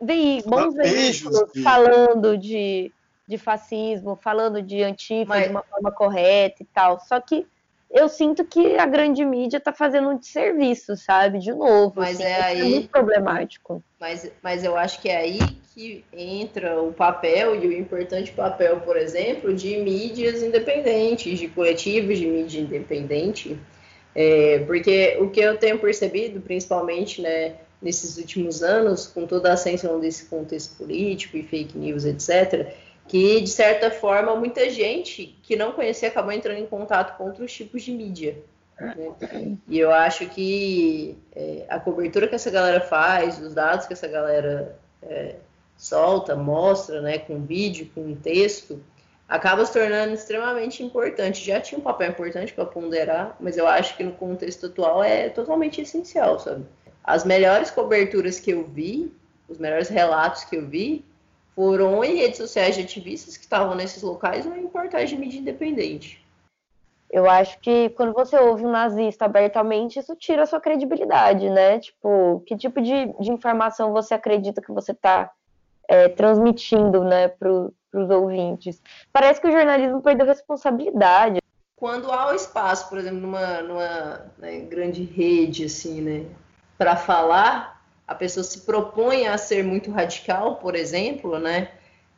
veí 0.00 0.42
bons 0.46 0.74
veículos 0.74 1.42
falando 1.62 2.38
de, 2.38 2.90
de 3.26 3.36
fascismo, 3.36 4.16
falando 4.16 4.62
de 4.62 4.82
antifa 4.82 5.28
Mas... 5.28 5.44
de 5.44 5.50
uma 5.50 5.62
forma 5.62 5.92
correta 5.92 6.62
e 6.62 6.66
tal. 6.72 6.98
Só 7.00 7.20
que 7.20 7.46
eu 7.90 8.08
sinto 8.08 8.46
que 8.46 8.78
a 8.78 8.86
grande 8.86 9.22
mídia 9.26 9.58
está 9.58 9.70
fazendo 9.70 10.08
um 10.08 10.16
desserviço, 10.16 10.96
sabe? 10.96 11.38
De 11.38 11.52
novo. 11.52 11.92
Mas 11.96 12.18
assim, 12.18 12.22
é 12.22 12.42
aí. 12.42 12.60
É 12.60 12.64
muito 12.64 12.88
problemático. 12.88 13.82
Mas, 14.00 14.32
mas 14.42 14.64
eu 14.64 14.74
acho 14.74 15.02
que 15.02 15.10
é 15.10 15.18
aí 15.18 15.38
que 15.74 16.02
entra 16.14 16.80
o 16.80 16.94
papel 16.94 17.62
e 17.62 17.66
o 17.66 17.72
importante 17.74 18.32
papel, 18.32 18.80
por 18.80 18.96
exemplo, 18.96 19.52
de 19.52 19.76
mídias 19.76 20.42
independentes, 20.42 21.38
de 21.38 21.46
coletivos 21.46 22.18
de 22.18 22.26
mídia 22.26 22.58
independente 22.58 23.58
é, 24.14 24.60
porque 24.60 25.16
o 25.20 25.30
que 25.30 25.40
eu 25.40 25.56
tenho 25.56 25.78
percebido, 25.78 26.40
principalmente 26.40 27.20
né, 27.20 27.56
nesses 27.80 28.16
últimos 28.16 28.62
anos, 28.62 29.06
com 29.06 29.26
toda 29.26 29.50
a 29.50 29.52
ascensão 29.54 30.00
desse 30.00 30.26
contexto 30.26 30.76
político 30.76 31.36
e 31.36 31.42
fake 31.42 31.76
news, 31.76 32.04
etc., 32.04 32.72
que 33.06 33.40
de 33.40 33.48
certa 33.48 33.90
forma 33.90 34.36
muita 34.36 34.68
gente 34.68 35.38
que 35.42 35.56
não 35.56 35.72
conhecia 35.72 36.08
acabou 36.08 36.32
entrando 36.32 36.58
em 36.58 36.66
contato 36.66 37.16
com 37.16 37.24
outros 37.24 37.52
tipos 37.52 37.82
de 37.82 37.92
mídia. 37.92 38.36
Né? 38.78 39.56
E 39.66 39.78
eu 39.78 39.90
acho 39.90 40.26
que 40.26 41.16
é, 41.34 41.64
a 41.68 41.80
cobertura 41.80 42.28
que 42.28 42.34
essa 42.34 42.50
galera 42.50 42.80
faz, 42.80 43.40
os 43.40 43.54
dados 43.54 43.86
que 43.86 43.94
essa 43.94 44.06
galera 44.06 44.78
é, 45.02 45.36
solta, 45.76 46.36
mostra, 46.36 47.00
né, 47.00 47.18
com 47.18 47.40
vídeo, 47.40 47.90
com 47.94 48.14
texto, 48.14 48.82
acaba 49.28 49.64
se 49.66 49.72
tornando 49.72 50.14
extremamente 50.14 50.82
importante. 50.82 51.44
Já 51.44 51.60
tinha 51.60 51.78
um 51.78 51.82
papel 51.82 52.10
importante 52.10 52.54
para 52.54 52.64
ponderar, 52.64 53.36
mas 53.38 53.58
eu 53.58 53.68
acho 53.68 53.96
que 53.96 54.02
no 54.02 54.12
contexto 54.12 54.66
atual 54.66 55.04
é 55.04 55.28
totalmente 55.28 55.80
essencial, 55.80 56.38
sabe? 56.38 56.64
As 57.04 57.24
melhores 57.24 57.70
coberturas 57.70 58.40
que 58.40 58.50
eu 58.50 58.64
vi, 58.64 59.12
os 59.48 59.58
melhores 59.58 59.88
relatos 59.88 60.44
que 60.44 60.56
eu 60.56 60.66
vi, 60.66 61.04
foram 61.54 62.02
em 62.02 62.16
redes 62.16 62.38
sociais 62.38 62.74
de 62.74 62.82
ativistas 62.82 63.36
que 63.36 63.44
estavam 63.44 63.74
nesses 63.74 64.02
locais 64.02 64.46
ou 64.46 64.56
em 64.56 64.66
portais 64.68 65.10
de 65.10 65.16
mídia 65.16 65.40
independente. 65.40 66.24
Eu 67.10 67.28
acho 67.28 67.58
que 67.60 67.88
quando 67.90 68.12
você 68.12 68.38
ouve 68.38 68.66
um 68.66 68.70
nazista 68.70 69.24
abertamente, 69.24 69.98
isso 69.98 70.14
tira 70.14 70.42
a 70.42 70.46
sua 70.46 70.60
credibilidade, 70.60 71.48
né? 71.48 71.78
Tipo, 71.80 72.42
que 72.46 72.54
tipo 72.54 72.82
de, 72.82 73.06
de 73.18 73.32
informação 73.32 73.92
você 73.92 74.12
acredita 74.12 74.60
que 74.60 74.70
você 74.70 74.92
está 74.92 75.30
é, 75.88 76.08
transmitindo, 76.08 77.02
né, 77.02 77.28
para 77.90 78.02
os 78.02 78.10
ouvintes. 78.10 78.80
Parece 79.12 79.40
que 79.40 79.48
o 79.48 79.52
jornalismo 79.52 80.02
perdeu 80.02 80.26
responsabilidade. 80.26 81.40
quando 81.76 82.10
há 82.10 82.30
o 82.30 82.34
espaço, 82.34 82.88
por 82.88 82.98
exemplo, 82.98 83.20
numa, 83.20 83.62
numa 83.62 84.32
né, 84.36 84.60
grande 84.60 85.04
rede, 85.04 85.64
assim, 85.64 86.00
né, 86.00 86.26
para 86.76 86.96
falar, 86.96 87.82
a 88.06 88.14
pessoa 88.14 88.42
se 88.42 88.62
propõe 88.62 89.26
a 89.26 89.38
ser 89.38 89.62
muito 89.62 89.90
radical, 89.90 90.56
por 90.56 90.74
exemplo, 90.74 91.38
né, 91.38 91.70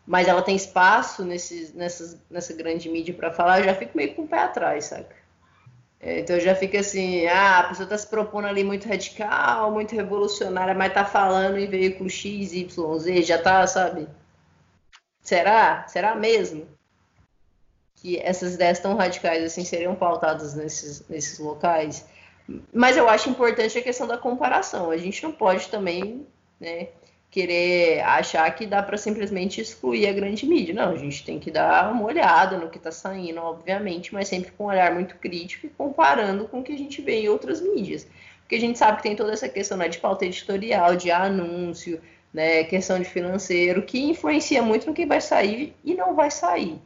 mas 0.07 0.29
ela 0.29 0.43
tem 0.43 0.57
espaço 0.57 1.25
nesse, 1.25 1.73
nessa, 1.77 2.19
nessa 2.31 2.55
grande 2.55 2.89
mídia 2.89 3.15
para 3.15 3.31
falar, 3.31 3.61
eu 3.61 3.67
já 3.67 3.75
fico 3.75 3.97
meio 3.97 4.15
com 4.15 4.23
o 4.23 4.29
pé 4.29 4.41
atrás, 4.41 4.87
saca? 4.87 5.21
É, 6.01 6.21
então 6.21 6.41
já 6.41 6.55
fica 6.55 6.81
assim, 6.81 7.27
ah, 7.27 7.59
a 7.59 7.65
pessoa 7.65 7.85
está 7.85 7.99
se 7.99 8.07
propondo 8.07 8.47
ali 8.47 8.65
muito 8.65 8.89
radical, 8.89 9.71
muito 9.71 9.95
revolucionária, 9.95 10.75
mas 10.75 10.95
tá 10.95 11.05
falando 11.05 11.59
em 11.59 11.69
veículo 11.69 12.09
X, 12.09 12.55
Y, 12.55 12.99
Z, 12.99 13.23
já 13.23 13.37
tá, 13.37 13.67
sabe? 13.67 14.09
Será? 15.23 15.87
Será 15.89 16.15
mesmo? 16.15 16.67
que 18.01 18.19
essas 18.19 18.55
ideias 18.55 18.81
tão 18.81 18.97
radicais 18.97 19.45
assim 19.45 19.65
seriam 19.65 19.95
pautadas 19.95 20.55
nesses, 20.55 21.07
nesses 21.09 21.39
locais. 21.39 22.07
Mas 22.73 22.97
eu 22.97 23.09
acho 23.09 23.29
importante 23.29 23.79
a 23.79 23.83
questão 23.83 24.07
da 24.07 24.17
comparação. 24.17 24.91
A 24.91 24.97
gente 24.97 25.23
não 25.23 25.31
pode 25.31 25.69
também 25.69 26.27
né, 26.59 26.89
querer 27.31 28.01
achar 28.01 28.51
que 28.55 28.67
dá 28.67 28.83
para 28.83 28.97
simplesmente 28.97 29.61
excluir 29.61 30.09
a 30.09 30.13
grande 30.13 30.47
mídia. 30.47 30.75
Não, 30.75 30.91
a 30.91 30.97
gente 30.97 31.25
tem 31.25 31.39
que 31.39 31.51
dar 31.51 31.93
uma 31.93 32.05
olhada 32.05 32.57
no 32.57 32.71
que 32.71 32.79
está 32.79 32.91
saindo, 32.91 33.41
obviamente, 33.41 34.15
mas 34.15 34.29
sempre 34.29 34.51
com 34.53 34.65
um 34.65 34.69
olhar 34.69 34.93
muito 34.95 35.17
crítico 35.17 35.67
e 35.67 35.71
comparando 35.71 36.49
com 36.49 36.61
o 36.61 36.63
que 36.63 36.73
a 36.73 36.79
gente 36.79 37.03
vê 37.03 37.21
em 37.21 37.29
outras 37.29 37.61
mídias. 37.61 38.07
Porque 38.41 38.57
a 38.57 38.61
gente 38.61 38.79
sabe 38.79 38.97
que 38.97 39.05
tem 39.05 39.15
toda 39.15 39.33
essa 39.33 39.49
questão 39.49 39.77
né, 39.77 39.89
de 39.89 39.99
pauta 39.99 40.25
editorial, 40.25 40.97
de 40.97 41.11
anúncio, 41.11 42.01
né, 42.33 42.65
questão 42.65 42.99
de 42.99 43.05
financeiro, 43.05 43.83
que 43.83 44.11
influencia 44.11 44.63
muito 44.63 44.87
no 44.87 44.95
que 44.95 45.07
vai 45.07 45.21
sair 45.21 45.75
e 45.85 45.95
não 45.95 46.15
vai 46.15 46.31
sair. 46.31 46.81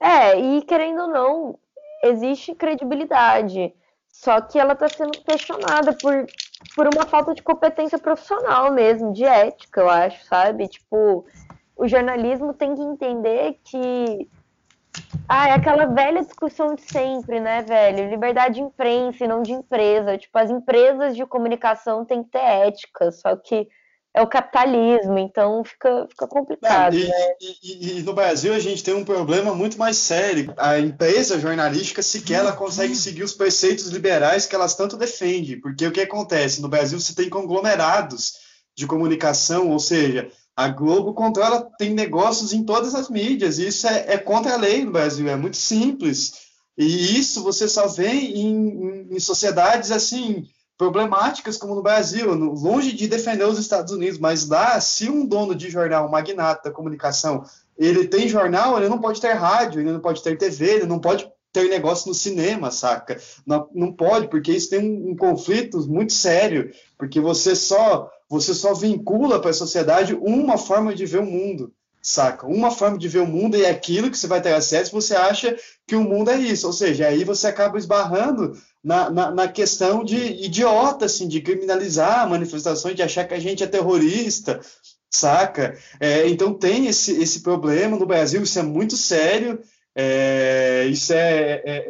É, 0.00 0.38
e 0.38 0.62
querendo 0.62 1.02
ou 1.02 1.08
não, 1.08 1.58
existe 2.02 2.54
credibilidade. 2.54 3.72
Só 4.08 4.40
que 4.40 4.58
ela 4.58 4.72
está 4.72 4.88
sendo 4.88 5.12
questionada 5.22 5.96
por, 6.00 6.26
por 6.74 6.88
uma 6.92 7.06
falta 7.06 7.34
de 7.34 7.42
competência 7.42 7.98
profissional 7.98 8.72
mesmo, 8.72 9.12
de 9.12 9.24
ética, 9.24 9.80
eu 9.80 9.88
acho, 9.88 10.24
sabe? 10.24 10.66
Tipo, 10.68 11.24
o 11.76 11.88
jornalismo 11.88 12.52
tem 12.52 12.74
que 12.74 12.82
entender 12.82 13.58
que. 13.64 14.28
Ah, 15.28 15.48
é 15.48 15.52
aquela 15.52 15.86
velha 15.86 16.22
discussão 16.22 16.74
de 16.74 16.82
sempre, 16.82 17.38
né, 17.38 17.62
velho? 17.62 18.10
Liberdade 18.10 18.56
de 18.56 18.60
imprensa 18.60 19.24
e 19.24 19.28
não 19.28 19.42
de 19.42 19.52
empresa. 19.52 20.18
Tipo, 20.18 20.36
as 20.36 20.50
empresas 20.50 21.14
de 21.14 21.24
comunicação 21.24 22.04
têm 22.04 22.24
que 22.24 22.30
ter 22.30 22.38
ética, 22.38 23.12
só 23.12 23.36
que 23.36 23.68
é 24.14 24.20
o 24.20 24.26
capitalismo, 24.26 25.18
então 25.18 25.62
fica, 25.64 26.06
fica 26.08 26.26
complicado. 26.26 26.94
Não, 26.94 27.00
e, 27.00 27.06
né? 27.06 27.34
e, 27.40 27.98
e, 27.98 28.02
no 28.02 28.12
Brasil 28.12 28.52
a 28.52 28.58
gente 28.58 28.82
tem 28.82 28.94
um 28.94 29.04
problema 29.04 29.54
muito 29.54 29.78
mais 29.78 29.96
sério. 29.96 30.52
A 30.56 30.78
empresa 30.78 31.38
jornalística 31.38 32.02
sequer 32.02 32.40
ela 32.40 32.52
consegue 32.52 32.94
seguir 32.96 33.22
os 33.22 33.34
preceitos 33.34 33.86
liberais 33.86 34.46
que 34.46 34.54
elas 34.54 34.74
tanto 34.74 34.96
defendem, 34.96 35.60
porque 35.60 35.86
o 35.86 35.92
que 35.92 36.00
acontece? 36.00 36.60
No 36.60 36.68
Brasil 36.68 36.98
você 36.98 37.14
tem 37.14 37.30
conglomerados 37.30 38.34
de 38.76 38.86
comunicação, 38.86 39.68
ou 39.70 39.78
seja, 39.78 40.30
a 40.56 40.68
Globo 40.68 41.14
controla, 41.14 41.70
tem 41.78 41.90
negócios 41.90 42.52
em 42.52 42.64
todas 42.64 42.94
as 42.94 43.08
mídias, 43.08 43.58
e 43.58 43.68
isso 43.68 43.86
é, 43.86 44.14
é 44.14 44.18
contra 44.18 44.54
a 44.54 44.56
lei 44.56 44.84
no 44.84 44.92
Brasil, 44.92 45.28
é 45.28 45.36
muito 45.36 45.56
simples. 45.56 46.32
E 46.76 47.18
isso 47.18 47.42
você 47.42 47.68
só 47.68 47.86
vê 47.86 48.08
em, 48.08 48.68
em, 48.68 49.08
em 49.14 49.20
sociedades 49.20 49.92
assim 49.92 50.48
problemáticas 50.80 51.58
como 51.58 51.74
no 51.74 51.82
Brasil, 51.82 52.32
longe 52.32 52.92
de 52.92 53.06
defender 53.06 53.44
os 53.44 53.58
Estados 53.58 53.92
Unidos, 53.92 54.18
mas 54.18 54.48
lá, 54.48 54.80
se 54.80 55.10
um 55.10 55.26
dono 55.26 55.54
de 55.54 55.68
jornal, 55.68 56.06
um 56.06 56.10
magnata 56.10 56.70
da 56.70 56.74
comunicação, 56.74 57.44
ele 57.76 58.08
tem 58.08 58.26
jornal, 58.26 58.78
ele 58.78 58.88
não 58.88 58.98
pode 58.98 59.20
ter 59.20 59.34
rádio, 59.34 59.82
ele 59.82 59.92
não 59.92 60.00
pode 60.00 60.22
ter 60.22 60.38
TV, 60.38 60.76
ele 60.76 60.86
não 60.86 60.98
pode 60.98 61.30
ter 61.52 61.68
negócio 61.68 62.08
no 62.08 62.14
cinema, 62.14 62.70
saca? 62.70 63.20
Não, 63.46 63.68
não 63.74 63.92
pode, 63.92 64.28
porque 64.28 64.52
isso 64.52 64.70
tem 64.70 64.80
um, 64.80 65.10
um 65.10 65.16
conflito 65.16 65.86
muito 65.86 66.14
sério, 66.14 66.72
porque 66.96 67.20
você 67.20 67.54
só 67.54 68.10
você 68.26 68.54
só 68.54 68.72
vincula 68.72 69.38
para 69.38 69.50
a 69.50 69.52
sociedade 69.52 70.14
uma 70.14 70.56
forma 70.56 70.94
de 70.94 71.04
ver 71.04 71.18
o 71.18 71.26
mundo 71.26 71.74
saca? 72.02 72.46
Uma 72.46 72.70
forma 72.70 72.96
de 72.96 73.08
ver 73.08 73.20
o 73.20 73.26
mundo 73.26 73.56
e 73.56 73.64
é 73.64 73.70
aquilo 73.70 74.10
que 74.10 74.16
você 74.16 74.26
vai 74.26 74.40
ter 74.40 74.54
acesso, 74.54 74.92
você 74.92 75.14
acha 75.14 75.56
que 75.86 75.94
o 75.94 76.02
mundo 76.02 76.30
é 76.30 76.38
isso, 76.38 76.66
ou 76.66 76.72
seja, 76.72 77.06
aí 77.06 77.24
você 77.24 77.48
acaba 77.48 77.78
esbarrando 77.78 78.52
na, 78.82 79.10
na, 79.10 79.30
na, 79.30 79.48
questão 79.48 80.02
de 80.02 80.16
idiota, 80.16 81.04
assim, 81.04 81.28
de 81.28 81.40
criminalizar 81.40 82.28
manifestações, 82.28 82.96
de 82.96 83.02
achar 83.02 83.26
que 83.26 83.34
a 83.34 83.38
gente 83.38 83.62
é 83.62 83.66
terrorista, 83.66 84.60
saca? 85.10 85.76
É, 85.98 86.28
então 86.28 86.54
tem 86.54 86.86
esse, 86.86 87.20
esse 87.20 87.40
problema 87.40 87.98
no 87.98 88.06
Brasil, 88.06 88.42
isso 88.42 88.58
é 88.58 88.62
muito 88.62 88.96
sério, 88.96 89.60
é, 89.94 90.86
isso 90.86 91.12
é, 91.12 91.62
é, 91.64 91.86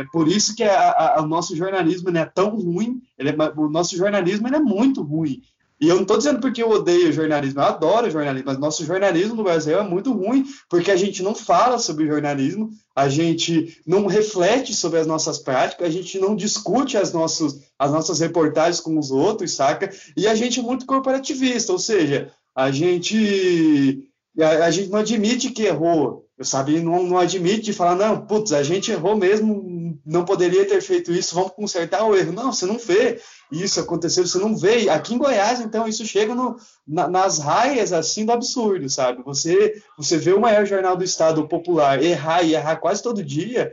é, 0.00 0.04
por 0.12 0.28
isso 0.28 0.54
que 0.54 0.64
a, 0.64 1.16
a, 1.16 1.22
o 1.22 1.26
nosso 1.26 1.56
jornalismo 1.56 2.10
é 2.16 2.24
tão 2.24 2.50
ruim, 2.50 3.00
é, 3.18 3.24
o 3.56 3.68
nosso 3.68 3.96
jornalismo 3.96 4.48
é 4.48 4.58
muito 4.58 5.02
ruim, 5.02 5.40
e 5.80 5.88
eu 5.88 5.96
não 5.96 6.02
estou 6.02 6.16
dizendo 6.16 6.40
porque 6.40 6.62
eu 6.62 6.70
odeio 6.70 7.12
jornalismo, 7.12 7.60
eu 7.60 7.64
adoro 7.64 8.10
jornalismo, 8.10 8.46
mas 8.46 8.58
nosso 8.58 8.84
jornalismo 8.84 9.34
no 9.34 9.42
Brasil 9.42 9.78
é 9.78 9.82
muito 9.82 10.12
ruim, 10.12 10.44
porque 10.68 10.90
a 10.90 10.96
gente 10.96 11.22
não 11.22 11.34
fala 11.34 11.78
sobre 11.78 12.06
jornalismo, 12.06 12.70
a 12.94 13.08
gente 13.08 13.76
não 13.84 14.06
reflete 14.06 14.72
sobre 14.74 15.00
as 15.00 15.06
nossas 15.06 15.38
práticas, 15.38 15.86
a 15.86 15.90
gente 15.90 16.18
não 16.18 16.36
discute 16.36 16.96
as, 16.96 17.12
nossos, 17.12 17.60
as 17.78 17.90
nossas 17.90 18.20
reportagens 18.20 18.80
com 18.80 18.96
os 18.98 19.10
outros, 19.10 19.52
saca? 19.52 19.90
E 20.16 20.28
a 20.28 20.34
gente 20.34 20.60
é 20.60 20.62
muito 20.62 20.86
corporativista, 20.86 21.72
ou 21.72 21.78
seja, 21.78 22.30
a 22.54 22.70
gente, 22.70 24.08
a, 24.38 24.66
a 24.66 24.70
gente 24.70 24.90
não 24.90 25.00
admite 25.00 25.50
que 25.50 25.64
errou, 25.64 26.24
sabe? 26.40 26.80
Não, 26.80 27.02
não 27.02 27.18
admite 27.18 27.62
de 27.62 27.72
falar, 27.72 27.96
não, 27.96 28.24
putz, 28.24 28.52
a 28.52 28.62
gente 28.62 28.92
errou 28.92 29.16
mesmo, 29.16 29.60
não 30.04 30.24
poderia 30.24 30.66
ter 30.66 30.80
feito 30.80 31.12
isso, 31.12 31.34
vamos 31.34 31.52
consertar 31.52 32.04
o 32.04 32.16
erro. 32.16 32.32
Não, 32.32 32.52
você 32.52 32.66
não 32.66 32.78
vê 32.78 33.20
isso 33.50 33.80
acontecer, 33.80 34.22
você 34.22 34.38
não 34.38 34.56
vê. 34.56 34.88
Aqui 34.88 35.14
em 35.14 35.18
Goiás, 35.18 35.60
então, 35.60 35.86
isso 35.86 36.04
chega 36.06 36.34
no, 36.34 36.56
na, 36.86 37.08
nas 37.08 37.38
raias, 37.38 37.92
assim, 37.92 38.24
do 38.24 38.32
absurdo, 38.32 38.88
sabe? 38.88 39.22
Você, 39.24 39.82
você 39.96 40.16
vê 40.16 40.32
o 40.32 40.40
maior 40.40 40.64
jornal 40.64 40.96
do 40.96 41.04
Estado 41.04 41.46
popular 41.48 42.02
errar 42.02 42.42
e 42.42 42.54
errar 42.54 42.76
quase 42.76 43.02
todo 43.02 43.22
dia, 43.22 43.72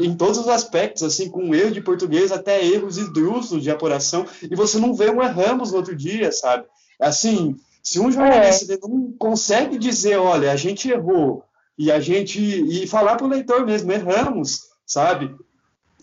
em 0.00 0.16
todos 0.16 0.38
os 0.38 0.48
aspectos, 0.48 1.02
assim, 1.02 1.28
com 1.28 1.54
erro 1.54 1.70
de 1.70 1.80
português 1.80 2.32
até 2.32 2.64
erros 2.64 2.96
esdrúxulos 2.96 3.62
de 3.62 3.70
apuração, 3.70 4.26
e 4.42 4.54
você 4.54 4.78
não 4.78 4.94
vê 4.94 5.10
um 5.10 5.22
erramos 5.22 5.70
no 5.70 5.78
outro 5.78 5.94
dia, 5.94 6.32
sabe? 6.32 6.64
Assim, 7.00 7.56
se 7.82 8.00
um 8.00 8.10
jornalista 8.10 8.74
é. 8.74 8.78
não 8.82 9.12
consegue 9.18 9.78
dizer, 9.78 10.16
olha, 10.16 10.50
a 10.50 10.56
gente 10.56 10.90
errou, 10.90 11.44
e 11.78 11.92
a 11.92 12.00
gente, 12.00 12.40
e 12.40 12.86
falar 12.86 13.16
para 13.16 13.26
o 13.26 13.30
leitor 13.30 13.66
mesmo, 13.66 13.92
erramos, 13.92 14.65
sabe? 14.86 15.34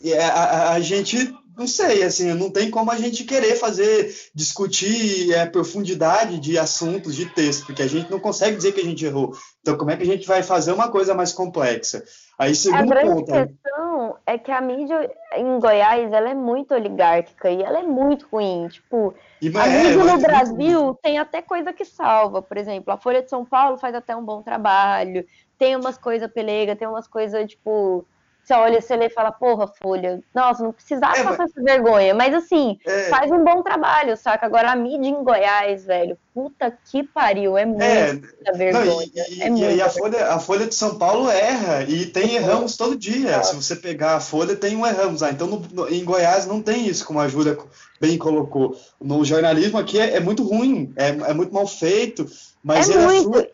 E 0.01 0.13
a, 0.13 0.27
a, 0.27 0.73
a 0.73 0.79
gente 0.79 1.34
não 1.55 1.67
sei, 1.67 2.03
assim, 2.03 2.34
não 2.34 2.49
tem 2.49 2.69
como 2.71 2.89
a 2.89 2.97
gente 2.97 3.23
querer 3.23 3.55
fazer, 3.55 4.13
discutir 4.34 5.31
é, 5.34 5.45
profundidade 5.45 6.39
de 6.39 6.57
assuntos, 6.57 7.15
de 7.15 7.27
texto, 7.27 7.67
porque 7.67 7.84
a 7.84 7.88
gente 7.88 8.09
não 8.09 8.19
consegue 8.19 8.57
dizer 8.57 8.71
que 8.71 8.81
a 8.81 8.84
gente 8.84 9.05
errou. 9.05 9.36
Então, 9.61 9.77
como 9.77 9.91
é 9.91 9.95
que 9.95 10.03
a 10.03 10.07
gente 10.07 10.27
vai 10.27 10.41
fazer 10.41 10.71
uma 10.71 10.89
coisa 10.89 11.13
mais 11.13 11.31
complexa? 11.31 12.03
Aí, 12.39 12.55
segundo 12.55 12.91
a 12.91 12.95
grande 12.95 13.25
ponto. 13.25 13.31
questão 13.31 14.17
é 14.25 14.38
que 14.38 14.51
a 14.51 14.59
mídia 14.59 15.11
em 15.36 15.59
Goiás 15.59 16.11
ela 16.11 16.29
é 16.29 16.34
muito 16.34 16.73
oligárquica 16.73 17.51
e 17.51 17.61
ela 17.61 17.79
é 17.79 17.84
muito 17.84 18.25
ruim. 18.31 18.67
Tipo, 18.69 19.13
E, 19.39 19.55
a 19.55 19.67
é, 19.67 19.84
mídia 19.84 20.03
no 20.03 20.17
Brasil 20.17 20.99
tem 21.03 21.19
até 21.19 21.41
coisa 21.41 21.71
que 21.71 21.86
salva. 21.86 22.41
Por 22.41 22.57
exemplo, 22.57 22.91
a 22.91 22.97
Folha 22.97 23.21
de 23.21 23.29
São 23.29 23.45
Paulo 23.45 23.77
faz 23.77 23.93
até 23.93 24.15
um 24.15 24.25
bom 24.25 24.41
trabalho. 24.41 25.23
Tem 25.59 25.75
umas 25.75 25.99
coisas 25.99 26.31
pelega, 26.31 26.75
tem 26.75 26.88
umas 26.88 27.07
coisas, 27.07 27.47
tipo. 27.47 28.05
Você 28.43 28.53
olha, 28.55 28.81
você 28.81 28.95
lê 28.97 29.05
e 29.05 29.09
fala, 29.09 29.31
porra, 29.31 29.67
Folha, 29.81 30.21
nossa, 30.35 30.61
não 30.63 30.73
precisava 30.73 31.15
É, 31.17 31.23
passar 31.23 31.45
essa 31.45 31.61
vergonha. 31.63 32.13
Mas 32.13 32.33
assim, 32.33 32.77
É. 32.85 33.03
faz 33.09 33.31
um 33.31 33.41
bom 33.41 33.63
trabalho, 33.63 34.17
saca? 34.17 34.45
Agora 34.45 34.69
a 34.69 34.75
mídia 34.75 35.07
em 35.09 35.23
Goiás, 35.23 35.85
velho, 35.85 36.17
puta 36.33 36.77
que 36.91 37.03
pariu, 37.03 37.57
é 37.57 37.63
muita 37.65 37.85
É, 37.85 38.13
Não, 38.13 38.53
vergonha. 38.53 39.07
e, 39.15 39.19
e- 39.37 39.41
é 39.43 39.47
e 39.47 39.49
muita 39.49 39.67
aí 39.67 39.81
a 39.81 39.89
Folha, 39.89 40.27
a 40.27 40.39
Folha 40.39 40.67
de 40.67 40.75
São 40.75 40.97
Paulo 40.97 41.29
erra 41.29 41.83
e 41.83 42.05
tem 42.05 42.35
erramos 42.35 42.75
todo 42.75 42.97
dia. 42.97 43.41
Se 43.43 43.55
você 43.55 43.77
pegar 43.77 44.15
a 44.15 44.19
Folha, 44.19 44.57
tem 44.57 44.75
um 44.75 44.85
erramos 44.85 45.21
lá. 45.21 45.29
Então, 45.31 45.47
no- 45.47 45.65
no- 45.71 45.87
em 45.87 46.03
Goiás 46.03 46.45
não 46.45 46.61
tem 46.61 46.85
isso, 46.85 47.05
como 47.05 47.21
a 47.21 47.29
Júlia 47.29 47.57
bem 48.01 48.17
colocou. 48.17 48.77
No 48.99 49.23
jornalismo 49.23 49.77
aqui 49.77 49.97
é, 49.97 50.17
é 50.17 50.19
muito 50.19 50.43
ruim, 50.43 50.91
é, 50.97 51.09
é 51.29 51.33
muito 51.33 51.53
mal 51.53 51.65
feito, 51.65 52.25
mas 52.61 52.89
É 52.89 52.93
ele 52.93 53.05
muito. 53.05 53.39
é. 53.39 53.47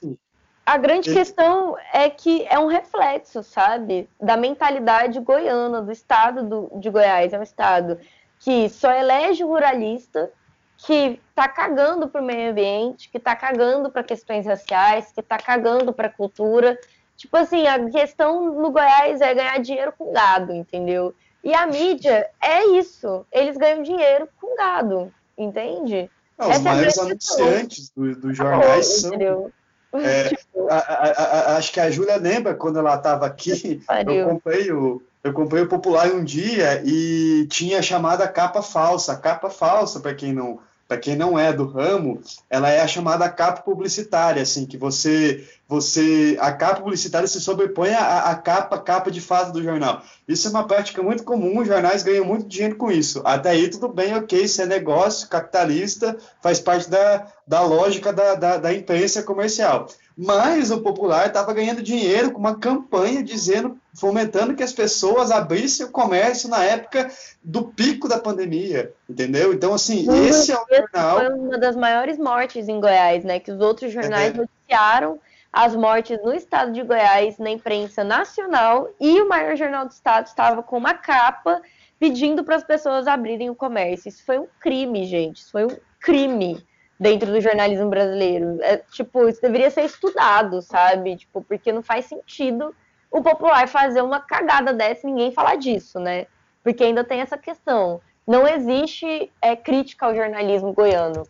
A 0.70 0.78
grande 0.78 1.09
Ele- 1.09 1.17
questão 1.17 1.76
é 1.91 2.11
que 2.11 2.45
é 2.47 2.59
um 2.59 2.67
reflexo, 2.67 3.41
sabe, 3.41 4.07
da 4.22 4.38
mentalidade 4.38 5.20
goiana, 5.20 5.82
do 5.82 5.91
estado 5.91 6.43
do- 6.43 6.72
de 6.80 6.91
Goiás. 6.91 7.34
É 7.34 7.39
um 7.39 7.43
estado 7.43 7.97
que 8.39 8.70
só 8.70 8.91
elege 8.91 9.43
o 9.43 9.47
ruralista, 9.47 10.32
que 10.78 11.20
tá 11.34 11.47
cagando 11.47 12.07
pro 12.07 12.22
meio 12.22 12.51
ambiente, 12.51 13.09
que 13.09 13.17
tá 13.17 13.36
cagando 13.36 13.89
para 13.89 14.03
questões 14.03 14.45
raciais, 14.45 15.11
que 15.11 15.24
tá 15.24 15.38
cagando 15.39 15.91
para 15.91 16.07
cultura. 16.07 16.78
Tipo 17.17 17.36
assim, 17.38 17.65
a 17.65 17.89
questão 17.89 18.53
no 18.53 18.70
Goiás 18.70 19.22
é 19.22 19.34
ganhar 19.34 19.57
dinheiro 19.59 19.91
com 19.97 20.13
gado, 20.13 20.53
entendeu? 20.53 21.15
E 21.43 21.51
a 21.51 21.65
mídia 21.65 22.30
é 22.39 22.63
isso. 22.78 23.26
Eles 23.32 23.57
ganham 23.57 23.82
dinheiro 23.82 24.30
com 24.39 24.55
gado, 24.55 25.11
entende? 25.36 26.11
Não, 26.38 26.47
os 26.47 26.55
Essa 26.55 26.70
é 26.70 26.72
a 26.72 26.76
maiores 26.76 26.93
questão. 26.93 27.07
anunciantes 27.07 27.89
do- 27.89 28.15
dos 28.15 28.38
jornais 28.38 28.86
são. 29.01 29.09
entendeu? 29.09 29.51
É, 29.93 30.29
Tipo, 30.35 30.67
a- 30.69 30.77
a- 30.77 31.23
a- 31.53 31.57
acho 31.57 31.71
que 31.71 31.79
a 31.79 31.89
Júlia 31.89 32.15
lembra 32.17 32.53
quando 32.53 32.79
ela 32.79 32.95
estava 32.95 33.25
aqui. 33.25 33.81
Eu 34.11 34.27
comprei 34.29 34.71
o, 34.71 35.01
eu 35.23 35.33
comprei 35.33 35.63
o 35.63 35.67
Popular 35.67 36.07
um 36.11 36.23
dia 36.23 36.81
e 36.85 37.45
tinha 37.49 37.81
chamada 37.81 38.27
capa 38.27 38.61
falsa. 38.61 39.13
A 39.13 39.17
capa 39.17 39.49
falsa, 39.49 39.99
para 39.99 40.13
quem 40.13 40.33
não 40.33 40.59
para 40.87 40.97
quem 40.97 41.15
não 41.15 41.37
é 41.37 41.53
do 41.53 41.67
ramo, 41.67 42.19
ela 42.49 42.67
é 42.71 42.81
a 42.81 42.87
chamada 42.87 43.29
capa 43.29 43.61
publicitária, 43.61 44.41
assim, 44.41 44.65
que 44.65 44.75
você, 44.75 45.47
você, 45.70 46.36
a 46.41 46.51
capa 46.51 46.82
publicitária 46.82 47.28
se 47.28 47.39
sobrepõe 47.39 47.93
à, 47.93 48.32
à 48.32 48.36
capa, 48.36 48.80
capa 48.80 49.11
de 49.11 49.22
fato 49.22 49.51
do 49.51 49.61
jornal. 49.61 50.01
Isso 50.28 50.47
é 50.47 50.49
uma 50.49 50.65
prática 50.65 51.03
muito 51.03 51.24
comum, 51.24 51.59
os 51.59 51.67
jornais 51.67 52.01
ganham 52.01 52.26
muito 52.26 52.47
dinheiro 52.47 52.76
com 52.76 52.91
isso. 52.91 53.22
Até 53.24 53.51
aí 53.51 53.70
tudo 53.70 53.88
bem, 53.88 54.15
ok, 54.15 54.41
isso 54.41 54.59
é 54.63 54.65
negócio 54.65 55.30
capitalista, 55.30 56.17
faz 56.41 56.59
parte 56.59 56.89
da, 56.89 57.28
da 57.45 57.61
lógica 57.61 58.11
da, 58.11 58.34
da, 58.34 58.57
da 58.57 58.74
imprensa 58.74 59.22
comercial. 59.22 59.86
Mas 60.17 60.72
o 60.72 60.82
Popular 60.82 61.28
estava 61.28 61.53
ganhando 61.53 61.84
dinheiro 61.84 62.32
com 62.32 62.39
uma 62.39 62.57
campanha 62.57 63.22
dizendo, 63.22 63.78
fomentando 63.93 64.55
que 64.55 64.63
as 64.63 64.74
pessoas 64.74 65.30
abrissem 65.30 65.86
o 65.86 65.91
comércio 65.91 66.49
na 66.49 66.63
época 66.63 67.11
do 67.43 67.65
pico 67.65 68.07
da 68.07 68.17
pandemia, 68.17 68.91
entendeu? 69.07 69.53
Então, 69.53 69.72
assim, 69.72 70.07
esse 70.28 70.51
é 70.51 70.55
o 70.55 70.65
jornal. 70.67 71.20
Foi 71.20 71.30
uma 71.30 71.59
das 71.59 71.76
maiores 71.76 72.17
mortes 72.17 72.67
em 72.67 72.82
Goiás, 72.82 73.24
né? 73.24 73.39
Que 73.39 73.51
os 73.51 73.61
outros 73.61 73.93
jornais 73.93 74.34
é. 74.34 74.38
noticiaram 74.38 75.20
as 75.51 75.75
mortes 75.75 76.21
no 76.23 76.33
estado 76.33 76.71
de 76.71 76.83
Goiás, 76.83 77.37
na 77.37 77.49
imprensa 77.49 78.03
nacional, 78.03 78.89
e 78.99 79.19
o 79.21 79.27
maior 79.27 79.55
jornal 79.55 79.85
do 79.85 79.91
estado 79.91 80.27
estava 80.27 80.61
com 80.61 80.77
uma 80.77 80.93
capa 80.93 81.61
pedindo 81.99 82.43
para 82.43 82.55
as 82.55 82.63
pessoas 82.63 83.07
abrirem 83.07 83.49
o 83.49 83.55
comércio. 83.55 84.09
Isso 84.09 84.23
foi 84.23 84.39
um 84.39 84.47
crime, 84.59 85.05
gente. 85.05 85.37
Isso 85.37 85.51
foi 85.51 85.65
um 85.65 85.77
crime 85.99 86.63
dentro 86.99 87.31
do 87.31 87.41
jornalismo 87.41 87.89
brasileiro. 87.89 88.59
É, 88.61 88.77
tipo, 88.77 89.27
isso 89.27 89.41
deveria 89.41 89.71
ser 89.71 89.83
estudado, 89.83 90.61
sabe? 90.61 91.17
Tipo, 91.17 91.41
porque 91.41 91.71
não 91.71 91.81
faz 91.81 92.05
sentido 92.05 92.73
o 93.11 93.21
popular 93.21 93.67
fazer 93.67 94.01
uma 94.01 94.19
cagada 94.19 94.73
dessa 94.73 95.07
e 95.07 95.11
ninguém 95.11 95.31
falar 95.31 95.55
disso, 95.55 95.99
né? 95.99 96.27
Porque 96.63 96.83
ainda 96.83 97.03
tem 97.03 97.21
essa 97.21 97.37
questão. 97.37 97.99
Não 98.27 98.47
existe 98.47 99.31
é, 99.41 99.55
crítica 99.55 100.05
ao 100.05 100.15
jornalismo 100.15 100.71
goiano, 100.71 101.23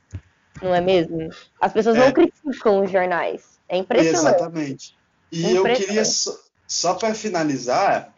não 0.61 0.75
é 0.75 0.81
mesmo? 0.81 1.29
As 1.61 1.71
pessoas 1.71 1.95
é. 1.95 1.99
não 2.05 2.11
criticam 2.11 2.83
os 2.83 2.91
jornais. 2.91 3.58
É 3.69 3.77
impressionante. 3.77 4.35
Exatamente. 4.35 4.95
E 5.31 5.45
é 5.45 5.51
impressionante. 5.51 5.81
eu 5.81 5.87
queria, 5.87 6.05
só, 6.05 6.35
só 6.67 6.93
para 6.95 7.13
finalizar, 7.13 8.13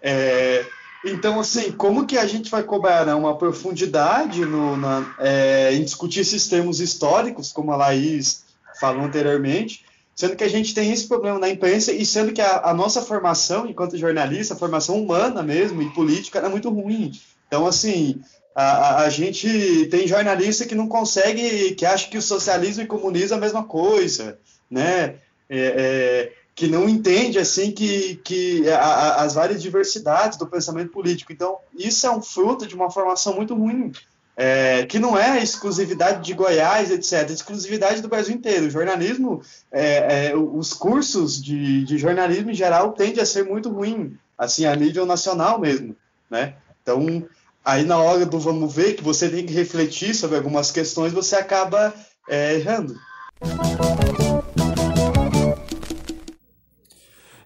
é, 0.00 0.64
então, 1.04 1.40
assim, 1.40 1.72
como 1.72 2.06
que 2.06 2.16
a 2.16 2.26
gente 2.26 2.50
vai 2.50 2.62
cobrar 2.62 3.04
né, 3.04 3.14
uma 3.14 3.36
profundidade 3.36 4.44
no, 4.44 4.76
na, 4.76 5.14
é, 5.18 5.74
em 5.74 5.82
discutir 5.82 6.20
esses 6.20 6.46
termos 6.46 6.80
históricos, 6.80 7.50
como 7.50 7.72
a 7.72 7.76
Laís 7.76 8.44
falou 8.78 9.02
anteriormente, 9.02 9.84
sendo 10.14 10.36
que 10.36 10.44
a 10.44 10.48
gente 10.48 10.74
tem 10.74 10.92
esse 10.92 11.08
problema 11.08 11.38
na 11.38 11.48
imprensa 11.48 11.92
e 11.92 12.06
sendo 12.06 12.32
que 12.32 12.40
a, 12.40 12.68
a 12.70 12.74
nossa 12.74 13.02
formação 13.02 13.66
enquanto 13.66 13.98
jornalista, 13.98 14.54
a 14.54 14.56
formação 14.56 15.02
humana 15.02 15.42
mesmo 15.42 15.82
e 15.82 15.90
política, 15.90 16.38
é 16.38 16.48
muito 16.48 16.70
ruim. 16.70 17.12
Então, 17.48 17.66
assim, 17.66 18.20
a, 18.54 19.02
a, 19.02 19.10
gente 19.10 19.86
tem 19.90 20.06
jornalista 20.06 20.64
que 20.64 20.74
não 20.74 20.86
consegue, 20.86 21.74
que 21.74 21.84
acha 21.84 22.08
que 22.08 22.18
o 22.18 22.22
socialismo 22.22 22.82
e 22.82 22.84
o 22.84 22.88
comunismo 22.88 23.34
é 23.34 23.38
a 23.38 23.40
mesma 23.40 23.64
coisa, 23.64 24.38
né? 24.72 25.16
É, 25.48 25.58
é, 25.58 26.32
que 26.54 26.66
não 26.66 26.88
entende 26.88 27.38
assim 27.38 27.70
que, 27.70 28.16
que 28.16 28.68
a, 28.68 28.78
a, 28.78 29.22
as 29.22 29.34
várias 29.34 29.62
diversidades 29.62 30.38
do 30.38 30.46
pensamento 30.46 30.90
político. 30.90 31.32
Então, 31.32 31.58
isso 31.76 32.06
é 32.06 32.10
um 32.10 32.22
fruto 32.22 32.66
de 32.66 32.74
uma 32.74 32.90
formação 32.90 33.34
muito 33.34 33.54
ruim, 33.54 33.92
é, 34.36 34.84
que 34.86 34.98
não 34.98 35.16
é 35.16 35.42
exclusividade 35.42 36.24
de 36.24 36.34
Goiás, 36.34 36.90
etc., 36.90 37.30
é 37.30 37.32
exclusividade 37.32 38.00
do 38.00 38.08
Brasil 38.08 38.34
inteiro. 38.34 38.66
O 38.66 38.70
jornalismo, 38.70 39.42
é, 39.70 40.28
é, 40.28 40.36
os 40.36 40.72
cursos 40.72 41.42
de, 41.42 41.84
de, 41.84 41.98
jornalismo 41.98 42.50
em 42.50 42.54
geral 42.54 42.92
tendem 42.92 43.22
a 43.22 43.26
ser 43.26 43.44
muito 43.44 43.70
ruim, 43.70 44.16
assim, 44.36 44.64
a 44.64 44.74
nível 44.74 45.06
nacional 45.06 45.58
mesmo, 45.58 45.96
né? 46.30 46.54
Então, 46.82 47.26
aí 47.64 47.84
na 47.84 47.98
hora 47.98 48.26
do 48.26 48.38
vamos 48.38 48.74
ver, 48.74 48.94
que 48.94 49.04
você 49.04 49.28
tem 49.28 49.46
que 49.46 49.52
refletir 49.52 50.14
sobre 50.14 50.36
algumas 50.36 50.70
questões, 50.70 51.12
você 51.12 51.36
acaba 51.36 51.94
errando. 52.28 52.98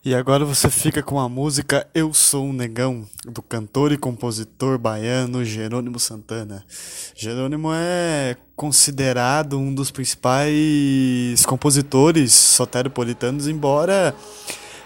E 0.07 0.15
agora 0.15 0.45
você 0.45 0.71
fica 0.71 1.03
com 1.03 1.19
a 1.19 1.29
música 1.29 1.85
Eu 1.93 2.15
Sou 2.15 2.45
um 2.45 2.53
Negão, 2.53 3.05
do 3.25 3.43
cantor 3.43 3.91
e 3.91 3.99
compositor 3.99 4.79
baiano 4.79 5.45
Jerônimo 5.45 5.99
Santana. 5.99 6.65
Jerônimo 7.13 7.71
é 7.75 8.37
considerado 8.55 9.59
um 9.59 9.75
dos 9.75 9.91
principais 9.91 11.45
compositores 11.45 12.33
soteropolitanos, 12.33 13.49
embora 13.49 14.15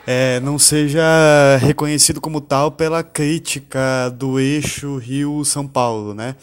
é, 0.06 0.40
não 0.40 0.58
seja 0.58 1.02
reconhecido 1.60 2.18
como 2.18 2.40
tal 2.40 2.72
pela 2.72 3.02
crítica 3.02 4.08
do 4.16 4.40
eixo 4.40 4.96
Rio-São 4.96 5.66
Paulo, 5.66 6.14
né? 6.14 6.34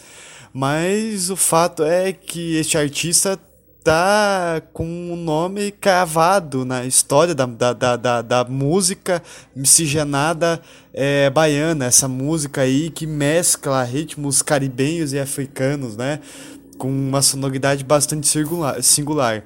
Mas 0.53 1.31
o 1.31 1.35
fato 1.35 1.83
é 1.83 2.13
que 2.13 2.57
este 2.57 2.77
artista 2.77 3.39
tá 3.87 4.61
com 4.73 4.85
um 4.85 5.15
nome 5.15 5.71
cravado 5.71 6.65
na 6.65 6.83
história 6.85 7.33
da, 7.33 7.45
da, 7.45 7.71
da, 7.71 7.95
da, 7.95 8.21
da 8.21 8.43
música 8.43 9.23
miscigenada 9.55 10.61
é, 10.93 11.29
baiana, 11.29 11.85
essa 11.85 12.05
música 12.05 12.63
aí 12.63 12.89
que 12.89 13.07
mescla 13.07 13.81
ritmos 13.85 14.41
caribenhos 14.41 15.13
e 15.13 15.19
africanos, 15.19 15.95
né? 15.95 16.19
Com 16.77 16.89
uma 16.89 17.21
sonoridade 17.21 17.85
bastante 17.85 18.27
singular. 18.27 18.83
singular. 18.83 19.45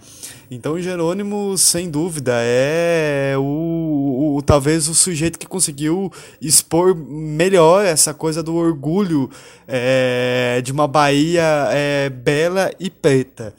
Então 0.50 0.82
Jerônimo, 0.82 1.56
sem 1.56 1.88
dúvida, 1.88 2.34
é 2.38 3.36
o, 3.38 4.38
o, 4.38 4.42
talvez 4.42 4.88
o 4.88 4.96
sujeito 4.96 5.38
que 5.38 5.46
conseguiu 5.46 6.12
expor 6.42 6.96
melhor 6.96 7.86
essa 7.86 8.12
coisa 8.12 8.42
do 8.42 8.56
orgulho 8.56 9.30
é, 9.68 10.62
de 10.64 10.72
uma 10.72 10.88
Bahia 10.88 11.70
é, 11.70 12.10
bela 12.10 12.72
e 12.80 12.90
preta. 12.90 13.54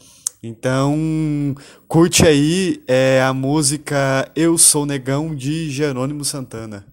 Então, 0.44 1.54
curte 1.86 2.26
aí 2.26 2.82
é, 2.88 3.22
a 3.22 3.32
música 3.32 4.28
Eu 4.34 4.58
Sou 4.58 4.84
Negão 4.84 5.32
de 5.36 5.70
Jerônimo 5.70 6.24
Santana. 6.24 6.84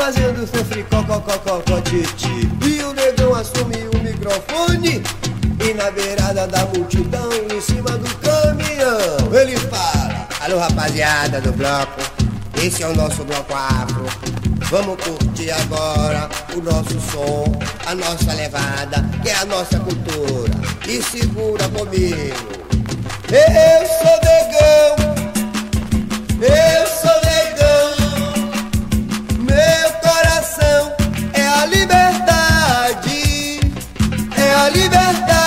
Fazendo 0.05 0.47
seu 0.47 0.63
fricó, 0.67 1.03
cocó, 1.05 1.39
cocó, 1.39 1.81
titi. 1.81 2.47
E 2.63 2.83
o 2.83 2.93
negão 2.93 3.35
assume 3.35 3.89
o 3.95 3.99
microfone. 4.03 5.03
E 5.59 5.73
na 5.73 5.91
beirada 5.91 6.47
da 6.47 6.67
multidão, 6.67 7.31
em 7.51 7.59
cima 7.59 7.93
do 7.93 8.15
caminhão, 8.17 9.35
ele 9.35 9.57
fala: 9.57 10.29
Alô, 10.43 10.59
rapaziada 10.59 11.41
do 11.41 11.53
bloco, 11.53 12.03
esse 12.63 12.83
é 12.83 12.87
o 12.87 12.95
nosso 12.95 13.25
bloco 13.25 13.55
afro. 13.55 14.05
Vamos 14.69 15.03
curtir 15.03 15.51
agora 15.53 16.29
o 16.55 16.61
nosso 16.61 17.01
som, 17.11 17.59
a 17.87 17.95
nossa 17.95 18.35
levada, 18.35 19.03
que 19.23 19.31
é 19.31 19.37
a 19.37 19.47
nossa 19.47 19.81
cultura. 19.81 20.53
E 20.87 21.03
segura 21.03 21.67
comigo. 21.71 22.37
Eu 23.33 23.87
sou 23.89 24.21
negão, 24.23 24.97
eu 26.43 26.87
sou 26.89 27.15
negão. 27.23 27.34
Liberdade, 31.75 33.61
é 34.37 34.55
a 34.55 34.69
liberdade. 34.69 35.44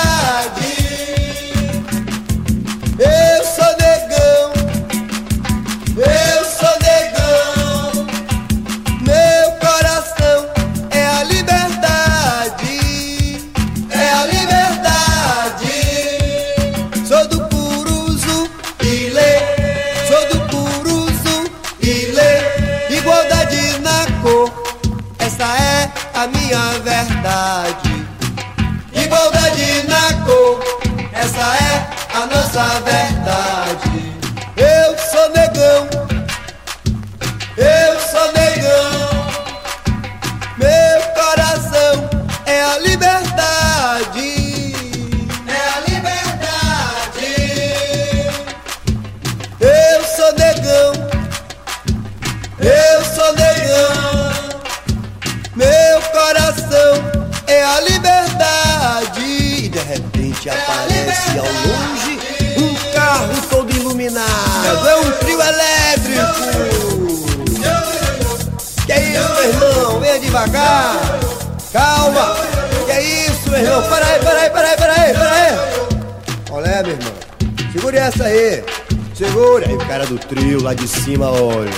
Cara 79.98 80.10
do 80.10 80.16
trio 80.16 80.62
lá 80.62 80.74
de 80.74 80.86
cima, 80.86 81.28
olha. 81.28 81.72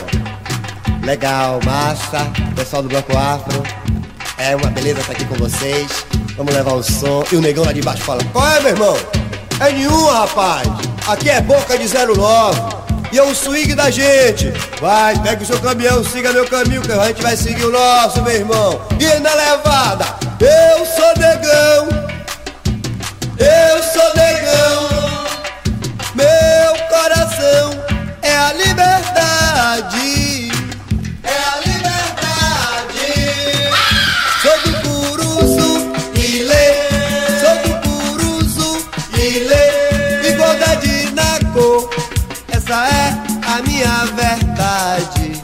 Legal, 1.03 1.59
massa. 1.65 2.31
Pessoal 2.55 2.83
do 2.83 2.89
Bloco 2.91 3.17
Afro. 3.17 3.63
É 4.37 4.55
uma 4.55 4.67
beleza 4.67 5.01
estar 5.01 5.13
aqui 5.13 5.25
com 5.25 5.37
vocês. 5.37 6.05
Vamos 6.37 6.53
levar 6.53 6.75
o 6.75 6.83
som. 6.83 7.25
E 7.33 7.37
o 7.37 7.41
negão 7.41 7.65
lá 7.65 7.73
de 7.73 7.81
baixo 7.81 8.03
fala: 8.03 8.23
Qual 8.31 8.47
é, 8.47 8.61
meu 8.61 8.73
irmão? 8.73 8.95
É 9.59 9.73
nenhuma, 9.73 10.13
rapaz. 10.13 10.69
Aqui 11.07 11.31
é 11.31 11.41
boca 11.41 11.79
de 11.79 11.87
09. 11.89 12.61
E 13.11 13.19
é 13.19 13.23
o 13.23 13.35
swing 13.35 13.75
da 13.75 13.89
gente. 13.89 14.53
Vai, 14.83 15.19
pega 15.21 15.43
o 15.43 15.47
seu 15.47 15.59
caminhão, 15.59 16.05
siga 16.05 16.31
meu 16.31 16.47
caminho, 16.47 16.83
que 16.83 16.93
a 16.93 17.07
gente 17.07 17.23
vai 17.23 17.39
seguir 17.39 17.65
o 17.65 17.73
nosso, 17.73 18.21
meu 18.21 18.35
irmão. 18.35 18.83
E 19.01 19.19
na 19.19 19.33
levada, 19.33 20.05
eu 20.41 20.85
sou 20.85 21.17
negão. 21.17 21.89
Eu 23.39 23.83
sou 23.83 24.15
negão. 24.15 24.91
Meu 26.15 26.89
coração 26.91 27.80
é 28.23 28.37
a 28.37 28.53
liberdade. 28.53 30.51
É 31.23 31.37
a 31.53 31.57
liberdade. 31.67 33.09
Sou 34.43 34.59
do 34.65 34.73
Puruzu, 34.81 35.93
Ilê. 36.15 36.67
Sou 37.41 37.57
do 37.63 37.73
Puruzu, 37.81 38.71
Ilê. 39.15 40.29
Igualdade 40.31 41.13
na 41.13 41.53
cor, 41.53 41.91
essa 42.49 42.89
é 42.89 43.07
a 43.47 43.63
minha 43.63 44.05
verdade. 44.15 45.43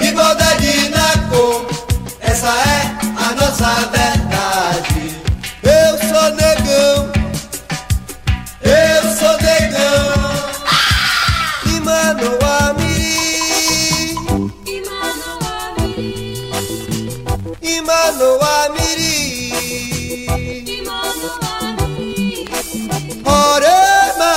Igualdade 0.00 0.88
na 0.90 1.28
cor, 1.28 1.66
essa 2.20 2.48
é 2.48 2.96
a 3.16 3.34
nossa 3.34 3.70
verdade. 3.90 4.23
Imanoamiri, 18.06 19.16
Orema, 23.24 24.34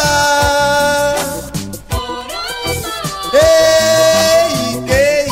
Ei, 3.33 4.55
Kei, 4.87 5.27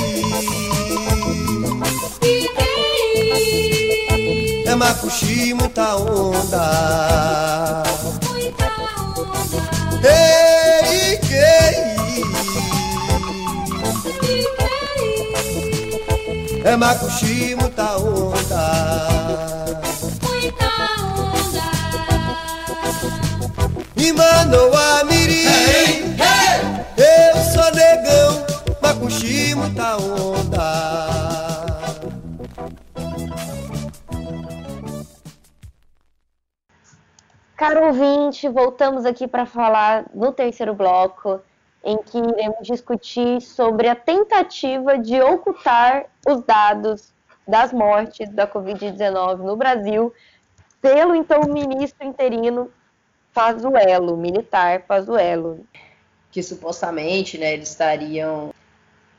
é 4.65 4.75
macuxi, 4.75 5.53
muita 5.53 5.95
onda. 5.95 7.84
É 16.65 16.75
macuxi, 16.75 17.55
muita 17.55 17.95
onda. 17.97 19.05
E 23.95 24.11
Manoamiri, 24.11 25.45
eu 26.97 27.37
sou 27.53 27.71
negão, 27.71 28.45
macuxi, 28.81 29.53
muita 29.53 29.97
onda. 29.97 30.95
Caro 37.55 37.85
ouvinte, 37.85 38.49
voltamos 38.49 39.05
aqui 39.05 39.27
para 39.27 39.45
falar 39.45 40.05
no 40.13 40.31
terceiro 40.31 40.73
bloco, 40.73 41.39
em 41.85 42.01
que 42.01 42.17
iremos 42.17 42.65
discutir 42.67 43.39
sobre 43.39 43.87
a 43.87 43.95
tentativa 43.95 44.97
de 44.97 45.21
ocultar 45.21 46.07
os 46.27 46.41
dados 46.41 47.13
das 47.47 47.71
mortes 47.71 48.27
da 48.29 48.47
Covid-19 48.47 49.37
no 49.37 49.55
Brasil 49.55 50.11
pelo 50.81 51.15
então 51.15 51.41
ministro 51.43 52.05
interino 52.05 52.71
Pazuello, 53.33 54.17
militar 54.17 54.81
Pazuello. 54.81 55.63
que 56.31 56.41
supostamente 56.41 57.37
né, 57.37 57.53
eles 57.53 57.69
estariam 57.69 58.53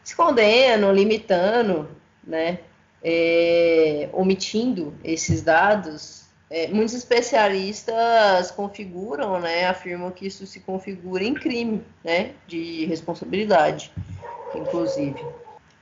escondendo, 0.04 0.90
limitando, 0.92 1.88
né, 2.24 2.58
é, 3.02 4.08
omitindo 4.12 4.92
esses 5.04 5.42
dados 5.42 6.25
é, 6.48 6.68
muitos 6.68 6.94
especialistas 6.94 8.50
configuram, 8.52 9.40
né, 9.40 9.66
afirmam 9.66 10.10
que 10.10 10.26
isso 10.26 10.46
se 10.46 10.60
configura 10.60 11.24
em 11.24 11.34
crime, 11.34 11.82
né, 12.04 12.34
de 12.46 12.84
responsabilidade, 12.86 13.92
inclusive. 14.54 15.26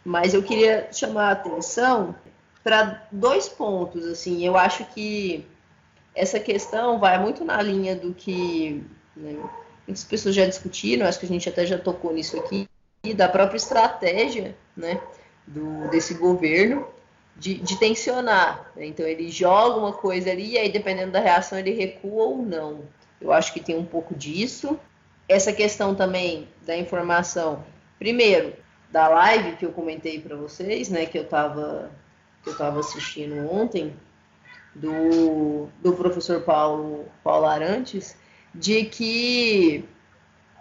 Mas 0.04 0.34
eu 0.34 0.42
queria 0.42 0.88
chamar 0.92 1.28
a 1.28 1.32
atenção 1.32 2.14
para 2.62 3.06
dois 3.12 3.48
pontos, 3.48 4.06
assim, 4.06 4.44
eu 4.44 4.56
acho 4.56 4.84
que 4.86 5.46
essa 6.14 6.40
questão 6.40 6.98
vai 6.98 7.18
muito 7.18 7.44
na 7.44 7.60
linha 7.60 7.94
do 7.94 8.14
que 8.14 8.82
né, 9.14 9.36
muitas 9.86 10.04
pessoas 10.04 10.34
já 10.34 10.46
discutiram, 10.46 11.06
acho 11.06 11.20
que 11.20 11.26
a 11.26 11.28
gente 11.28 11.48
até 11.48 11.66
já 11.66 11.78
tocou 11.78 12.12
nisso 12.12 12.38
aqui, 12.38 12.66
da 13.14 13.28
própria 13.28 13.58
estratégia, 13.58 14.56
né, 14.74 14.98
do, 15.46 15.88
desse 15.90 16.14
governo, 16.14 16.86
de, 17.36 17.54
de 17.54 17.78
tensionar. 17.78 18.70
Né? 18.76 18.86
Então 18.86 19.06
ele 19.06 19.30
joga 19.30 19.78
uma 19.78 19.92
coisa 19.92 20.30
ali 20.30 20.52
e 20.52 20.58
aí 20.58 20.70
dependendo 20.70 21.12
da 21.12 21.20
reação 21.20 21.58
ele 21.58 21.72
recua 21.72 22.24
ou 22.24 22.38
não. 22.38 22.82
Eu 23.20 23.32
acho 23.32 23.52
que 23.52 23.60
tem 23.60 23.76
um 23.76 23.84
pouco 23.84 24.14
disso. 24.14 24.78
Essa 25.28 25.52
questão 25.52 25.94
também 25.94 26.48
da 26.66 26.76
informação, 26.76 27.64
primeiro 27.98 28.54
da 28.90 29.08
live 29.08 29.56
que 29.56 29.66
eu 29.66 29.72
comentei 29.72 30.20
para 30.20 30.36
vocês, 30.36 30.88
né, 30.88 31.06
que 31.06 31.18
eu 31.18 31.24
estava 31.24 31.90
que 32.42 32.50
eu 32.50 32.52
estava 32.52 32.78
assistindo 32.78 33.50
ontem 33.50 33.96
do, 34.74 35.68
do 35.82 35.94
professor 35.94 36.42
Paulo 36.42 37.06
Paulo 37.22 37.46
Arantes, 37.46 38.16
de 38.54 38.84
que 38.84 39.84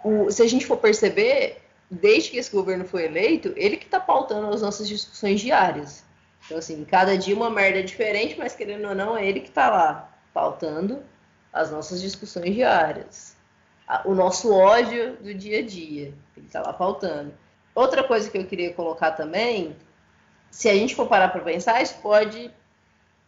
o, 0.02 0.30
se 0.30 0.42
a 0.42 0.46
gente 0.46 0.66
for 0.66 0.78
perceber, 0.78 1.58
desde 1.90 2.30
que 2.30 2.38
esse 2.38 2.50
governo 2.50 2.84
foi 2.84 3.04
eleito, 3.04 3.52
ele 3.56 3.76
que 3.76 3.84
está 3.84 4.00
pautando 4.00 4.48
as 4.48 4.62
nossas 4.62 4.88
discussões 4.88 5.40
diárias. 5.40 6.04
Então, 6.44 6.58
assim, 6.58 6.84
cada 6.84 7.16
dia 7.16 7.34
uma 7.34 7.48
merda 7.50 7.82
diferente, 7.82 8.36
mas 8.38 8.54
querendo 8.54 8.88
ou 8.88 8.94
não, 8.94 9.16
é 9.16 9.26
ele 9.26 9.40
que 9.40 9.48
está 9.48 9.70
lá 9.70 10.10
pautando 10.32 11.02
as 11.52 11.70
nossas 11.70 12.00
discussões 12.00 12.54
diárias. 12.54 13.36
O 14.04 14.14
nosso 14.14 14.52
ódio 14.52 15.16
do 15.16 15.34
dia 15.34 15.60
a 15.60 15.62
dia. 15.62 16.12
Ele 16.36 16.46
está 16.46 16.60
lá 16.60 16.72
pautando. 16.72 17.32
Outra 17.74 18.02
coisa 18.04 18.30
que 18.30 18.36
eu 18.36 18.46
queria 18.46 18.72
colocar 18.74 19.12
também, 19.12 19.76
se 20.50 20.68
a 20.68 20.74
gente 20.74 20.94
for 20.94 21.06
parar 21.06 21.28
para 21.28 21.42
pensar, 21.42 21.82
isso 21.82 21.94
pode. 22.02 22.50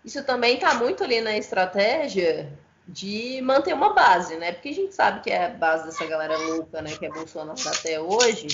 Isso 0.04 0.22
também 0.24 0.54
está 0.54 0.74
muito 0.74 1.02
ali 1.02 1.20
na 1.20 1.36
estratégia 1.36 2.52
de 2.86 3.40
manter 3.42 3.74
uma 3.74 3.92
base, 3.92 4.36
né? 4.36 4.52
Porque 4.52 4.68
a 4.68 4.74
gente 4.74 4.94
sabe 4.94 5.20
que 5.20 5.30
é 5.30 5.46
a 5.46 5.50
base 5.50 5.86
dessa 5.86 6.06
galera 6.06 6.36
louca, 6.38 6.80
né? 6.80 6.96
Que 6.96 7.06
é 7.06 7.10
Bolsonaro 7.10 7.58
até 7.68 8.00
hoje. 8.00 8.46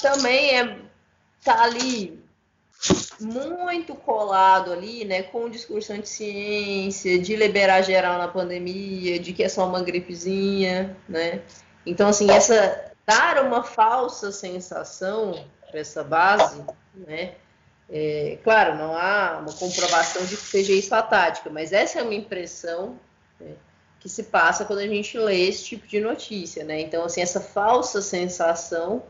Também 0.00 0.58
é 0.58 0.78
tá 1.42 1.62
ali 1.62 2.23
muito 3.20 3.94
colado 3.94 4.72
ali, 4.72 5.04
né, 5.04 5.22
com 5.22 5.44
o 5.44 5.50
discurso 5.50 5.92
anti-ciência, 5.92 7.18
de 7.18 7.36
liberar 7.36 7.82
geral 7.82 8.18
na 8.18 8.28
pandemia, 8.28 9.18
de 9.18 9.32
que 9.32 9.42
é 9.42 9.48
só 9.48 9.66
uma 9.66 9.82
gripezinha, 9.82 10.96
né? 11.08 11.40
Então, 11.86 12.08
assim, 12.08 12.30
essa 12.30 12.92
dar 13.06 13.44
uma 13.44 13.62
falsa 13.62 14.32
sensação 14.32 15.44
para 15.70 15.80
essa 15.80 16.02
base, 16.02 16.62
né? 16.94 17.34
É, 17.88 18.38
claro, 18.42 18.76
não 18.76 18.96
há 18.96 19.38
uma 19.40 19.52
comprovação 19.52 20.24
de 20.24 20.36
que 20.36 20.42
seja 20.42 20.72
isso 20.72 20.94
a 20.94 21.02
tática, 21.02 21.50
mas 21.50 21.72
essa 21.72 21.98
é 21.98 22.02
uma 22.02 22.14
impressão 22.14 22.98
né, 23.38 23.52
que 24.00 24.08
se 24.08 24.24
passa 24.24 24.64
quando 24.64 24.78
a 24.78 24.86
gente 24.86 25.18
lê 25.18 25.48
esse 25.48 25.64
tipo 25.64 25.86
de 25.86 26.00
notícia, 26.00 26.64
né? 26.64 26.80
Então, 26.80 27.04
assim, 27.04 27.20
essa 27.20 27.40
falsa 27.40 28.00
sensação 28.00 29.02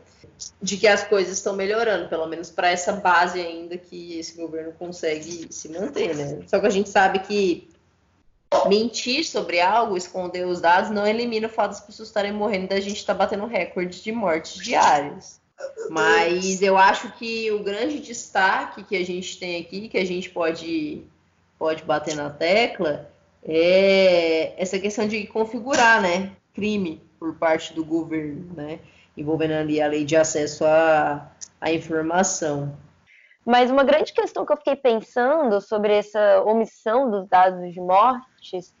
de 0.61 0.77
que 0.77 0.87
as 0.87 1.03
coisas 1.03 1.37
estão 1.37 1.55
melhorando, 1.55 2.09
pelo 2.09 2.27
menos 2.27 2.49
para 2.49 2.69
essa 2.69 2.93
base 2.93 3.39
ainda 3.39 3.77
que 3.77 4.17
esse 4.17 4.35
governo 4.35 4.73
consegue 4.73 5.47
se 5.51 5.69
manter, 5.69 6.15
né? 6.15 6.39
Só 6.47 6.59
que 6.59 6.65
a 6.67 6.69
gente 6.69 6.89
sabe 6.89 7.19
que 7.19 7.69
mentir 8.67 9.25
sobre 9.25 9.59
algo, 9.59 9.97
esconder 9.97 10.45
os 10.45 10.61
dados, 10.61 10.89
não 10.89 11.05
elimina 11.05 11.47
o 11.47 11.49
fato 11.49 11.71
das 11.71 11.81
pessoas 11.81 12.09
estarem 12.09 12.31
morrendo 12.31 12.65
e 12.65 12.69
da 12.69 12.79
gente 12.79 12.97
estar 12.97 13.13
tá 13.13 13.19
batendo 13.19 13.45
recordes 13.45 14.01
de 14.01 14.11
mortes 14.11 14.63
diárias. 14.63 15.39
Mas 15.89 16.61
eu 16.61 16.77
acho 16.77 17.11
que 17.13 17.51
o 17.51 17.63
grande 17.63 17.99
destaque 17.99 18.83
que 18.83 18.95
a 18.95 19.05
gente 19.05 19.39
tem 19.39 19.61
aqui, 19.61 19.87
que 19.87 19.97
a 19.97 20.05
gente 20.05 20.29
pode, 20.29 21.03
pode 21.57 21.83
bater 21.83 22.15
na 22.15 22.29
tecla, 22.29 23.09
é 23.43 24.53
essa 24.57 24.79
questão 24.79 25.07
de 25.07 25.25
configurar, 25.27 26.01
né, 26.01 26.31
crime 26.53 27.01
por 27.19 27.35
parte 27.35 27.73
do 27.73 27.85
governo, 27.85 28.53
né? 28.53 28.79
Envolvendo 29.17 29.53
ali 29.53 29.81
a 29.81 29.87
lei 29.87 30.03
de 30.03 30.15
acesso 30.15 30.65
à, 30.65 31.29
à 31.59 31.71
informação. 31.71 32.75
Mas 33.45 33.69
uma 33.69 33.83
grande 33.83 34.11
questão 34.11 34.45
que 34.45 34.51
eu 34.51 34.57
fiquei 34.57 34.75
pensando 34.75 35.61
sobre 35.61 35.93
essa 35.93 36.41
omissão 36.43 37.11
dos 37.11 37.27
dados 37.27 37.73
de 37.73 37.79
mortes 37.79 38.75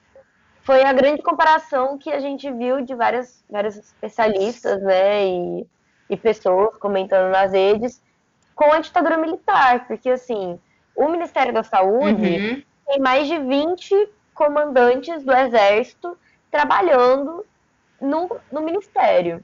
foi 0.63 0.83
a 0.83 0.91
grande 0.91 1.21
comparação 1.21 1.97
que 1.97 2.11
a 2.11 2.19
gente 2.19 2.51
viu 2.51 2.81
de 2.81 2.95
várias, 2.95 3.43
vários 3.47 3.77
especialistas 3.77 4.81
né, 4.81 5.27
e, 5.27 5.67
e 6.09 6.17
pessoas 6.17 6.75
comentando 6.77 7.31
nas 7.31 7.51
redes 7.51 8.01
com 8.55 8.71
a 8.71 8.79
ditadura 8.79 9.17
militar, 9.17 9.85
porque 9.85 10.09
assim, 10.09 10.59
o 10.95 11.07
Ministério 11.09 11.53
da 11.53 11.61
Saúde 11.61 12.37
uhum. 12.37 12.63
tem 12.87 12.99
mais 12.99 13.27
de 13.27 13.37
20 13.37 14.09
comandantes 14.33 15.23
do 15.23 15.31
Exército 15.31 16.17
trabalhando 16.49 17.45
no, 18.01 18.35
no 18.51 18.61
Ministério 18.61 19.43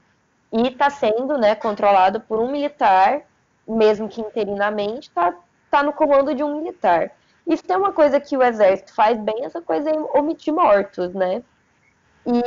e 0.52 0.68
está 0.68 0.90
sendo 0.90 1.38
né, 1.38 1.54
controlado 1.54 2.20
por 2.20 2.38
um 2.38 2.50
militar, 2.50 3.22
mesmo 3.66 4.08
que 4.08 4.20
interinamente, 4.20 5.08
está 5.08 5.34
tá 5.70 5.82
no 5.82 5.92
comando 5.92 6.34
de 6.34 6.44
um 6.44 6.58
militar. 6.58 7.10
Isso 7.46 7.64
é 7.68 7.76
uma 7.76 7.92
coisa 7.92 8.20
que 8.20 8.36
o 8.36 8.42
exército 8.42 8.94
faz 8.94 9.18
bem, 9.18 9.44
essa 9.44 9.60
coisa 9.60 9.90
é 9.90 9.98
omitir 10.18 10.52
mortos, 10.52 11.14
né? 11.14 11.42
E 12.26 12.42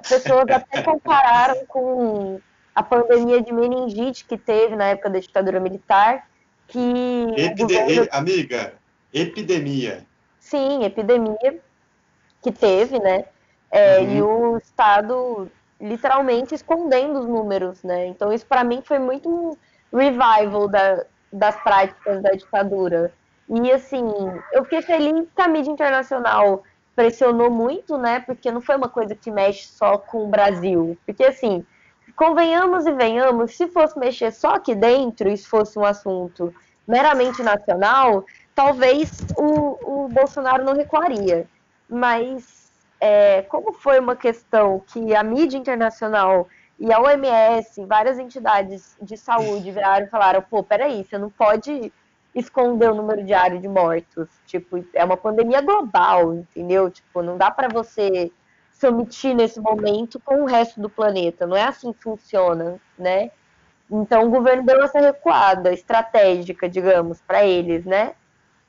as 0.00 0.08
pessoas 0.08 0.48
até 0.48 0.82
compararam 0.82 1.66
com 1.66 2.40
a 2.74 2.82
pandemia 2.82 3.42
de 3.42 3.52
meningite 3.52 4.24
que 4.24 4.38
teve 4.38 4.76
na 4.76 4.86
época 4.86 5.10
da 5.10 5.18
ditadura 5.18 5.60
militar, 5.60 6.28
que... 6.66 7.34
Epide 7.36 7.62
governo... 7.62 8.08
Amiga, 8.12 8.72
epidemia. 9.12 10.06
Sim, 10.38 10.84
epidemia 10.84 11.60
que 12.40 12.52
teve, 12.52 12.98
né? 12.98 13.24
É, 13.70 13.98
uhum. 13.98 14.12
E 14.12 14.22
o 14.22 14.56
Estado 14.56 15.50
literalmente 15.80 16.54
escondendo 16.54 17.20
os 17.20 17.26
números, 17.26 17.82
né? 17.82 18.06
Então 18.06 18.32
isso 18.32 18.46
para 18.46 18.62
mim 18.62 18.82
foi 18.84 18.98
muito 18.98 19.28
um 19.28 19.56
revival 19.96 20.68
da, 20.68 21.04
das 21.32 21.56
práticas 21.62 22.22
da 22.22 22.30
ditadura. 22.32 23.12
E 23.48 23.72
assim, 23.72 24.04
eu 24.52 24.62
fiquei 24.64 24.82
feliz 24.82 25.26
que 25.34 25.42
a 25.42 25.48
mídia 25.48 25.72
internacional 25.72 26.62
pressionou 26.94 27.50
muito, 27.50 27.96
né? 27.96 28.20
Porque 28.20 28.50
não 28.50 28.60
foi 28.60 28.76
uma 28.76 28.88
coisa 28.88 29.14
que 29.14 29.30
mexe 29.30 29.66
só 29.66 29.96
com 29.96 30.24
o 30.24 30.28
Brasil. 30.28 30.96
Porque 31.06 31.24
assim, 31.24 31.64
convenhamos 32.14 32.86
e 32.86 32.92
venhamos, 32.92 33.56
se 33.56 33.66
fosse 33.68 33.98
mexer 33.98 34.32
só 34.32 34.56
aqui 34.56 34.74
dentro, 34.74 35.28
isso 35.28 35.48
fosse 35.48 35.78
um 35.78 35.84
assunto 35.84 36.54
meramente 36.86 37.42
nacional, 37.42 38.24
talvez 38.54 39.10
o, 39.36 40.04
o 40.04 40.08
Bolsonaro 40.08 40.64
não 40.64 40.74
recuaria. 40.74 41.46
Mas 41.88 42.69
é, 43.00 43.42
como 43.42 43.72
foi 43.72 43.98
uma 43.98 44.14
questão 44.14 44.80
que 44.86 45.14
a 45.14 45.22
mídia 45.22 45.56
internacional 45.56 46.46
e 46.78 46.92
a 46.92 47.00
OMS, 47.00 47.84
várias 47.86 48.18
entidades 48.18 48.96
de 49.00 49.16
saúde 49.16 49.70
viraram 49.70 50.06
e 50.06 50.10
falaram, 50.10 50.42
pô, 50.42 50.62
peraí, 50.62 51.04
você 51.04 51.18
não 51.18 51.30
pode 51.30 51.92
esconder 52.34 52.90
o 52.90 52.94
número 52.94 53.24
diário 53.24 53.60
de 53.60 53.68
mortos. 53.68 54.28
Tipo, 54.46 54.84
é 54.94 55.04
uma 55.04 55.16
pandemia 55.16 55.60
global, 55.60 56.34
entendeu? 56.34 56.90
Tipo, 56.90 57.22
não 57.22 57.36
dá 57.36 57.50
para 57.50 57.68
você 57.68 58.30
se 58.70 58.86
omitir 58.86 59.34
nesse 59.34 59.60
momento 59.60 60.20
com 60.20 60.42
o 60.42 60.46
resto 60.46 60.80
do 60.80 60.88
planeta. 60.88 61.46
Não 61.46 61.56
é 61.56 61.64
assim 61.64 61.92
que 61.92 62.02
funciona, 62.02 62.80
né? 62.98 63.30
Então 63.90 64.26
o 64.26 64.30
governo 64.30 64.62
deu 64.62 64.82
essa 64.82 65.00
recuada 65.00 65.72
estratégica, 65.72 66.68
digamos, 66.68 67.20
para 67.20 67.44
eles, 67.44 67.84
né? 67.84 68.14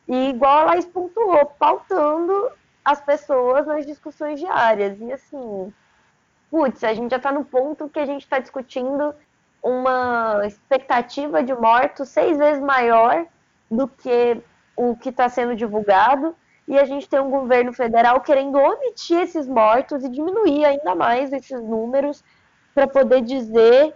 E 0.07 0.29
igual 0.29 0.67
ela 0.67 0.81
pontuou, 0.83 1.45
pautando 1.57 2.51
as 2.83 3.01
pessoas 3.01 3.65
nas 3.65 3.85
discussões 3.85 4.39
diárias. 4.39 4.99
E 4.99 5.11
assim, 5.11 5.73
putz, 6.49 6.83
a 6.83 6.93
gente 6.93 7.11
já 7.11 7.17
está 7.17 7.31
no 7.31 7.45
ponto 7.45 7.89
que 7.89 7.99
a 7.99 8.05
gente 8.05 8.23
está 8.23 8.39
discutindo 8.39 9.13
uma 9.63 10.41
expectativa 10.45 11.43
de 11.43 11.53
mortos 11.53 12.09
seis 12.09 12.37
vezes 12.37 12.61
maior 12.61 13.25
do 13.69 13.87
que 13.87 14.41
o 14.75 14.95
que 14.95 15.09
está 15.09 15.29
sendo 15.29 15.55
divulgado. 15.55 16.35
E 16.67 16.77
a 16.79 16.85
gente 16.85 17.07
tem 17.07 17.19
um 17.19 17.29
governo 17.29 17.73
federal 17.73 18.21
querendo 18.21 18.57
omitir 18.57 19.19
esses 19.19 19.47
mortos 19.47 20.03
e 20.03 20.09
diminuir 20.09 20.65
ainda 20.65 20.95
mais 20.95 21.31
esses 21.33 21.61
números 21.61 22.23
para 22.73 22.87
poder 22.87 23.21
dizer 23.21 23.93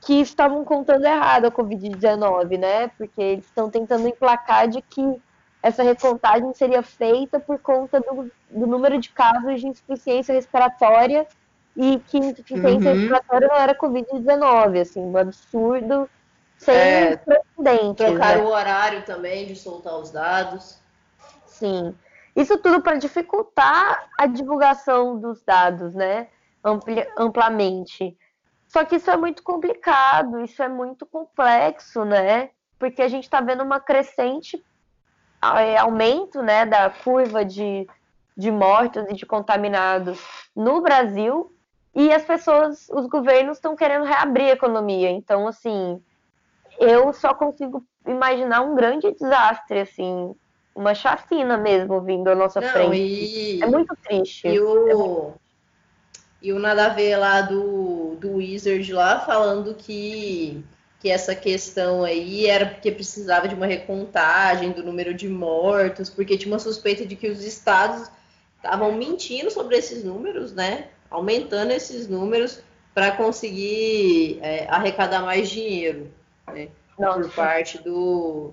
que 0.00 0.20
estavam 0.20 0.64
contando 0.64 1.04
errado 1.04 1.46
a 1.46 1.50
Covid-19, 1.50 2.58
né? 2.58 2.88
Porque 2.98 3.20
eles 3.20 3.46
estão 3.46 3.70
tentando 3.70 4.06
emplacar 4.06 4.68
de 4.68 4.80
que 4.82 5.20
essa 5.62 5.82
recontagem 5.82 6.52
seria 6.54 6.82
feita 6.82 7.40
por 7.40 7.58
conta 7.58 8.00
do, 8.00 8.30
do 8.50 8.66
número 8.66 8.98
de 8.98 9.10
casos 9.10 9.60
de 9.60 9.66
insuficiência 9.66 10.34
respiratória 10.34 11.26
e 11.76 11.98
que 12.06 12.18
insuficiência 12.18 12.90
uhum. 12.90 12.96
respiratória 12.96 13.48
não 13.48 13.56
era 13.56 13.78
Covid-19, 13.78 14.80
assim, 14.80 15.00
um 15.00 15.16
absurdo 15.16 16.08
sem 16.56 16.74
é, 16.74 17.16
precedentes. 17.16 18.06
Trocar 18.06 18.36
né? 18.36 18.42
o 18.42 18.48
horário 18.48 19.04
também 19.04 19.46
de 19.46 19.56
soltar 19.56 19.94
os 19.94 20.10
dados. 20.10 20.80
Sim. 21.46 21.94
Isso 22.34 22.58
tudo 22.58 22.82
para 22.82 22.96
dificultar 22.96 24.10
a 24.16 24.26
divulgação 24.26 25.18
dos 25.18 25.42
dados, 25.42 25.94
né? 25.94 26.28
Ampli 26.64 27.06
amplamente. 27.16 28.16
Só 28.68 28.84
que 28.84 28.96
isso 28.96 29.10
é 29.10 29.16
muito 29.16 29.42
complicado, 29.42 30.40
isso 30.40 30.62
é 30.62 30.68
muito 30.68 31.06
complexo, 31.06 32.04
né? 32.04 32.50
Porque 32.78 33.02
a 33.02 33.08
gente 33.08 33.24
está 33.24 33.40
vendo 33.40 33.62
uma 33.62 33.80
crescente 33.80 34.62
aumento 35.40 36.42
né, 36.42 36.66
da 36.66 36.90
curva 36.90 37.44
de, 37.44 37.86
de 38.36 38.50
mortos 38.50 39.04
e 39.08 39.14
de 39.14 39.24
contaminados 39.24 40.20
no 40.54 40.80
Brasil 40.80 41.52
e 41.94 42.12
as 42.12 42.24
pessoas, 42.24 42.88
os 42.90 43.06
governos 43.06 43.56
estão 43.56 43.74
querendo 43.74 44.04
reabrir 44.04 44.50
a 44.50 44.52
economia. 44.52 45.10
Então, 45.10 45.48
assim, 45.48 46.00
eu 46.78 47.12
só 47.12 47.34
consigo 47.34 47.84
imaginar 48.06 48.60
um 48.60 48.74
grande 48.74 49.10
desastre, 49.12 49.80
assim, 49.80 50.34
uma 50.74 50.94
chacina 50.94 51.56
mesmo 51.56 52.00
vindo 52.00 52.28
à 52.28 52.34
nossa 52.34 52.60
Não, 52.60 52.68
frente. 52.68 52.96
E... 52.96 53.62
É 53.62 53.66
muito 53.66 53.96
triste. 53.96 54.46
E 54.46 54.60
o... 54.60 54.88
É 54.88 54.94
muito... 54.94 55.34
E 56.40 56.52
o 56.52 56.58
nada 56.60 56.86
a 56.86 56.88
ver 56.90 57.16
lá 57.16 57.40
do, 57.40 58.14
do 58.20 58.36
Wizard 58.36 58.92
lá 58.92 59.18
falando 59.18 59.74
que, 59.74 60.64
que 61.00 61.10
essa 61.10 61.34
questão 61.34 62.02
aí 62.02 62.46
era 62.46 62.66
porque 62.66 62.90
precisava 62.90 63.46
de 63.46 63.54
uma 63.54 63.66
recontagem 63.66 64.72
do 64.72 64.82
número 64.82 65.14
de 65.14 65.28
mortos, 65.28 66.10
porque 66.10 66.36
tinha 66.36 66.52
uma 66.52 66.58
suspeita 66.58 67.06
de 67.06 67.14
que 67.14 67.28
os 67.28 67.44
estados 67.44 68.10
estavam 68.56 68.92
mentindo 68.92 69.50
sobre 69.50 69.76
esses 69.76 70.02
números, 70.02 70.52
né? 70.52 70.88
Aumentando 71.08 71.70
esses 71.70 72.08
números 72.08 72.60
para 72.92 73.12
conseguir 73.12 74.40
é, 74.42 74.66
arrecadar 74.68 75.22
mais 75.22 75.48
dinheiro 75.48 76.10
né? 76.48 76.68
por 76.96 77.30
parte 77.30 77.78
do, 77.78 78.52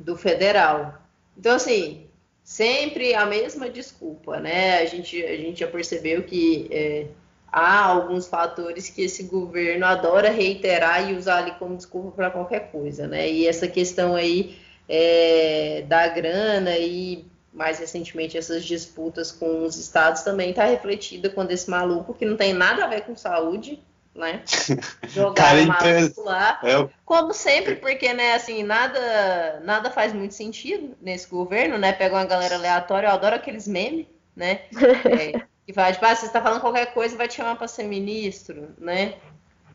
do 0.00 0.16
federal. 0.16 0.98
Então, 1.36 1.54
assim, 1.54 2.06
sempre 2.42 3.14
a 3.14 3.26
mesma 3.26 3.68
desculpa, 3.68 4.40
né? 4.40 4.78
A 4.78 4.86
gente, 4.86 5.22
a 5.22 5.36
gente 5.36 5.60
já 5.60 5.66
percebeu 5.66 6.22
que 6.22 6.68
é, 6.70 7.06
há 7.52 7.84
alguns 7.84 8.26
fatores 8.26 8.88
que 8.88 9.02
esse 9.02 9.24
governo 9.24 9.84
adora 9.84 10.30
reiterar 10.30 11.10
e 11.10 11.14
usar 11.14 11.38
ali 11.38 11.52
como 11.58 11.76
desculpa 11.76 12.10
para 12.10 12.30
qualquer 12.30 12.72
coisa, 12.72 13.06
né? 13.06 13.30
E 13.30 13.46
essa 13.46 13.68
questão 13.68 14.14
aí 14.14 14.58
é, 14.88 15.84
da 15.86 16.08
grana 16.08 16.76
e 16.78 17.26
mais 17.52 17.78
recentemente 17.78 18.38
essas 18.38 18.64
disputas 18.64 19.30
com 19.30 19.64
os 19.64 19.76
estados 19.76 20.22
também 20.22 20.50
está 20.50 20.64
refletida 20.64 21.28
quando 21.28 21.50
esse 21.50 21.68
maluco 21.68 22.14
que 22.14 22.24
não 22.24 22.36
tem 22.36 22.54
nada 22.54 22.84
a 22.84 22.88
ver 22.88 23.02
com 23.02 23.14
saúde 23.14 23.78
né? 24.14 24.42
Jogar 25.08 25.54
maluco 25.66 26.22
lá. 26.22 26.60
É... 26.62 26.88
Como 27.04 27.32
sempre, 27.32 27.76
porque, 27.76 28.12
né, 28.12 28.34
assim, 28.34 28.62
nada, 28.62 29.60
nada 29.64 29.90
faz 29.90 30.12
muito 30.12 30.34
sentido 30.34 30.96
nesse 31.00 31.28
governo, 31.28 31.78
né? 31.78 31.92
Pega 31.92 32.16
uma 32.16 32.24
galera 32.24 32.56
aleatória, 32.56 33.06
eu 33.06 33.12
adoro 33.12 33.36
aqueles 33.36 33.66
memes, 33.66 34.06
né? 34.36 34.60
É, 35.04 35.42
que 35.72 35.76
vai, 35.76 35.92
tipo, 35.92 36.04
ah, 36.04 36.14
você 36.14 36.26
está 36.26 36.40
falando 36.40 36.60
qualquer 36.60 36.92
coisa, 36.92 37.16
vai 37.16 37.26
te 37.26 37.34
chamar 37.34 37.56
para 37.56 37.66
ser 37.66 37.84
ministro, 37.84 38.68
né? 38.78 39.14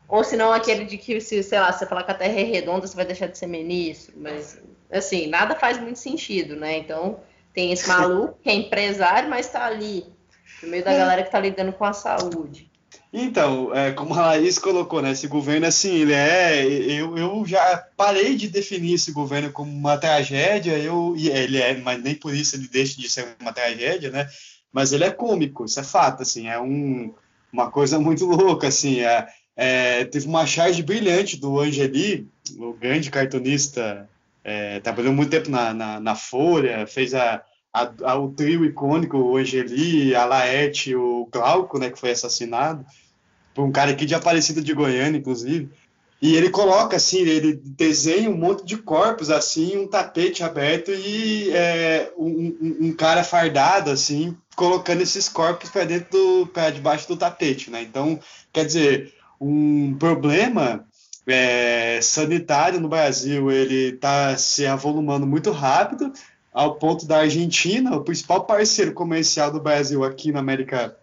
Ou 0.07 0.23
se 0.23 0.37
não 0.37 0.53
aquele 0.53 0.85
de 0.85 0.97
que, 0.97 1.19
se, 1.19 1.43
sei 1.43 1.59
lá, 1.59 1.71
você 1.71 1.85
falar 1.85 2.03
que 2.03 2.11
a 2.11 2.13
Terra 2.13 2.39
é 2.39 2.43
redonda, 2.43 2.87
você 2.87 2.95
vai 2.95 3.05
deixar 3.05 3.27
de 3.27 3.37
ser 3.37 3.47
ministro. 3.47 4.13
Mas, 4.15 4.57
assim, 4.89 5.27
nada 5.27 5.55
faz 5.55 5.77
muito 5.77 5.99
sentido, 5.99 6.55
né? 6.55 6.77
Então, 6.77 7.19
tem 7.53 7.73
esse 7.73 7.87
maluco 7.87 8.39
que 8.41 8.49
é 8.49 8.53
empresário, 8.53 9.29
mas 9.29 9.47
está 9.47 9.65
ali, 9.65 10.05
no 10.63 10.69
meio 10.69 10.85
da 10.85 10.93
é. 10.93 10.97
galera 10.97 11.21
que 11.23 11.27
está 11.27 11.39
lidando 11.39 11.73
com 11.73 11.83
a 11.83 11.91
saúde. 11.91 12.71
Então, 13.11 13.73
é, 13.73 13.91
como 13.91 14.13
a 14.13 14.27
Laís 14.27 14.59
colocou, 14.59 15.01
né, 15.01 15.11
esse 15.11 15.27
governo, 15.27 15.65
assim, 15.65 15.93
ele 15.95 16.13
é. 16.13 16.65
Eu, 16.65 17.17
eu 17.17 17.43
já 17.45 17.85
parei 17.95 18.35
de 18.35 18.47
definir 18.47 18.93
esse 18.93 19.11
governo 19.11 19.51
como 19.51 19.71
uma 19.71 19.97
tragédia, 19.97 20.77
eu, 20.77 21.15
e 21.17 21.29
ele 21.29 21.57
é, 21.57 21.75
mas 21.77 22.01
nem 22.01 22.15
por 22.15 22.33
isso 22.33 22.55
ele 22.55 22.67
deixa 22.67 22.99
de 22.99 23.09
ser 23.09 23.35
uma 23.41 23.53
tragédia, 23.53 24.11
né? 24.11 24.27
Mas 24.77 24.91
ele 24.91 25.05
é 25.05 25.09
cômico, 25.09 25.65
isso 25.65 25.79
é 25.79 25.83
fato, 25.83 26.21
assim, 26.21 26.47
é 26.47 26.61
um, 26.61 27.11
uma 27.51 27.71
coisa 27.71 27.97
muito 27.99 28.25
louca, 28.25 28.67
assim. 28.67 28.99
É, 28.99 29.27
é, 29.55 30.05
teve 30.05 30.27
uma 30.27 30.45
charge 30.45 30.83
brilhante 30.83 31.35
do 31.35 31.59
Angeli, 31.59 32.27
o 32.59 32.73
grande 32.73 33.09
cartunista, 33.09 34.07
é, 34.43 34.79
trabalhou 34.81 35.11
muito 35.11 35.31
tempo 35.31 35.49
na, 35.49 35.73
na, 35.73 35.99
na 35.99 36.13
Folha, 36.13 36.85
fez 36.85 37.15
a, 37.15 37.41
a, 37.73 37.91
a, 38.03 38.19
o 38.19 38.29
trio 38.29 38.63
icônico, 38.63 39.17
o 39.17 39.37
Angeli, 39.37 40.13
a 40.13 40.25
Laerte, 40.25 40.95
o 40.95 41.27
Glauco, 41.31 41.79
né, 41.79 41.89
que 41.89 41.99
foi 41.99 42.11
assassinado 42.11 42.85
por 43.55 43.65
um 43.65 43.71
cara 43.71 43.89
aqui 43.89 44.05
de 44.05 44.13
Aparecida 44.13 44.61
de 44.61 44.75
Goiânia, 44.75 45.17
inclusive. 45.17 45.71
E 46.21 46.35
ele 46.35 46.49
coloca 46.49 46.95
assim, 46.95 47.19
ele 47.19 47.53
desenha 47.53 48.29
um 48.29 48.37
monte 48.37 48.65
de 48.65 48.77
corpos 48.77 49.29
assim, 49.29 49.77
um 49.77 49.87
tapete 49.87 50.43
aberto 50.43 50.91
e 50.91 51.51
é, 51.51 52.11
um, 52.17 52.77
um, 52.81 52.93
cara 52.93 53.23
fardado 53.23 53.91
assim, 53.91 54.35
colocando 54.55 55.01
esses 55.01 55.29
corpos 55.29 55.69
para 55.69 55.85
dentro 55.85 56.09
do, 56.11 56.47
para 56.47 56.71
debaixo 56.71 57.07
do 57.07 57.15
tapete, 57.15 57.69
né? 57.69 57.83
Então, 57.83 58.19
quer 58.51 58.65
dizer, 58.65 59.13
um 59.39 59.95
problema 59.99 60.87
é, 61.27 61.99
sanitário 62.01 62.79
no 62.79 62.89
Brasil 62.89 63.51
ele 63.51 63.93
está 63.95 64.35
se 64.37 64.65
avolumando 64.65 65.27
muito 65.27 65.51
rápido 65.51 66.11
ao 66.51 66.75
ponto 66.75 67.05
da 67.05 67.19
Argentina, 67.19 67.95
o 67.95 68.03
principal 68.03 68.45
parceiro 68.45 68.91
comercial 68.91 69.51
do 69.51 69.61
Brasil 69.61 70.03
aqui 70.03 70.31
na 70.31 70.39
América 70.39 70.97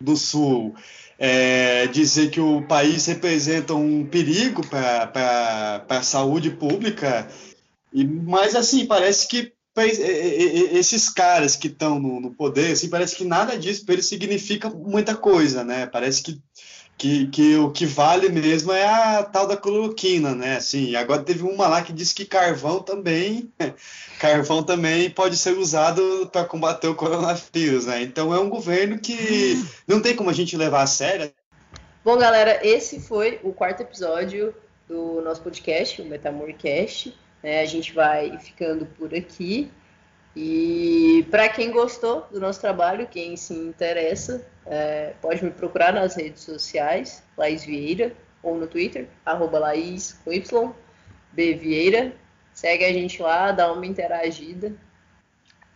do 0.00 0.16
Sul, 0.16 0.74
é, 1.18 1.88
dizer 1.88 2.30
que 2.30 2.40
o 2.40 2.62
país 2.62 3.04
representa 3.06 3.74
um 3.74 4.06
perigo 4.06 4.64
para 4.66 5.84
a 5.88 6.02
saúde 6.02 6.50
pública. 6.50 7.28
E, 7.92 8.04
mas, 8.04 8.54
assim, 8.54 8.86
parece 8.86 9.26
que 9.26 9.52
esses 9.76 11.08
caras 11.08 11.54
que 11.54 11.68
estão 11.68 12.00
no, 12.00 12.20
no, 12.20 12.34
poder, 12.34 12.72
assim, 12.72 12.88
parece 12.88 13.14
que 13.14 13.24
nada 13.24 13.56
disso 13.56 13.84
para 13.84 13.94
eles 13.94 14.06
significa 14.06 14.68
muita 14.68 15.14
coisa, 15.14 15.64
né? 15.64 15.86
Parece 15.86 16.22
que 16.22 16.40
que, 16.98 17.28
que 17.28 17.56
o 17.56 17.70
que 17.70 17.86
vale 17.86 18.28
mesmo 18.28 18.72
é 18.72 18.84
a 18.84 19.22
tal 19.22 19.46
da 19.46 19.56
cloroquina, 19.56 20.34
né? 20.34 20.56
Assim, 20.56 20.96
agora 20.96 21.22
teve 21.22 21.44
uma 21.44 21.68
lá 21.68 21.80
que 21.80 21.92
disse 21.92 22.12
que 22.12 22.24
carvão 22.24 22.80
também, 22.80 23.52
carvão 24.18 24.64
também 24.64 25.08
pode 25.08 25.36
ser 25.36 25.56
usado 25.56 26.28
para 26.32 26.44
combater 26.44 26.88
o 26.88 26.96
coronavírus, 26.96 27.86
né? 27.86 28.02
Então 28.02 28.34
é 28.34 28.40
um 28.40 28.50
governo 28.50 28.98
que 28.98 29.64
não 29.86 30.02
tem 30.02 30.16
como 30.16 30.28
a 30.28 30.32
gente 30.32 30.56
levar 30.56 30.82
a 30.82 30.86
sério. 30.88 31.30
Bom, 32.04 32.18
galera, 32.18 32.66
esse 32.66 33.00
foi 33.00 33.38
o 33.44 33.52
quarto 33.52 33.82
episódio 33.82 34.52
do 34.88 35.20
nosso 35.22 35.40
podcast, 35.40 36.02
o 36.02 36.04
Metamorcast. 36.04 37.16
É, 37.40 37.60
a 37.60 37.66
gente 37.66 37.92
vai 37.92 38.36
ficando 38.38 38.86
por 38.86 39.14
aqui. 39.14 39.70
E 40.34 41.26
para 41.30 41.48
quem 41.48 41.70
gostou 41.70 42.26
do 42.32 42.40
nosso 42.40 42.60
trabalho, 42.60 43.06
quem 43.08 43.36
se 43.36 43.54
interessa, 43.54 44.44
é, 44.70 45.14
pode 45.20 45.44
me 45.44 45.50
procurar 45.50 45.92
nas 45.92 46.14
redes 46.14 46.42
sociais, 46.42 47.24
Laís 47.36 47.64
Vieira, 47.64 48.12
ou 48.42 48.54
no 48.54 48.66
Twitter, 48.66 49.08
arroba 49.24 49.58
Laís 49.58 50.20
com 50.24 50.32
Y, 50.32 50.72
B 51.32 51.54
Vieira. 51.54 52.12
Segue 52.52 52.84
a 52.84 52.92
gente 52.92 53.22
lá, 53.22 53.52
dá 53.52 53.72
uma 53.72 53.86
interagida. 53.86 54.74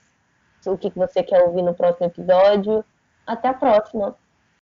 o 0.66 0.76
que 0.78 0.90
você 0.90 1.22
quer 1.22 1.42
ouvir 1.42 1.62
no 1.62 1.74
próximo 1.74 2.06
episódio. 2.06 2.84
Até 3.26 3.48
a 3.48 3.54
próxima! 3.54 4.16